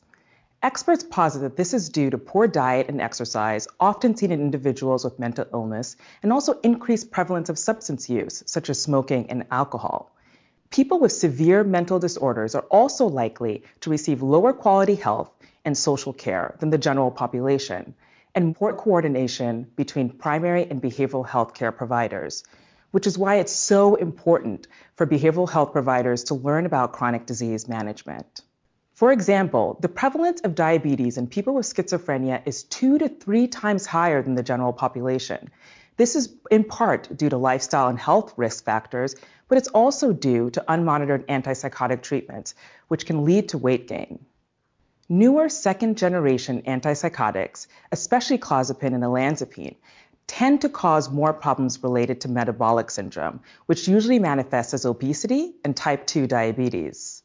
[0.61, 5.03] Experts posit that this is due to poor diet and exercise, often seen in individuals
[5.03, 10.11] with mental illness, and also increased prevalence of substance use, such as smoking and alcohol.
[10.71, 15.31] People with severe mental disorders are also likely to receive lower quality health
[15.63, 17.93] and social care than the general population,
[18.35, 22.43] and poor coordination between primary and behavioral health care providers,
[22.91, 27.67] which is why it's so important for behavioral health providers to learn about chronic disease
[27.67, 28.41] management.
[28.93, 33.85] For example, the prevalence of diabetes in people with schizophrenia is two to three times
[33.85, 35.49] higher than the general population.
[35.97, 39.15] This is in part due to lifestyle and health risk factors,
[39.47, 42.55] but it's also due to unmonitored antipsychotic treatments,
[42.87, 44.25] which can lead to weight gain.
[45.07, 49.75] Newer second generation antipsychotics, especially clozapine and olanzapine,
[50.25, 55.77] tend to cause more problems related to metabolic syndrome, which usually manifests as obesity and
[55.77, 57.21] type 2 diabetes.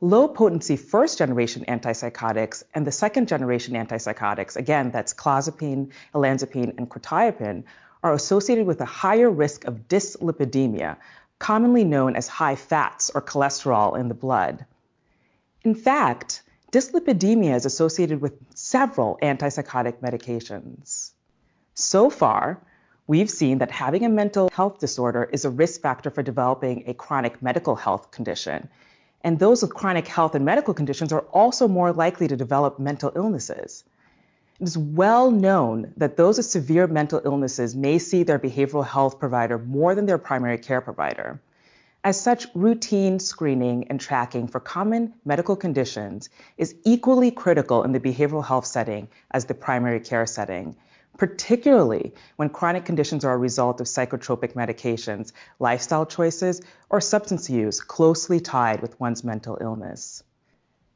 [0.00, 6.88] Low potency first generation antipsychotics and the second generation antipsychotics, again, that's clozapine, olanzapine, and
[6.88, 7.64] quetiapine,
[8.04, 10.96] are associated with a higher risk of dyslipidemia,
[11.40, 14.64] commonly known as high fats or cholesterol in the blood.
[15.64, 16.41] In fact,
[16.72, 21.10] dyslipidemia is associated with several antipsychotic medications.
[21.74, 22.62] So far,
[23.06, 26.94] we've seen that having a mental health disorder is a risk factor for developing a
[26.94, 28.70] chronic medical health condition.
[29.22, 33.12] And those with chronic health and medical conditions are also more likely to develop mental
[33.14, 33.84] illnesses.
[34.58, 39.18] It is well known that those with severe mental illnesses may see their behavioral health
[39.18, 41.38] provider more than their primary care provider.
[42.04, 48.00] As such, routine screening and tracking for common medical conditions is equally critical in the
[48.00, 50.76] behavioral health setting as the primary care setting
[51.18, 56.60] particularly when chronic conditions are a result of psychotropic medications, lifestyle choices,
[56.90, 60.22] or substance use closely tied with one's mental illness.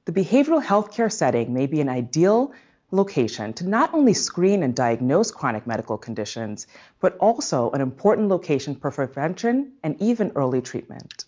[0.06, 2.52] The behavioral healthcare setting may be an ideal
[2.90, 6.66] location to not only screen and diagnose chronic medical conditions,
[7.00, 11.24] but also an important location for prevention and even early treatment.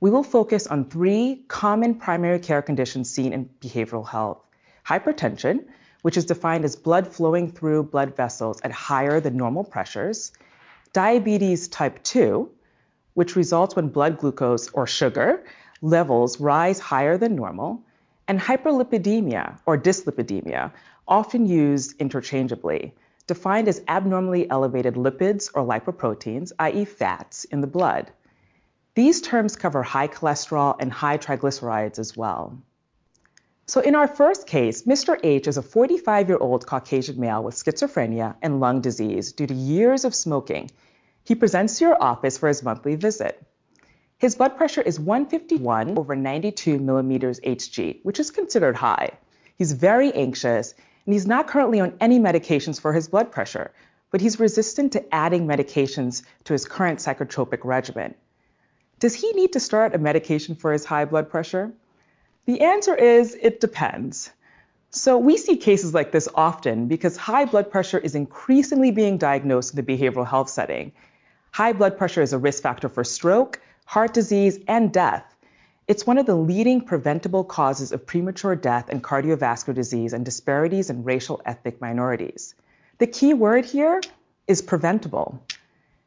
[0.00, 4.42] We will focus on three common primary care conditions seen in behavioral health
[4.86, 5.64] hypertension,
[6.02, 10.32] which is defined as blood flowing through blood vessels at higher than normal pressures,
[10.92, 12.48] diabetes type 2,
[13.14, 15.44] which results when blood glucose or sugar
[15.82, 17.82] levels rise higher than normal,
[18.28, 20.72] and hyperlipidemia or dyslipidemia,
[21.06, 22.94] often used interchangeably,
[23.26, 28.10] defined as abnormally elevated lipids or lipoproteins, i.e., fats, in the blood.
[28.94, 32.58] These terms cover high cholesterol and high triglycerides as well.
[33.66, 35.18] So, in our first case, Mr.
[35.22, 39.54] H is a 45 year old Caucasian male with schizophrenia and lung disease due to
[39.54, 40.70] years of smoking.
[41.24, 43.44] He presents to your office for his monthly visit.
[44.18, 49.10] His blood pressure is 151 over 92 millimeters Hg, which is considered high.
[49.58, 50.72] He's very anxious,
[51.04, 53.72] and he's not currently on any medications for his blood pressure,
[54.10, 58.14] but he's resistant to adding medications to his current psychotropic regimen.
[59.00, 61.70] Does he need to start a medication for his high blood pressure?
[62.46, 64.30] The answer is it depends.
[64.88, 69.74] So we see cases like this often because high blood pressure is increasingly being diagnosed
[69.74, 70.92] in the behavioral health setting.
[71.50, 75.24] High blood pressure is a risk factor for stroke, heart disease, and death.
[75.88, 80.90] It's one of the leading preventable causes of premature death and cardiovascular disease and disparities
[80.90, 82.56] in racial ethnic minorities.
[82.98, 84.00] The key word here
[84.48, 85.40] is preventable.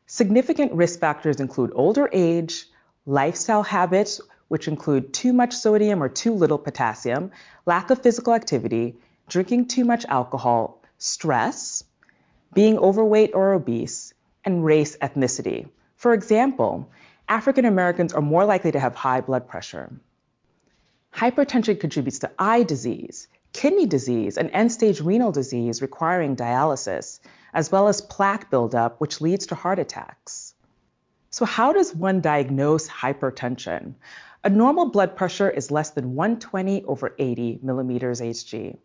[0.07, 2.65] Significant risk factors include older age,
[3.05, 4.19] lifestyle habits,
[4.49, 7.31] which include too much sodium or too little potassium,
[7.65, 8.97] lack of physical activity,
[9.29, 11.85] drinking too much alcohol, stress,
[12.53, 15.69] being overweight or obese, and race ethnicity.
[15.95, 16.89] For example,
[17.29, 19.91] African Americans are more likely to have high blood pressure.
[21.13, 27.19] Hypertension contributes to eye disease, kidney disease, and end stage renal disease requiring dialysis,
[27.53, 30.55] as well as plaque buildup, which leads to heart attacks.
[31.29, 33.93] So, how does one diagnose hypertension?
[34.43, 38.79] A normal blood pressure is less than 120 over 80 millimeters Hg.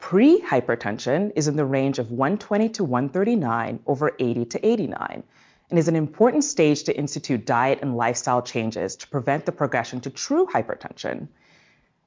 [0.00, 5.22] Pre-hypertension is in the range of 120 to 139 over 80 to 89
[5.70, 10.00] and is an important stage to institute diet and lifestyle changes to prevent the progression
[10.02, 11.28] to true hypertension.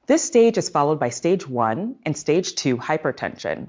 [0.06, 3.68] This stage is followed by stage 1 and stage 2 hypertension.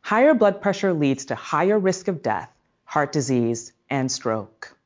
[0.00, 2.50] Higher blood pressure leads to higher risk of death,
[2.84, 4.76] heart disease, and stroke.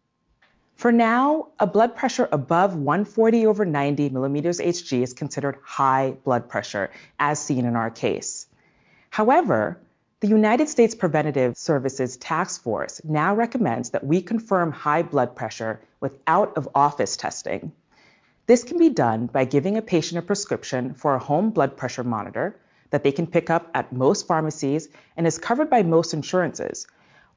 [0.77, 6.49] For now, a blood pressure above 140 over 90 millimeters Hg is considered high blood
[6.49, 8.47] pressure, as seen in our case.
[9.11, 9.79] However,
[10.21, 15.81] the United States Preventive Services Task Force now recommends that we confirm high blood pressure
[15.99, 17.73] with out of office testing.
[18.47, 22.05] This can be done by giving a patient a prescription for a home blood pressure
[22.05, 22.55] monitor
[22.91, 26.87] that they can pick up at most pharmacies and is covered by most insurances,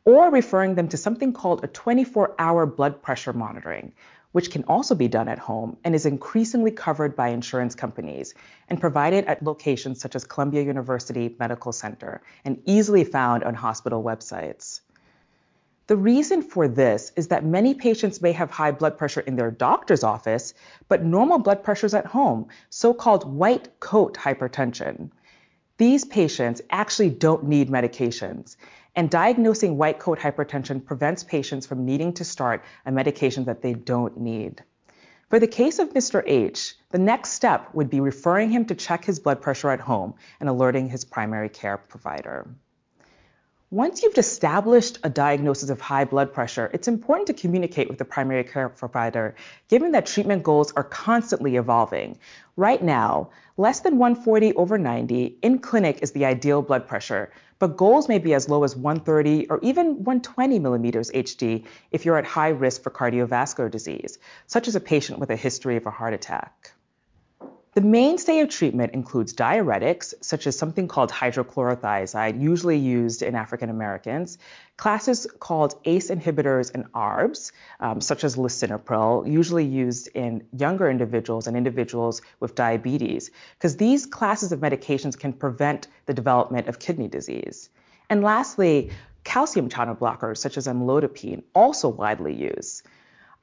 [0.03, 3.93] or referring them to something called a 24 hour blood pressure monitoring,
[4.34, 8.34] which can also be done at home and is increasingly covered by insurance companies
[8.68, 14.03] and provided at locations such as Columbia University Medical Center and easily found on hospital
[14.03, 14.81] websites.
[15.88, 19.51] The reason for this is that many patients may have high blood pressure in their
[19.51, 20.53] doctor's office,
[20.88, 25.11] but normal blood pressures at home, so called white coat hypertension.
[25.77, 28.55] These patients actually don't need medications,
[28.95, 33.73] and diagnosing white coat hypertension prevents patients from needing to start a medication that they
[33.73, 34.63] don't need.
[35.29, 36.21] For the case of Mr.
[36.27, 40.13] H, the next step would be referring him to check his blood pressure at home
[40.39, 42.47] and alerting his primary care provider.
[43.73, 48.05] Once you've established a diagnosis of high blood pressure, it's important to communicate with the
[48.05, 49.33] primary care provider,
[49.67, 52.15] given that treatment goals are constantly evolving.
[52.55, 57.31] Right now, less than 140 over 90 in clinic is the ideal blood pressure,
[57.64, 62.18] but goals may be as low as 130 or even 120 millimeters Hg if you're
[62.18, 64.18] at high risk for cardiovascular disease,
[64.48, 66.73] such as a patient with a history of a heart attack.
[67.75, 73.71] The mainstay of treatment includes diuretics, such as something called hydrochlorothiazide, usually used in African
[73.71, 74.37] Americans,
[74.77, 81.47] classes called ACE inhibitors and ARBs, um, such as lisinopril, usually used in younger individuals
[81.47, 87.07] and individuals with diabetes, because these classes of medications can prevent the development of kidney
[87.07, 87.71] disease.
[88.07, 88.91] And lastly,
[89.23, 92.83] calcium channel blockers, such as amlodipine, also widely used.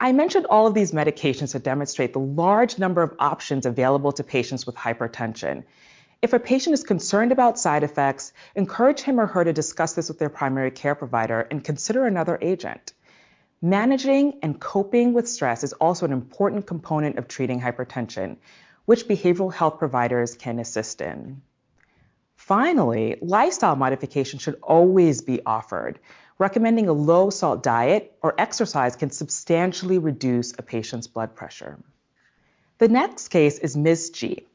[0.03, 4.23] I mentioned all of these medications to demonstrate the large number of options available to
[4.23, 5.63] patients with hypertension.
[6.23, 10.07] If a patient is concerned about side effects, encourage him or her to discuss this
[10.07, 12.93] with their primary care provider and consider another agent.
[13.61, 18.37] Managing and coping with stress is also an important component of treating hypertension,
[18.85, 21.43] which behavioral health providers can assist in.
[22.37, 25.99] Finally, lifestyle modification should always be offered
[26.41, 31.77] recommending a low salt diet or exercise can substantially reduce a patient's blood pressure.
[32.79, 34.09] The next case is Ms.
[34.09, 34.47] G,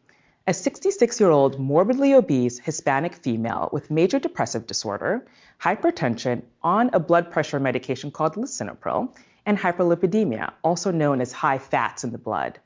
[0.48, 5.26] a 66 year old morbidly obese Hispanic female with major depressive disorder,
[5.62, 9.14] hypertension, on a blood pressure medication called lisinopril,
[9.46, 12.58] and hyperlipidemia, also known as high fats in the blood.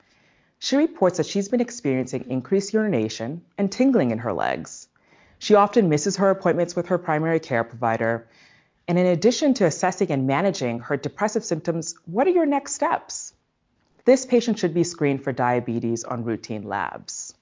[0.57, 4.87] She reports that she's been experiencing increased urination and tingling in her legs.
[5.37, 8.27] She often misses her appointments with her primary care provider
[8.91, 13.31] and in addition to assessing and managing her depressive symptoms, what are your next steps?
[14.03, 17.33] This patient should be screened for diabetes on routine labs.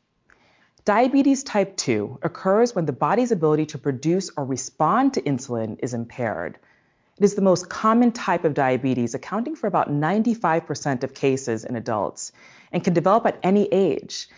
[0.85, 5.95] Diabetes type 2 occurs when the body's ability to produce or respond to insulin is
[5.95, 6.59] impaired.
[7.17, 11.75] It is the most common type of diabetes, accounting for about 95% of cases in
[11.75, 12.31] adults,
[12.71, 14.29] and can develop at any age.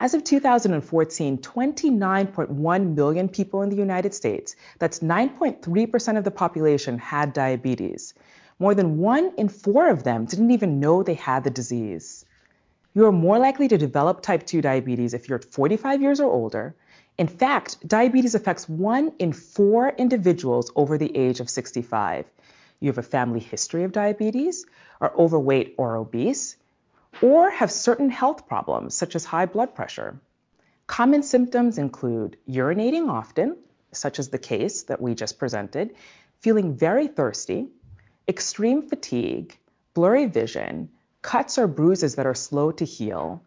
[0.00, 6.98] As of 2014, 29.1 million people in the United States, that's 9.3% of the population,
[6.98, 8.12] had diabetes.
[8.58, 12.24] More than one in four of them didn't even know they had the disease.
[12.92, 16.74] You are more likely to develop type 2 diabetes if you're 45 years or older.
[17.16, 22.24] In fact, diabetes affects one in four individuals over the age of 65.
[22.80, 24.66] You have a family history of diabetes,
[25.00, 26.56] are overweight or obese,
[27.22, 30.20] or have certain health problems such as high blood pressure.
[30.86, 33.56] Common symptoms include urinating often,
[33.92, 35.94] such as the case that we just presented,
[36.40, 37.68] feeling very thirsty,
[38.28, 39.58] extreme fatigue,
[39.94, 40.90] blurry vision,
[41.22, 43.42] cuts or bruises that are slow to heal,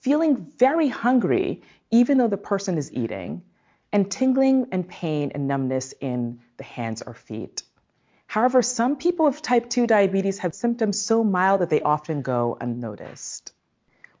[0.00, 3.42] feeling very hungry even though the person is eating,
[3.92, 7.62] and tingling and pain and numbness in the hands or feet.
[8.34, 12.58] However, some people with type 2 diabetes have symptoms so mild that they often go
[12.60, 13.52] unnoticed.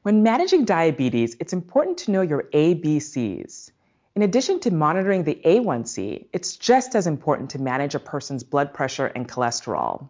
[0.02, 3.72] When managing diabetes, it's important to know your ABCs.
[4.14, 8.72] In addition to monitoring the A1C, it's just as important to manage a person's blood
[8.72, 10.08] pressure and cholesterol.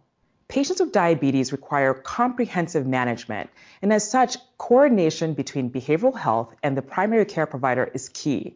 [0.48, 3.48] Patients with diabetes require comprehensive management,
[3.81, 8.55] and as such, coordination between behavioral health and the primary care provider is key.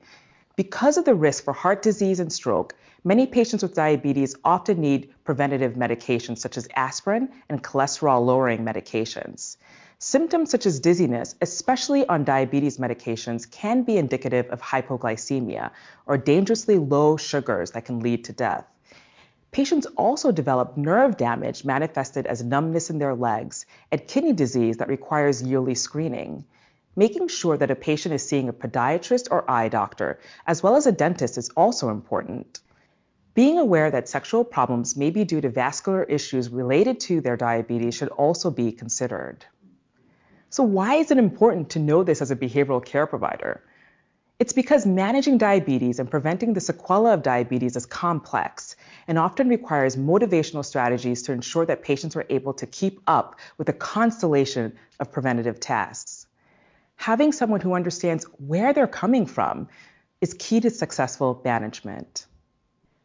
[0.59, 2.75] Because of the risk for heart disease and stroke,
[3.05, 9.57] many patients with diabetes often need preventative medications such as aspirin and cholesterol lowering medications.
[10.01, 15.71] Symptoms such as dizziness, especially on diabetes medications, can be indicative of hypoglycemia
[16.07, 18.65] or dangerously low sugars that can lead to death.
[19.53, 24.89] Patients also develop nerve damage manifested as numbness in their legs and kidney disease that
[24.89, 26.45] requires yearly screening.
[26.97, 30.87] Making sure that a patient is seeing a podiatrist or eye doctor, as well as
[30.87, 32.61] a dentist, is also important.
[33.35, 37.95] Being aware that sexual problems may be due to vascular issues related to their diabetes
[37.95, 39.45] should also be considered.
[40.51, 43.63] So, why is it important to know this as a behavioral care provider?
[44.39, 48.77] It's because managing diabetes and preventing the sequela of diabetes is complex
[49.09, 53.69] and often requires motivational strategies to ensure that patients are able to keep up with
[53.69, 56.18] a constellation of preventative tasks.
[56.99, 59.69] Having someone who understands where they're coming from
[60.21, 62.27] is key to successful management.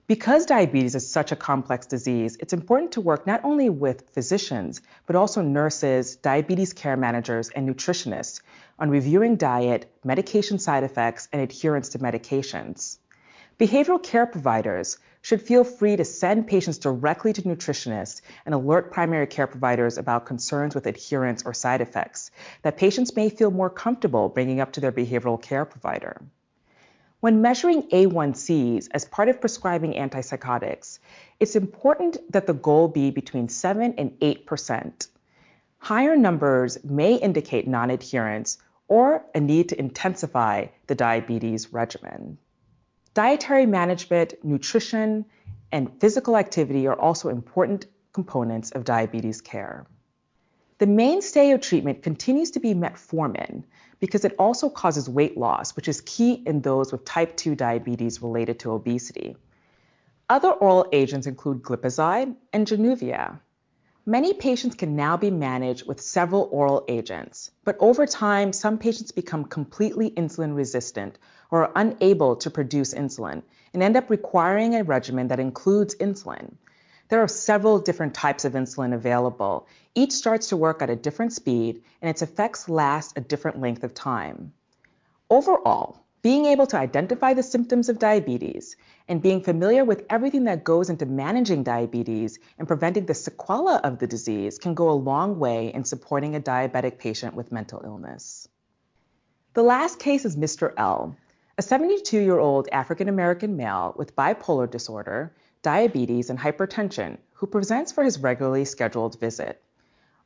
[0.08, 4.82] Because diabetes is such a complex disease, it's important to work not only with physicians,
[5.06, 8.42] but also nurses, diabetes care managers, and nutritionists
[8.80, 12.98] on reviewing diet, medication side effects, and adherence to medications.
[13.60, 19.28] Behavioral care providers should feel free to send patients directly to nutritionists and alert primary
[19.28, 22.32] care providers about concerns with adherence or side effects
[22.64, 26.20] that patients may feel more comfortable bringing up to their behavioral care provider.
[27.20, 30.98] When measuring A1Cs as part of prescribing antipsychotics,
[31.40, 35.08] it's important that the goal be between 7 and 8%.
[35.78, 38.58] Higher numbers may indicate non adherence
[38.88, 42.40] or a need to intensify the diabetes regimen.
[43.14, 45.26] Dietary management, nutrition,
[45.72, 49.86] and physical activity are also important components of diabetes care.
[50.80, 53.64] The mainstay of treatment continues to be metformin
[54.00, 58.22] because it also causes weight loss, which is key in those with type 2 diabetes
[58.22, 59.38] related to obesity.
[60.28, 63.40] Other oral agents include glipizide and Januvia.
[64.06, 69.12] Many patients can now be managed with several oral agents, but over time, some patients
[69.12, 71.18] become completely insulin resistant
[71.54, 73.44] or are unable to produce insulin
[73.76, 76.56] and end up requiring a regimen that includes insulin.
[77.10, 79.68] There are several different types of insulin available.
[79.94, 83.84] Each starts to work at a different speed, and its effects last a different length
[83.84, 84.52] of time.
[85.30, 88.76] Overall, being able to identify the symptoms of diabetes
[89.08, 94.00] and being familiar with everything that goes into managing diabetes and preventing the sequela of
[94.00, 98.48] the disease can go a long way in supporting a diabetic patient with mental illness.
[99.54, 100.74] The last case is Mr.
[100.78, 101.16] L,
[101.56, 105.32] a 72 year old African American male with bipolar disorder,
[105.62, 109.62] diabetes, and hypertension who presents for his regularly scheduled visit.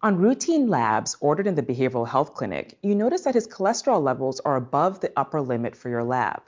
[0.01, 4.39] On routine labs ordered in the behavioral health clinic, you notice that his cholesterol levels
[4.39, 6.43] are above the upper limit for your lab.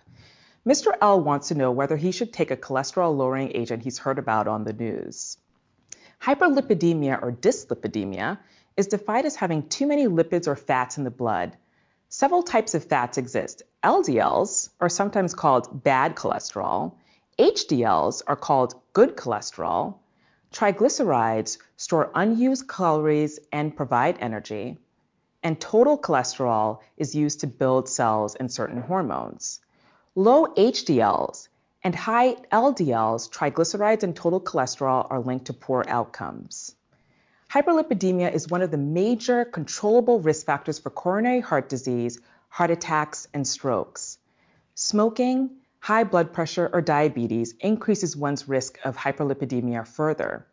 [0.65, 0.95] Mr.
[1.01, 4.47] L wants to know whether he should take a cholesterol lowering agent he's heard about
[4.47, 5.37] on the news.
[6.21, 8.37] Hyperlipidemia or dyslipidemia
[8.77, 11.57] is defined as having too many lipids or fats in the blood.
[12.11, 13.61] Several types of fats exist.
[13.83, 16.93] LDLs are sometimes called bad cholesterol,
[17.37, 19.93] HDLs are called good cholesterol,
[20.51, 24.79] Triglycerides store unused calories and provide energy,
[25.43, 29.59] and total cholesterol is used to build cells and certain hormones.
[30.15, 31.47] Low HDLs
[31.83, 36.73] and high LDLs, triglycerides, and total cholesterol are linked to poor outcomes.
[37.51, 42.19] Hyperlipidemia is one of the major controllable risk factors for coronary heart disease,
[42.49, 44.19] heart attacks, and strokes.
[44.75, 45.49] Smoking,
[45.79, 50.45] high blood pressure, or diabetes increases one's risk of hyperlipidemia further.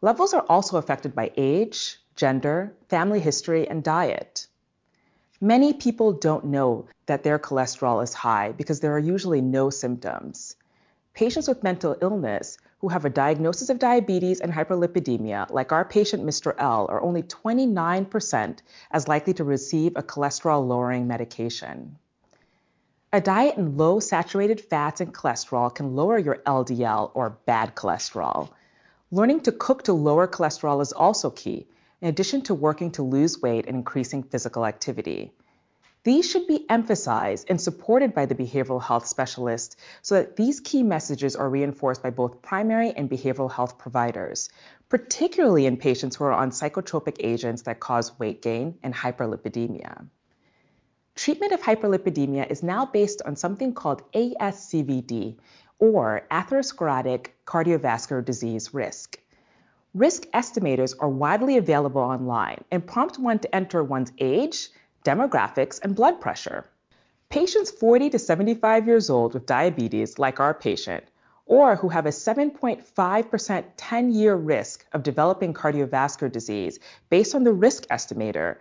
[0.00, 4.46] Levels are also affected by age, gender, family history, and diet.
[5.40, 10.54] Many people don't know that their cholesterol is high because there are usually no symptoms.
[11.14, 16.24] Patients with mental illness who have a diagnosis of diabetes and hyperlipidemia, like our patient
[16.24, 16.54] Mr.
[16.58, 18.58] L, are only 29%
[18.90, 21.98] as likely to receive a cholesterol lowering medication.
[23.12, 28.50] A diet in low saturated fats and cholesterol can lower your LDL or bad cholesterol.
[29.10, 31.66] Learning to cook to lower cholesterol is also key,
[32.00, 35.32] in addition to working to lose weight and increasing physical activity.
[36.04, 40.82] These should be emphasized and supported by the behavioral health specialist so that these key
[40.82, 44.48] messages are reinforced by both primary and behavioral health providers,
[44.88, 50.06] particularly in patients who are on psychotropic agents that cause weight gain and hyperlipidemia.
[51.14, 55.36] Treatment of hyperlipidemia is now based on something called ASCVD,
[55.80, 59.18] or atherosclerotic cardiovascular disease risk.
[59.94, 64.68] Risk estimators are widely available online and prompt one to enter one's age,
[65.04, 66.64] demographics, and blood pressure.
[67.28, 71.04] Patients 40 to 75 years old with diabetes, like our patient,
[71.46, 76.78] or who have a 7.5% 10 year risk of developing cardiovascular disease
[77.10, 78.56] based on the risk estimator,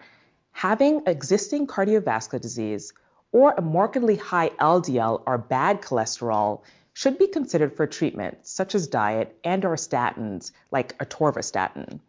[0.51, 2.93] having existing cardiovascular disease
[3.31, 6.61] or a markedly high LDL or bad cholesterol
[6.93, 11.99] should be considered for treatment, such as diet and or statins like atorvastatin.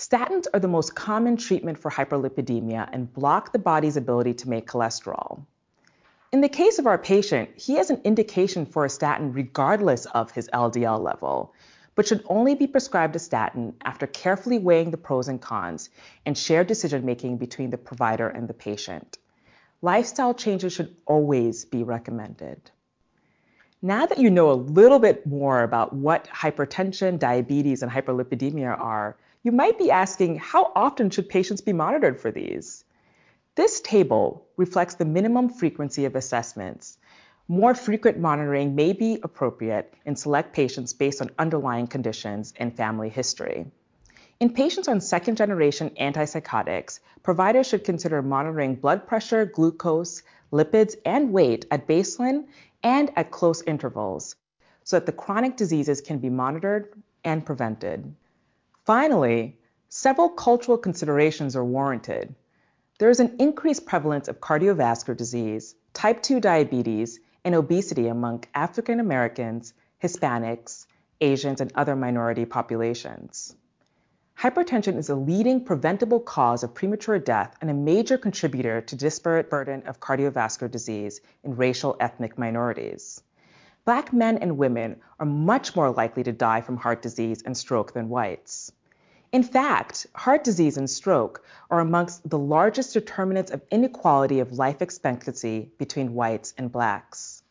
[0.00, 4.66] Statins are the most common treatment for hyperlipidemia and block the body's ability to make
[4.66, 5.44] cholesterol.
[6.32, 10.30] In the case of our patient, he has an indication for a statin regardless of
[10.30, 11.52] his LDL level,
[11.94, 15.90] but should only be prescribed a statin after carefully weighing the pros and cons
[16.24, 19.18] and shared decision making between the provider and the patient.
[19.82, 22.70] Lifestyle changes should always be recommended.
[23.82, 29.18] Now that you know a little bit more about what hypertension, diabetes, and hyperlipidemia are,
[29.42, 32.84] you might be asking how often should patients be monitored for these?
[33.54, 36.98] This table reflects the minimum frequency of assessments.
[37.48, 43.08] More frequent monitoring may be appropriate in select patients based on underlying conditions and family
[43.08, 43.66] history.
[44.40, 50.22] In patients on second generation antipsychotics, providers should consider monitoring blood pressure, glucose,
[50.52, 52.44] lipids, and weight at baseline
[52.82, 54.36] and at close intervals
[54.84, 56.92] so that the chronic diseases can be monitored
[57.24, 58.14] and prevented.
[58.90, 59.56] Finally,
[59.88, 62.34] several cultural considerations are warranted
[62.98, 68.98] there is an increased prevalence of cardiovascular disease, type 2 diabetes, and obesity among African
[68.98, 70.86] Americans, Hispanics,
[71.20, 73.54] Asians, and other minority populations.
[74.36, 79.48] Hypertension is a leading preventable cause of premature death and a major contributor to disparate
[79.48, 83.22] burden of cardiovascular disease in racial ethnic minorities.
[83.84, 87.92] Black men and women are much more likely to die from heart disease and stroke
[87.92, 88.72] than whites.
[89.32, 94.82] In fact, heart disease and stroke are amongst the largest determinants of inequality of life
[94.82, 97.44] expectancy between whites and blacks.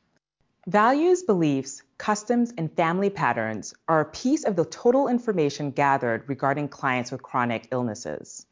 [0.68, 6.68] Values, beliefs, customs, and family patterns are a piece of the total information gathered regarding
[6.68, 8.45] clients with chronic illnesses.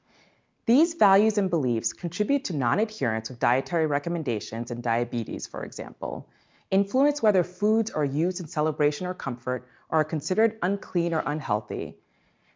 [0.65, 6.29] These values and beliefs contribute to non adherence with dietary recommendations in diabetes, for example,
[6.71, 11.97] influence whether foods are used in celebration or comfort, or are considered unclean or unhealthy,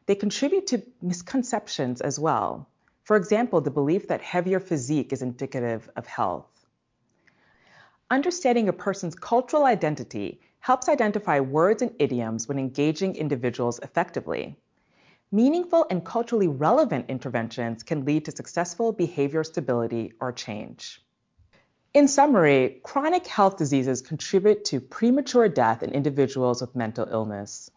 [0.06, 2.68] they contribute to misconceptions as well.
[3.04, 6.48] For example, the belief that heavier physique is indicative of health.
[8.10, 14.58] Understanding a person's cultural identity helps identify words and idioms when engaging individuals effectively.
[15.32, 21.02] Meaningful and culturally relevant interventions can lead to successful behavior stability or change.
[21.94, 27.72] In summary, chronic health diseases contribute to premature death in individuals with mental illness.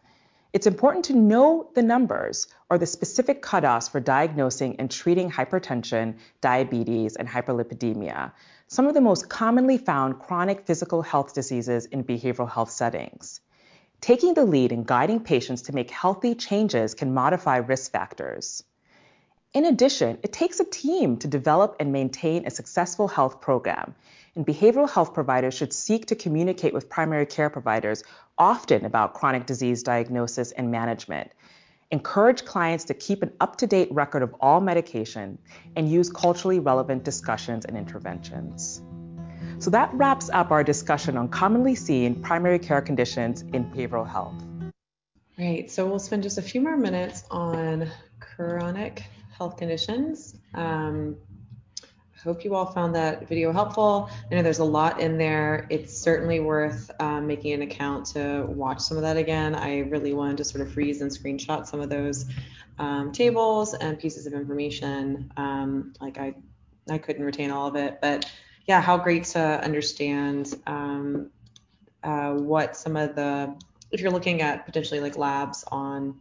[0.55, 6.15] It's important to know the numbers or the specific cutoffs for diagnosing and treating hypertension,
[6.39, 8.31] diabetes, and hyperlipidemia,
[8.69, 13.41] some of the most commonly found chronic physical health diseases in behavioral health settings.
[13.99, 18.63] Taking the lead in guiding patients to make healthy changes can modify risk factors.
[19.53, 23.93] In addition, it takes a team to develop and maintain a successful health program,
[24.35, 28.03] and behavioral health providers should seek to communicate with primary care providers
[28.37, 31.31] often about chronic disease diagnosis and management.
[31.91, 35.37] Encourage clients to keep an up to date record of all medication
[35.75, 38.81] and use culturally relevant discussions and interventions.
[39.59, 44.35] So that wraps up our discussion on commonly seen primary care conditions in behavioral health.
[45.37, 45.71] Great.
[45.71, 47.89] So we'll spend just a few more minutes on
[48.19, 49.03] chronic
[49.37, 50.35] health conditions.
[50.53, 51.17] Um,
[52.25, 54.09] hope you all found that video helpful.
[54.31, 55.67] I know there's a lot in there.
[55.69, 59.53] It's certainly worth um, making an account to watch some of that again.
[59.53, 62.25] I really wanted to sort of freeze and screenshot some of those
[62.79, 65.31] um, tables and pieces of information.
[65.37, 66.33] Um, like I,
[66.89, 68.25] I couldn't retain all of it, but
[68.65, 71.29] yeah, how great to understand um,
[72.01, 73.55] uh, what some of the,
[73.91, 76.17] if you're looking at potentially like labs on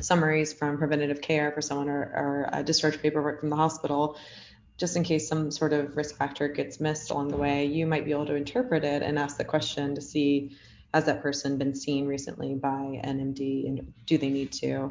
[0.00, 4.16] summaries from preventative care for someone or, or discharge paperwork from the hospital,
[4.78, 8.04] just in case some sort of risk factor gets missed along the way, you might
[8.04, 10.56] be able to interpret it and ask the question to see
[10.94, 14.88] has that person been seen recently by an MD and do they need to?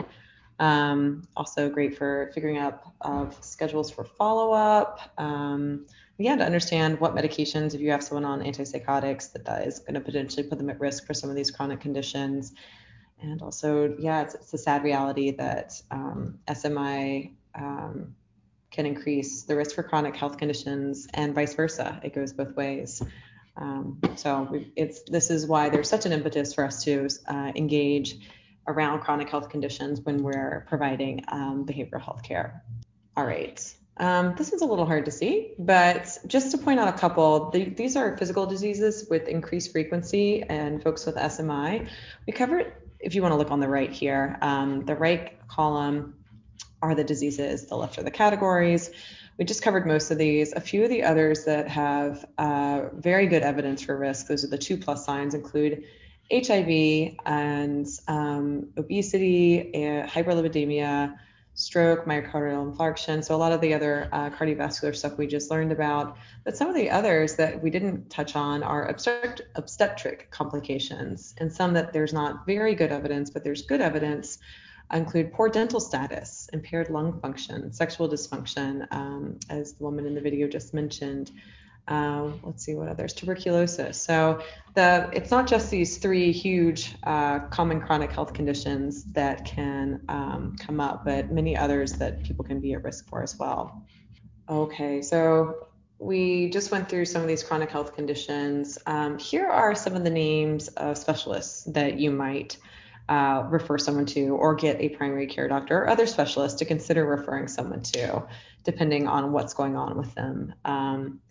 [0.59, 4.99] Um, also great for figuring out uh, schedules for follow-up.
[5.17, 5.85] Um,
[6.19, 9.93] again, to understand what medications, if you have someone on antipsychotics, that that is going
[9.93, 12.53] to potentially put them at risk for some of these chronic conditions.
[13.21, 18.15] And also, yeah, it's, it's a sad reality that um, SMI um,
[18.71, 21.99] can increase the risk for chronic health conditions and vice versa.
[22.03, 23.01] It goes both ways.
[23.55, 28.19] Um, so it's this is why there's such an impetus for us to uh, engage
[28.67, 32.63] around chronic health conditions when we're providing um, behavioral health care.
[33.15, 33.75] All right.
[33.99, 37.49] Um, this one's a little hard to see, but just to point out a couple,
[37.49, 41.87] the, these are physical diseases with increased frequency and folks with SMI.
[42.27, 46.13] We covered, if you want to look on the right here, um, the right column
[46.81, 48.91] are the diseases, the left are the categories.
[49.37, 50.53] We just covered most of these.
[50.53, 54.47] A few of the others that have uh, very good evidence for risk, those are
[54.47, 55.83] the two plus signs, include
[56.31, 61.15] HIV and um, obesity, hyperlipidemia,
[61.57, 63.23] stroke, myocardial infarction.
[63.23, 66.17] So a lot of the other uh, cardiovascular stuff we just learned about.
[66.43, 71.73] But some of the others that we didn't touch on are obstetric complications, and some
[71.73, 74.37] that there's not very good evidence, but there's good evidence.
[74.93, 80.21] Include poor dental status, impaired lung function, sexual dysfunction, um, as the woman in the
[80.21, 81.31] video just mentioned,
[81.87, 83.13] um, let's see what others.
[83.13, 84.01] Tuberculosis.
[84.01, 84.41] So
[84.75, 90.55] the it's not just these three huge uh, common chronic health conditions that can um,
[90.59, 93.85] come up, but many others that people can be at risk for as well.
[94.49, 95.67] Okay, so
[95.99, 98.77] we just went through some of these chronic health conditions.
[98.85, 102.57] Um, here are some of the names of specialists that you might
[103.09, 107.05] uh, refer someone to or get a primary care doctor or other specialist to consider
[107.05, 108.23] referring someone to,
[108.63, 110.53] depending on what's going on with them.
[110.65, 111.21] Um,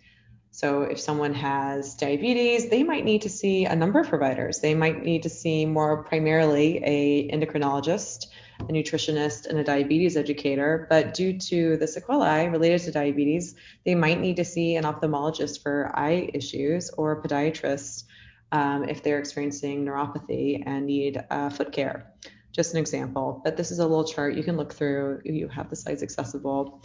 [0.56, 4.60] so if someone has diabetes, they might need to see a number of providers.
[4.60, 8.28] They might need to see more primarily a endocrinologist,
[8.60, 10.86] a nutritionist, and a diabetes educator.
[10.88, 13.54] But due to the sequelae related to diabetes,
[13.84, 18.04] they might need to see an ophthalmologist for eye issues or a podiatrist
[18.52, 22.12] um, if they're experiencing neuropathy and need uh, foot care.
[22.52, 25.20] Just an example, but this is a little chart you can look through.
[25.24, 26.82] You have the slides accessible.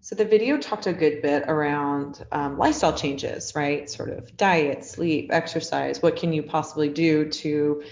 [0.00, 3.88] So the video talked a good bit around um, lifestyle changes, right?
[3.88, 6.02] Sort of diet, sleep, exercise.
[6.02, 7.82] What can you possibly do to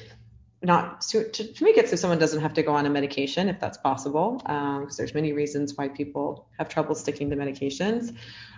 [0.63, 3.59] not to, to make it so someone doesn't have to go on a medication if
[3.59, 8.17] that's possible, because um, there's many reasons why people have trouble sticking to medications.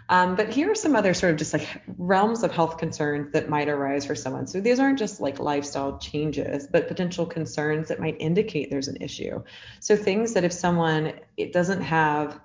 [0.08, 3.48] Um, but here are some other sort of just like realms of health concerns that
[3.48, 4.46] might arise for someone.
[4.46, 8.98] So these aren't just like lifestyle changes, but potential concerns that might indicate there's an
[9.00, 9.42] issue.
[9.80, 12.40] So things that if someone it doesn't have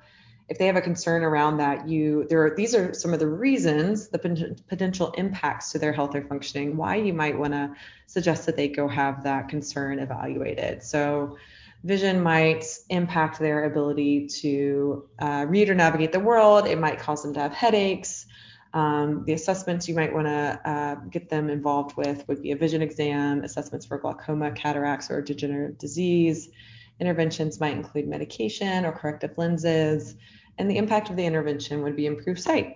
[0.49, 3.27] if they have a concern around that, you there are these are some of the
[3.27, 4.17] reasons, the
[4.67, 7.71] potential impacts to their health or functioning, why you might want to
[8.07, 10.81] suggest that they go have that concern evaluated.
[10.81, 11.37] So
[11.83, 16.67] vision might impact their ability to uh, read or navigate the world.
[16.67, 18.25] It might cause them to have headaches.
[18.73, 22.55] Um, the assessments you might want to uh, get them involved with would be a
[22.55, 26.49] vision exam, assessments for glaucoma, cataracts, or degenerative disease.
[26.99, 30.15] Interventions might include medication or corrective lenses,
[30.57, 32.75] and the impact of the intervention would be improved sight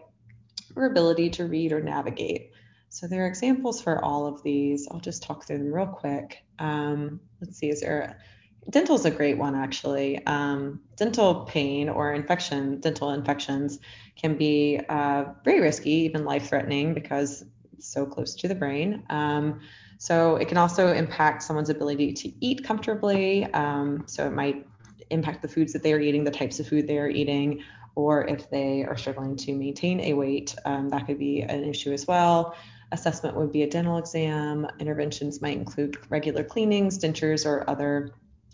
[0.76, 2.52] or ability to read or navigate.
[2.90, 4.88] So there are examples for all of these.
[4.90, 6.44] I'll just talk through them real quick.
[6.58, 8.20] Um, let's see, is there
[8.66, 10.26] a, dental is a great one actually.
[10.26, 13.80] Um, dental pain or infection, dental infections
[14.16, 19.04] can be uh, very risky, even life-threatening because it's so close to the brain.
[19.10, 19.62] Um,
[19.98, 23.46] so it can also impact someone's ability to eat comfortably.
[23.54, 24.68] Um, so it might
[25.10, 27.64] impact the foods that they are eating, the types of food they are eating,
[27.96, 31.94] or if they are struggling to maintain a weight, um, that could be an issue
[31.94, 32.56] as well.
[32.92, 34.68] Assessment would be a dental exam.
[34.80, 38.12] Interventions might include regular cleanings, dentures, or other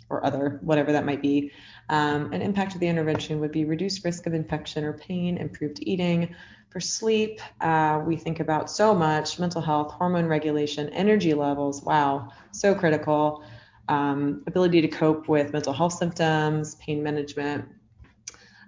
[0.10, 1.52] or other whatever that might be.
[1.90, 5.80] Um, an impact of the intervention would be reduced risk of infection or pain, improved
[5.82, 6.36] eating.
[6.70, 11.82] For sleep, uh, we think about so much mental health, hormone regulation, energy levels.
[11.82, 13.44] Wow, so critical
[13.88, 17.66] um, ability to cope with mental health symptoms, pain management.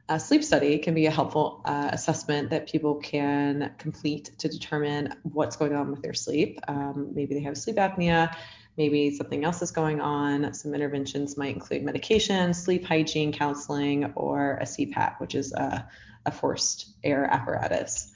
[0.09, 5.13] A sleep study can be a helpful uh, assessment that people can complete to determine
[5.23, 6.59] what's going on with their sleep.
[6.67, 8.35] Um, maybe they have sleep apnea,
[8.77, 10.53] maybe something else is going on.
[10.53, 15.87] Some interventions might include medication, sleep hygiene counseling, or a CPAP, which is a,
[16.25, 18.11] a forced air apparatus.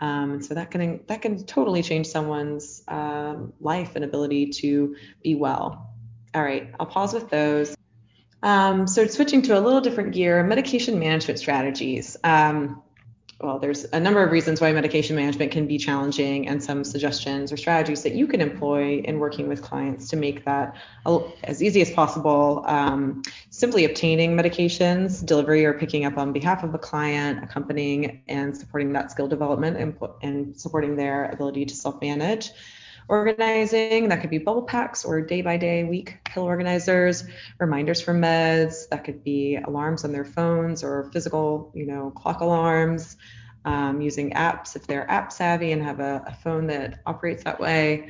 [0.00, 5.34] Um, so that can that can totally change someone's um, life and ability to be
[5.34, 5.94] well.
[6.34, 7.77] All right, I'll pause with those.
[8.42, 12.16] Um, so switching to a little different gear, medication management strategies.
[12.22, 12.82] Um,
[13.40, 17.52] well, there's a number of reasons why medication management can be challenging and some suggestions
[17.52, 20.74] or strategies that you can employ in working with clients to make that
[21.44, 22.64] as easy as possible.
[22.66, 28.56] Um, simply obtaining medications, delivery or picking up on behalf of a client, accompanying and
[28.56, 32.50] supporting that skill development and, and supporting their ability to self-manage
[33.08, 34.08] organizing.
[34.08, 37.24] That could be bubble packs or day by day week pill organizers,
[37.58, 38.88] reminders for meds.
[38.90, 43.16] That could be alarms on their phones or physical, you know, clock alarms.
[43.64, 47.60] Um, using apps if they're app savvy and have a, a phone that operates that
[47.60, 48.08] way.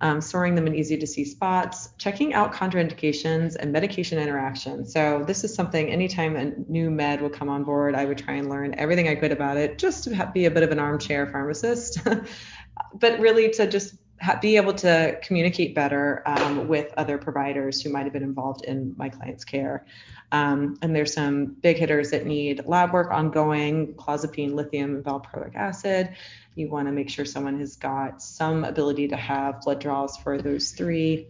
[0.00, 4.92] um, storing them in easy to see spots, checking out contraindications and medication interactions.
[4.92, 8.34] So this is something anytime a new med would come on board, I would try
[8.34, 11.26] and learn everything I could about it just to be a bit of an armchair
[11.26, 12.00] pharmacist,
[12.94, 13.94] but really to just
[14.40, 18.94] be able to communicate better um, with other providers who might have been involved in
[18.96, 19.86] my client's care.
[20.32, 25.54] Um, and there's some big hitters that need lab work ongoing, clozapine, lithium, and valproic
[25.54, 26.14] acid.
[26.54, 30.40] You want to make sure someone has got some ability to have blood draws for
[30.40, 31.28] those three.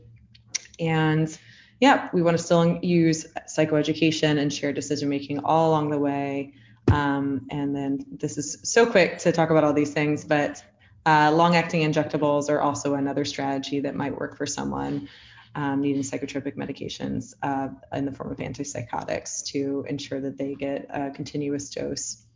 [0.78, 1.36] And
[1.80, 6.54] yeah, we want to still use psychoeducation and shared decision making all along the way.
[6.90, 10.62] Um, and then this is so quick to talk about all these things, but
[11.06, 15.08] uh, long acting injectables are also another strategy that might work for someone
[15.54, 20.86] um, needing psychotropic medications uh, in the form of antipsychotics to ensure that they get
[20.90, 22.26] a continuous dose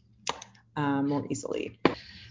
[0.77, 1.79] um, more easily.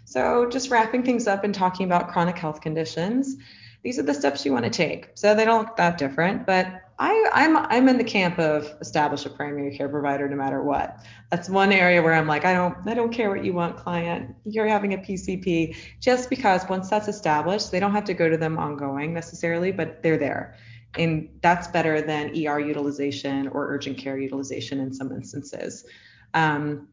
[0.06, 3.36] So, just wrapping things up and talking about chronic health conditions,
[3.84, 5.12] these are the steps you want to take.
[5.14, 9.26] So, they don't look that different, but I, I'm I'm in the camp of establish
[9.26, 11.00] a primary care provider no matter what.
[11.32, 14.36] That's one area where I'm like, I don't I don't care what you want, client.
[14.44, 18.36] You're having a PCP just because once that's established, they don't have to go to
[18.36, 20.58] them ongoing necessarily, but they're there.
[20.98, 25.86] And that's better than ER utilization or urgent care utilization in some instances.
[26.34, 26.90] Um,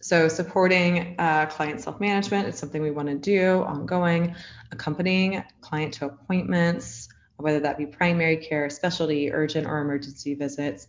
[0.00, 4.34] so supporting uh, client self-management is something we want to do ongoing,
[4.72, 10.86] accompanying client to appointments, whether that be primary care, specialty, urgent, or emergency visits,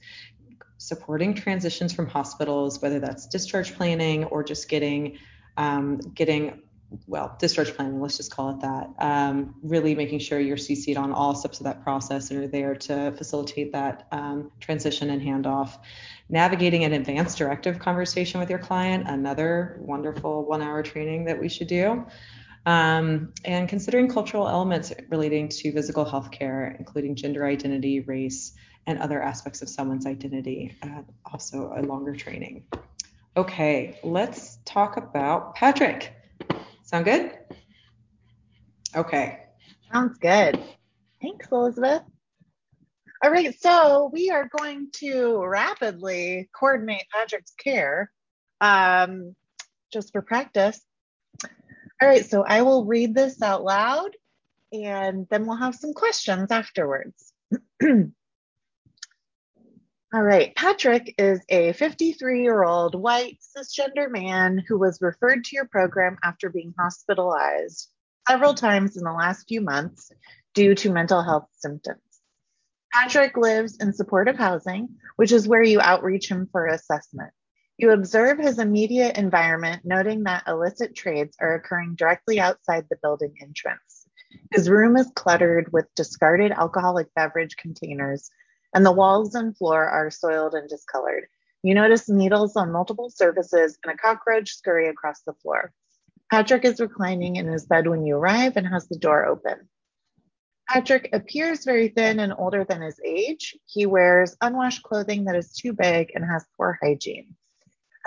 [0.77, 5.17] supporting transitions from hospitals, whether that's discharge planning or just getting
[5.57, 6.61] um, getting
[7.07, 11.11] well discharge planning let's just call it that um, really making sure you're cc'd on
[11.11, 15.79] all steps of that process and are there to facilitate that um, transition and handoff.
[16.29, 21.49] Navigating an advanced directive conversation with your client another wonderful one hour training that we
[21.49, 22.05] should do
[22.65, 28.53] um, and considering cultural elements relating to physical health care, including gender identity, race,
[28.87, 31.01] and other aspects of someone's identity, uh,
[31.31, 32.65] also a longer training.
[33.37, 36.13] Okay, let's talk about Patrick.
[36.83, 37.37] Sound good?
[38.95, 39.39] Okay.
[39.91, 40.63] Sounds good.
[41.21, 42.03] Thanks, Elizabeth.
[43.23, 48.11] All right, so we are going to rapidly coordinate Patrick's care
[48.61, 49.35] um,
[49.91, 50.79] just for practice.
[52.01, 54.11] All right, so I will read this out loud
[54.73, 57.31] and then we'll have some questions afterwards.
[60.13, 65.55] All right, Patrick is a 53 year old white cisgender man who was referred to
[65.55, 67.89] your program after being hospitalized
[68.27, 70.11] several times in the last few months
[70.53, 71.99] due to mental health symptoms.
[72.93, 77.31] Patrick lives in supportive housing, which is where you outreach him for assessment.
[77.77, 83.35] You observe his immediate environment, noting that illicit trades are occurring directly outside the building
[83.41, 84.07] entrance.
[84.51, 88.29] His room is cluttered with discarded alcoholic beverage containers,
[88.73, 91.27] and the walls and floor are soiled and discolored.
[91.63, 95.73] You notice needles on multiple surfaces and a cockroach scurry across the floor.
[96.31, 99.67] Patrick is reclining in his bed when you arrive and has the door open.
[100.69, 103.57] Patrick appears very thin and older than his age.
[103.65, 107.35] He wears unwashed clothing that is too big and has poor hygiene.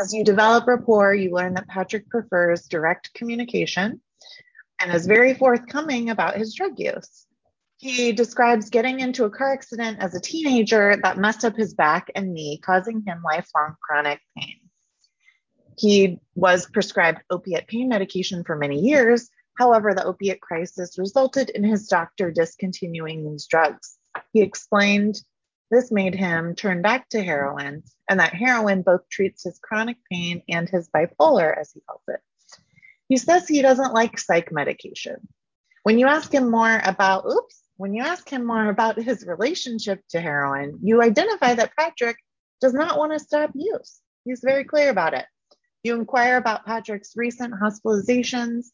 [0.00, 4.00] As you develop rapport, you learn that Patrick prefers direct communication
[4.80, 7.26] and is very forthcoming about his drug use.
[7.78, 12.10] He describes getting into a car accident as a teenager that messed up his back
[12.14, 14.60] and knee, causing him lifelong chronic pain.
[15.76, 19.28] He was prescribed opiate pain medication for many years.
[19.56, 23.96] However, the opiate crisis resulted in his doctor discontinuing these drugs.
[24.32, 25.20] He explained
[25.70, 30.42] this made him turn back to heroin, and that heroin both treats his chronic pain
[30.48, 32.20] and his bipolar, as he calls it.
[33.08, 35.28] He says he doesn't like psych medication.
[35.82, 40.02] When you ask him more about, oops, when you ask him more about his relationship
[40.10, 42.16] to heroin, you identify that Patrick
[42.60, 44.00] does not want to stop use.
[44.24, 45.26] He's very clear about it.
[45.82, 48.66] You inquire about Patrick's recent hospitalizations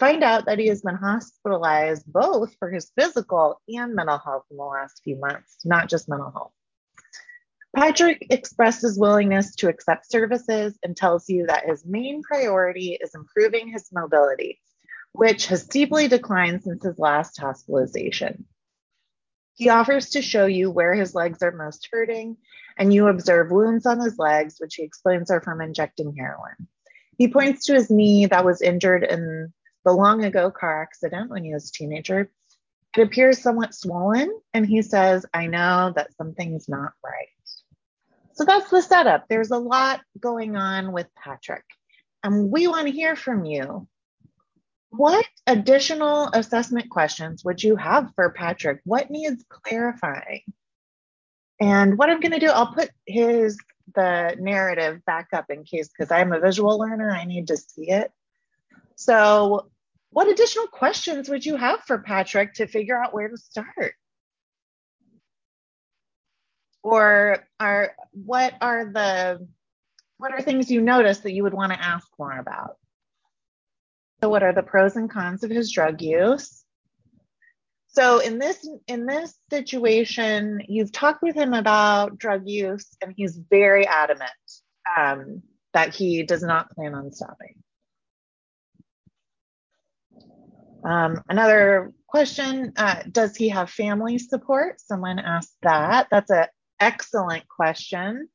[0.00, 4.56] find out that he has been hospitalized both for his physical and mental health in
[4.56, 6.52] the last few months, not just mental health.
[7.76, 13.68] Patrick expresses willingness to accept services and tells you that his main priority is improving
[13.68, 14.58] his mobility,
[15.12, 18.46] which has steeply declined since his last hospitalization.
[19.54, 22.38] He offers to show you where his legs are most hurting,
[22.78, 26.66] and you observe wounds on his legs, which he explains are from injecting heroin.
[27.18, 29.52] He points to his knee that was injured in
[29.84, 32.30] the long ago car accident when he was a teenager.
[32.96, 37.28] It appears somewhat swollen, and he says, I know that something's not right.
[38.34, 39.26] So that's the setup.
[39.28, 41.64] There's a lot going on with Patrick,
[42.24, 43.88] and we want to hear from you.
[44.90, 48.80] what additional assessment questions would you have for Patrick?
[48.84, 50.42] What needs clarifying?
[51.60, 53.58] And what I'm going to do, I'll put his
[53.94, 57.90] the narrative back up in case because I'm a visual learner, I need to see
[57.90, 58.12] it.
[59.00, 59.70] So,
[60.10, 63.94] what additional questions would you have for Patrick to figure out where to start?
[66.82, 69.48] Or are what are the
[70.18, 72.76] what are things you notice that you would want to ask more about?
[74.22, 76.62] So what are the pros and cons of his drug use?
[77.86, 83.40] So in this in this situation, you've talked with him about drug use, and he's
[83.48, 84.30] very adamant
[84.94, 87.62] um, that he does not plan on stopping.
[90.84, 94.80] Um, another question: uh, Does he have family support?
[94.80, 96.08] Someone asked that.
[96.10, 96.46] That's an
[96.78, 98.28] excellent question.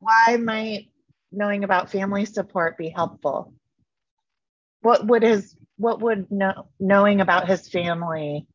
[0.00, 0.90] Why might
[1.32, 3.54] knowing about family support be helpful?
[4.80, 8.46] What would his what would know, knowing about his family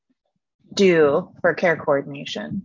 [0.73, 2.61] do for care coordination?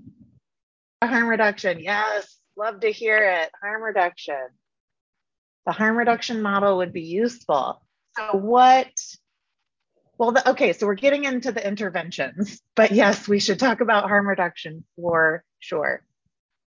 [1.03, 3.51] Harm reduction, yes, love to hear it.
[3.61, 4.49] Harm reduction.
[5.67, 7.83] The harm reduction model would be useful.
[8.17, 8.93] So what?
[10.19, 14.09] Well, the, okay, so we're getting into the interventions, but yes, we should talk about
[14.09, 16.05] harm reduction for sure.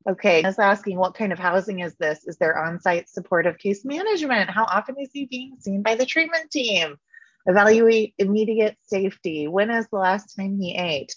[0.08, 2.26] Okay, I was asking what kind of housing is this?
[2.26, 4.50] Is there on site supportive case management?
[4.50, 6.96] How often is he being seen by the treatment team?
[7.46, 9.48] Evaluate immediate safety.
[9.48, 11.14] When is the last time he ate?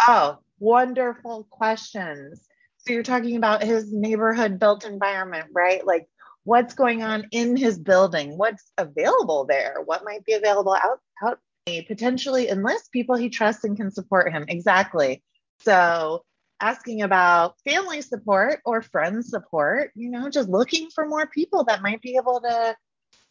[0.00, 2.40] Oh, wonderful questions.
[2.78, 5.84] So you're talking about his neighborhood built environment, right?
[5.86, 6.08] Like
[6.46, 8.38] what's going on in his building?
[8.38, 9.78] What's available there?
[9.84, 11.40] What might be available out out
[11.88, 14.44] potentially enlist people he trusts and can support him.
[14.46, 15.24] Exactly.
[15.62, 16.24] So
[16.60, 21.82] asking about family support or friend support, you know, just looking for more people that
[21.82, 22.76] might be able to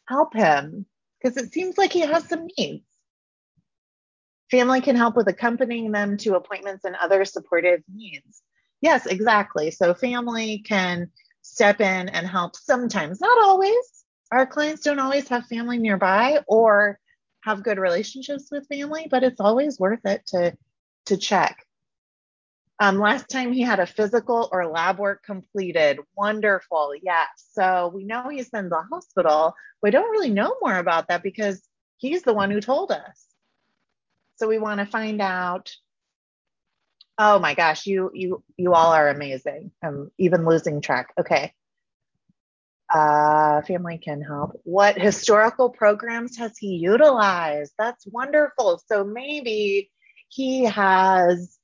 [0.10, 0.86] help him
[1.22, 2.84] because it seems like he has some needs.
[4.52, 8.42] Family can help with accompanying them to appointments and other supportive needs.
[8.82, 9.72] Yes, exactly.
[9.72, 11.10] So family can
[11.46, 14.04] step in and help sometimes, not always.
[14.32, 17.00] Our clients don't always have family nearby or
[17.42, 20.58] have good relationships with family, but it's always worth it to
[21.06, 21.64] to check.
[22.80, 26.00] Um, last time he had a physical or lab work completed.
[26.18, 26.94] Wonderful.
[27.02, 27.28] Yes.
[27.54, 29.54] So we know he's in the hospital.
[29.82, 31.62] We don't really know more about that because
[31.98, 33.26] he's the one who told us.
[34.38, 35.72] So we want to find out.
[37.18, 39.72] Oh my gosh, you you you all are amazing.
[39.84, 41.14] I'm even losing track.
[41.18, 41.54] Okay.
[42.94, 44.60] Uh, family can help.
[44.64, 47.74] What historical programs has he utilized?
[47.80, 48.82] That's wonderful.
[48.88, 49.92] So maybe
[50.30, 51.58] he has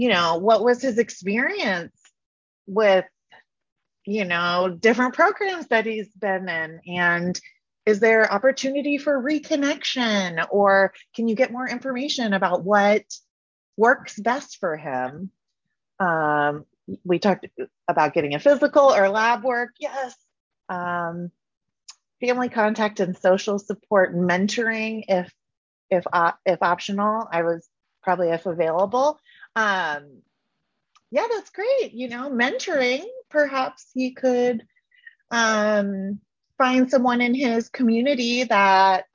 [0.00, 1.94] you know, what was his experience
[2.66, 3.04] with,
[4.06, 6.80] you know, different programs that he's been in?
[6.86, 7.38] And
[7.84, 13.02] is there opportunity for reconnection or can you get more information about what
[13.76, 15.30] works best for him?
[15.98, 16.64] Um,
[17.04, 17.46] we talked
[17.88, 19.70] about getting a physical or lab work.
[19.78, 20.14] Yes.
[20.68, 21.30] Um,
[22.20, 25.32] family contact and social support mentoring if
[25.88, 27.66] if uh, if optional i was
[28.02, 29.18] probably if available
[29.56, 30.22] um,
[31.10, 31.92] yeah, that's great.
[31.92, 34.62] You know, mentoring, perhaps he could
[35.30, 36.20] um,
[36.56, 39.06] find someone in his community that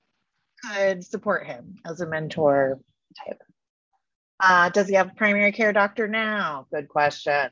[0.63, 2.79] could support him as a mentor
[3.25, 3.41] type.
[4.39, 6.67] Uh, does he have a primary care doctor now?
[6.73, 7.49] Good question.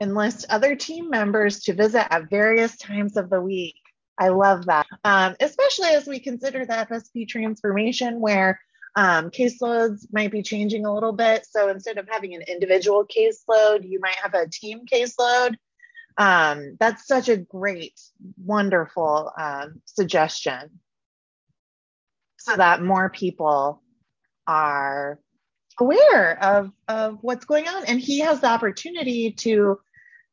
[0.00, 3.76] Enlist other team members to visit at various times of the week.
[4.18, 8.60] I love that, um, especially as we consider the FSP transformation where
[8.96, 11.46] um, caseloads might be changing a little bit.
[11.46, 15.56] So instead of having an individual caseload, you might have a team caseload.
[16.18, 18.00] Um, that's such a great,
[18.42, 20.80] wonderful um, suggestion
[22.38, 23.82] so that more people
[24.46, 25.18] are
[25.78, 27.84] aware of, of what's going on.
[27.86, 29.78] And he has the opportunity to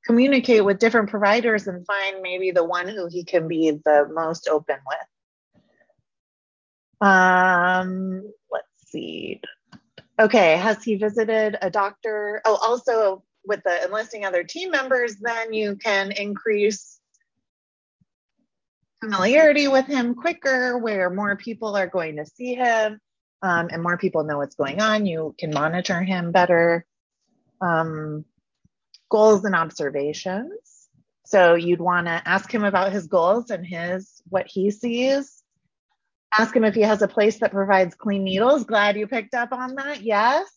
[0.06, 4.48] communicate with different providers and find maybe the one who he can be the most
[4.48, 5.60] open with.
[7.02, 9.41] Um, let's see.
[10.19, 12.41] Okay, has he visited a doctor?
[12.45, 16.99] Oh, also with the enlisting other team members, then you can increase
[19.02, 22.99] familiarity with him quicker, where more people are going to see him
[23.44, 25.06] um, and more people know what's going on.
[25.06, 26.86] You can monitor him better.
[27.61, 28.26] Um,
[29.10, 30.90] goals and observations.
[31.26, 35.44] So you'd want to ask him about his goals and his what he sees
[36.36, 38.64] Ask him if he has a place that provides clean needles.
[38.64, 40.02] Glad you picked up on that.
[40.02, 40.48] Yes.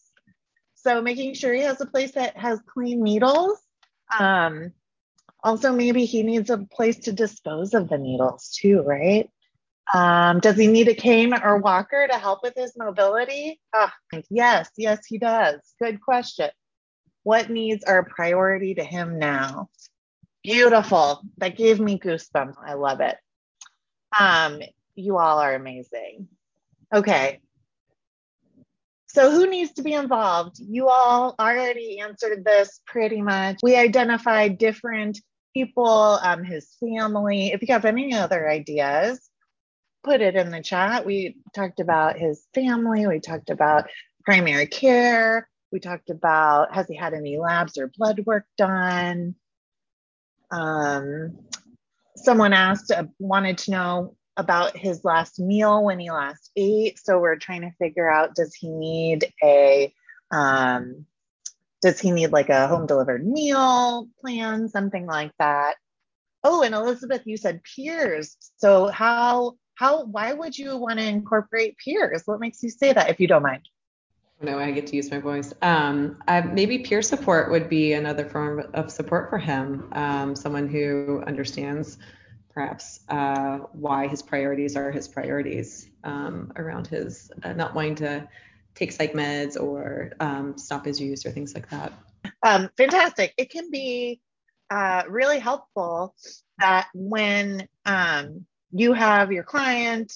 [0.75, 3.59] So making sure he has a place that has clean needles.
[4.19, 4.73] Um,
[5.45, 9.29] also, maybe he needs a place to dispose of the needles too, right?
[9.95, 13.61] Um, does he need a cane or walker to help with his mobility?
[13.75, 13.91] Oh,
[14.31, 15.61] yes, yes, he does.
[15.81, 16.51] Good question.
[17.23, 19.69] What needs are a priority to him now?
[20.43, 21.23] Beautiful.
[21.39, 22.55] That gave me goosebumps.
[22.65, 23.17] I love it.
[24.19, 24.61] Um,
[24.95, 26.29] you all are amazing.
[26.95, 27.41] Okay.
[29.09, 30.59] So, who needs to be involved?
[30.59, 33.59] You all already answered this pretty much.
[33.63, 35.19] We identified different
[35.55, 37.49] people, um, his family.
[37.49, 39.26] If you have any other ideas,
[40.05, 41.05] put it in the chat.
[41.05, 43.89] We talked about his family, we talked about
[44.25, 49.35] primary care, we talked about has he had any labs or blood work done?
[50.51, 51.39] Um,
[52.17, 56.99] someone asked, uh, wanted to know about his last meal when he last ate.
[57.03, 59.93] So we're trying to figure out does he need a
[60.31, 61.07] um,
[61.83, 65.75] does he need like a home delivered meal plan, something like that?
[66.43, 68.37] Oh, and Elizabeth, you said peers.
[68.57, 72.23] So how how why would you want to incorporate peers?
[72.25, 73.69] What makes you say that if you don't mind?
[74.41, 75.55] No, I get to use my voice.
[75.63, 79.89] Um, I, maybe peer support would be another form of support for him.
[79.93, 81.99] Um, someone who understands
[82.51, 88.29] perhaps uh, why his priorities are his priorities um, around his uh, not wanting to
[88.75, 91.93] take psych meds or um, stop his use or things like that.
[92.43, 93.33] Um, fantastic.
[93.39, 94.21] It can be
[94.71, 96.15] uh, really helpful
[96.59, 100.13] that when um, you have your client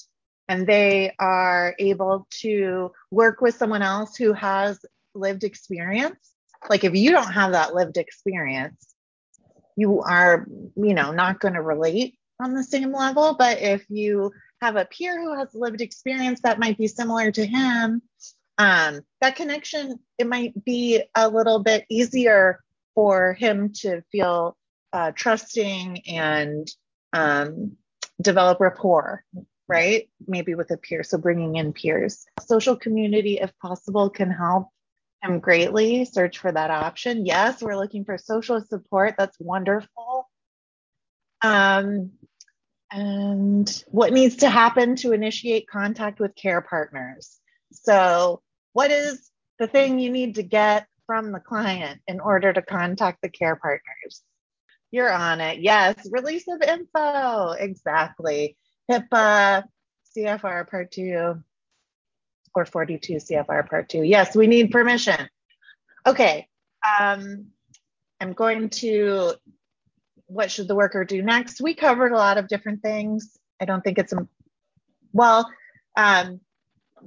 [0.48, 4.78] and they are able to work with someone else who has
[5.14, 6.32] lived experience.
[6.68, 8.94] Like if you don't have that lived experience,
[9.77, 10.47] you are,
[10.77, 13.36] you know, not going to relate on the same level.
[13.39, 17.47] But if you have a peer who has lived experience that might be similar to
[17.47, 18.02] him,
[18.59, 22.60] um, that connection, it might be a little bit easier
[22.94, 24.56] for him to feel
[24.93, 26.68] uh, trusting and
[27.12, 27.77] um,
[28.21, 29.25] develop rapport
[29.71, 30.09] right?
[30.27, 31.05] Maybe with a peer.
[31.05, 32.27] So bringing in peers.
[32.45, 34.69] Social community, if possible, can help
[35.23, 36.05] him greatly.
[36.05, 37.25] Search for that option.
[37.25, 39.15] Yes, we're looking for social support.
[39.17, 40.29] That's wonderful.
[41.43, 42.11] Um,
[42.91, 47.39] and what needs to happen to initiate contact with care partners?
[47.71, 48.43] So,
[48.73, 49.31] what is
[49.61, 53.55] the thing you need to get from the client in order to contact the care
[53.55, 54.23] partners?
[54.91, 55.61] You're on it.
[55.61, 57.53] Yes, release of info.
[57.53, 58.57] Exactly.
[58.91, 59.62] HIPAA,
[60.17, 61.35] CFR Part 2,
[62.55, 64.03] or 42 CFR Part 2.
[64.03, 65.29] Yes, we need permission.
[66.05, 66.49] Okay,
[66.99, 67.47] um,
[68.21, 69.35] I'm going to,
[70.27, 71.61] what should the worker do next?
[71.61, 73.37] We covered a lot of different things.
[73.61, 74.12] I don't think it's,
[75.12, 75.49] well,
[75.97, 76.41] um,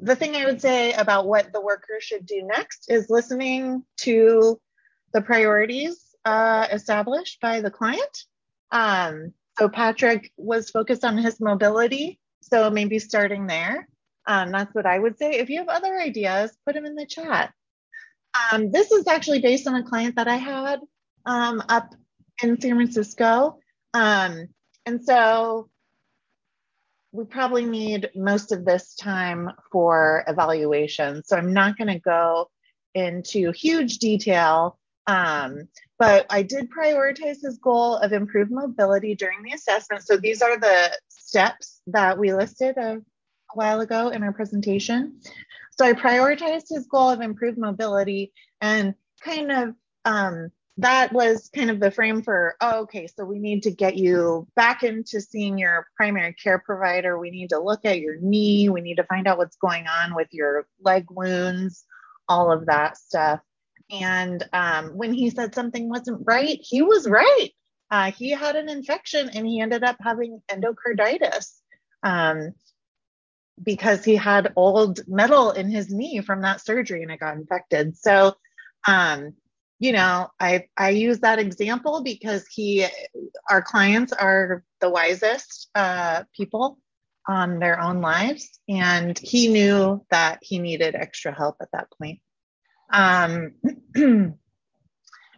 [0.01, 4.59] the thing I would say about what the worker should do next is listening to
[5.13, 8.25] the priorities uh, established by the client.
[8.71, 12.19] Um, so Patrick was focused on his mobility.
[12.41, 13.87] So maybe starting there.
[14.25, 15.33] Um, that's what I would say.
[15.33, 17.53] If you have other ideas, put them in the chat.
[18.51, 20.79] Um, this is actually based on a client that I had
[21.25, 21.93] um, up
[22.41, 23.59] in San Francisco.
[23.93, 24.47] Um,
[24.85, 25.69] and so
[27.11, 31.23] we probably need most of this time for evaluation.
[31.23, 32.49] So I'm not going to go
[32.95, 35.67] into huge detail um,
[35.99, 40.03] but I did prioritize his goal of improved mobility during the assessment.
[40.03, 43.01] So these are the steps that we listed a,
[43.53, 45.19] while ago in our presentation.
[45.71, 48.31] So I prioritized his goal of improved mobility
[48.61, 49.75] and kind of
[50.05, 53.95] um, that was kind of the frame for oh, okay so we need to get
[53.95, 58.69] you back into seeing your primary care provider we need to look at your knee
[58.69, 61.85] we need to find out what's going on with your leg wounds
[62.27, 63.39] all of that stuff
[63.93, 67.49] and um, when he said something wasn't right, he was right.
[67.91, 71.59] Uh, he had an infection and he ended up having endocarditis
[72.01, 72.53] um,
[73.61, 77.95] because he had old metal in his knee from that surgery and it got infected.
[77.95, 78.33] So,
[78.87, 79.33] um,
[79.77, 82.85] you know, I I use that example because he,
[83.49, 86.79] our clients are the wisest uh, people
[87.27, 92.19] on their own lives, and he knew that he needed extra help at that point.
[92.93, 93.53] Um,
[93.95, 94.37] and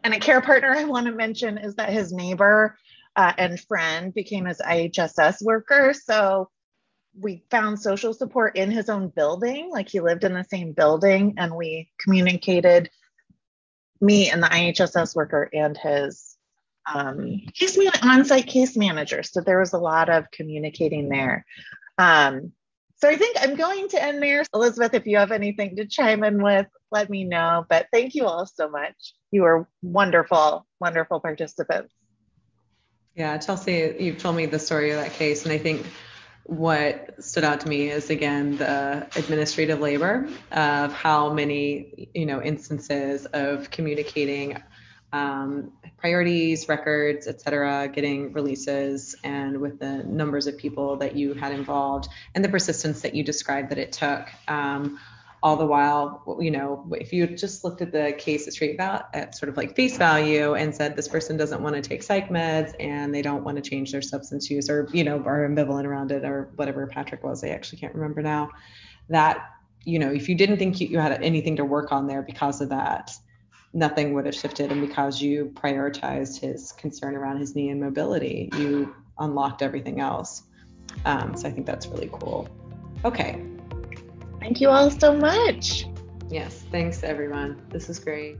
[0.03, 2.77] a care partner I want to mention is that his neighbor
[3.15, 5.93] uh, and friend became his IHSS worker.
[5.93, 6.49] So
[7.19, 11.35] we found social support in his own building, like he lived in the same building,
[11.37, 12.89] and we communicated
[14.01, 16.35] me and the IHSS worker and his
[16.93, 19.23] um, case man- on-site case manager.
[19.23, 21.45] So there was a lot of communicating there.
[21.97, 22.51] Um,
[22.97, 24.43] so I think I'm going to end there.
[24.53, 27.65] Elizabeth, if you have anything to chime in with, let me know.
[27.67, 29.13] But thank you all so much.
[29.31, 31.93] You are wonderful, wonderful participants.
[33.15, 35.85] Yeah, Chelsea, you've told me the story of that case, and I think
[36.43, 42.39] what stood out to me is again the administrative labor of how many you know
[42.39, 44.61] instances of communicating
[45.11, 51.33] um, priorities, records, et cetera, getting releases, and with the numbers of people that you
[51.33, 54.27] had involved and the persistence that you described that it took.
[54.47, 54.99] Um,
[55.43, 59.35] all the while, you know, if you just looked at the case at val- at
[59.35, 62.73] sort of like face value and said this person doesn't want to take psych meds
[62.79, 66.11] and they don't want to change their substance use or, you know, are ambivalent around
[66.11, 68.49] it or whatever Patrick was, I actually can't remember now,
[69.09, 69.37] that,
[69.83, 72.59] you know, if you didn't think you, you had anything to work on there because
[72.61, 73.11] of that,
[73.73, 74.71] nothing would have shifted.
[74.71, 80.43] And because you prioritized his concern around his knee and mobility, you unlocked everything else.
[81.05, 82.49] Um, so I think that's really cool.
[83.03, 83.43] Okay,
[84.45, 85.87] Thank you all so much.
[86.29, 87.59] Yes, thanks everyone.
[87.71, 88.37] This is great.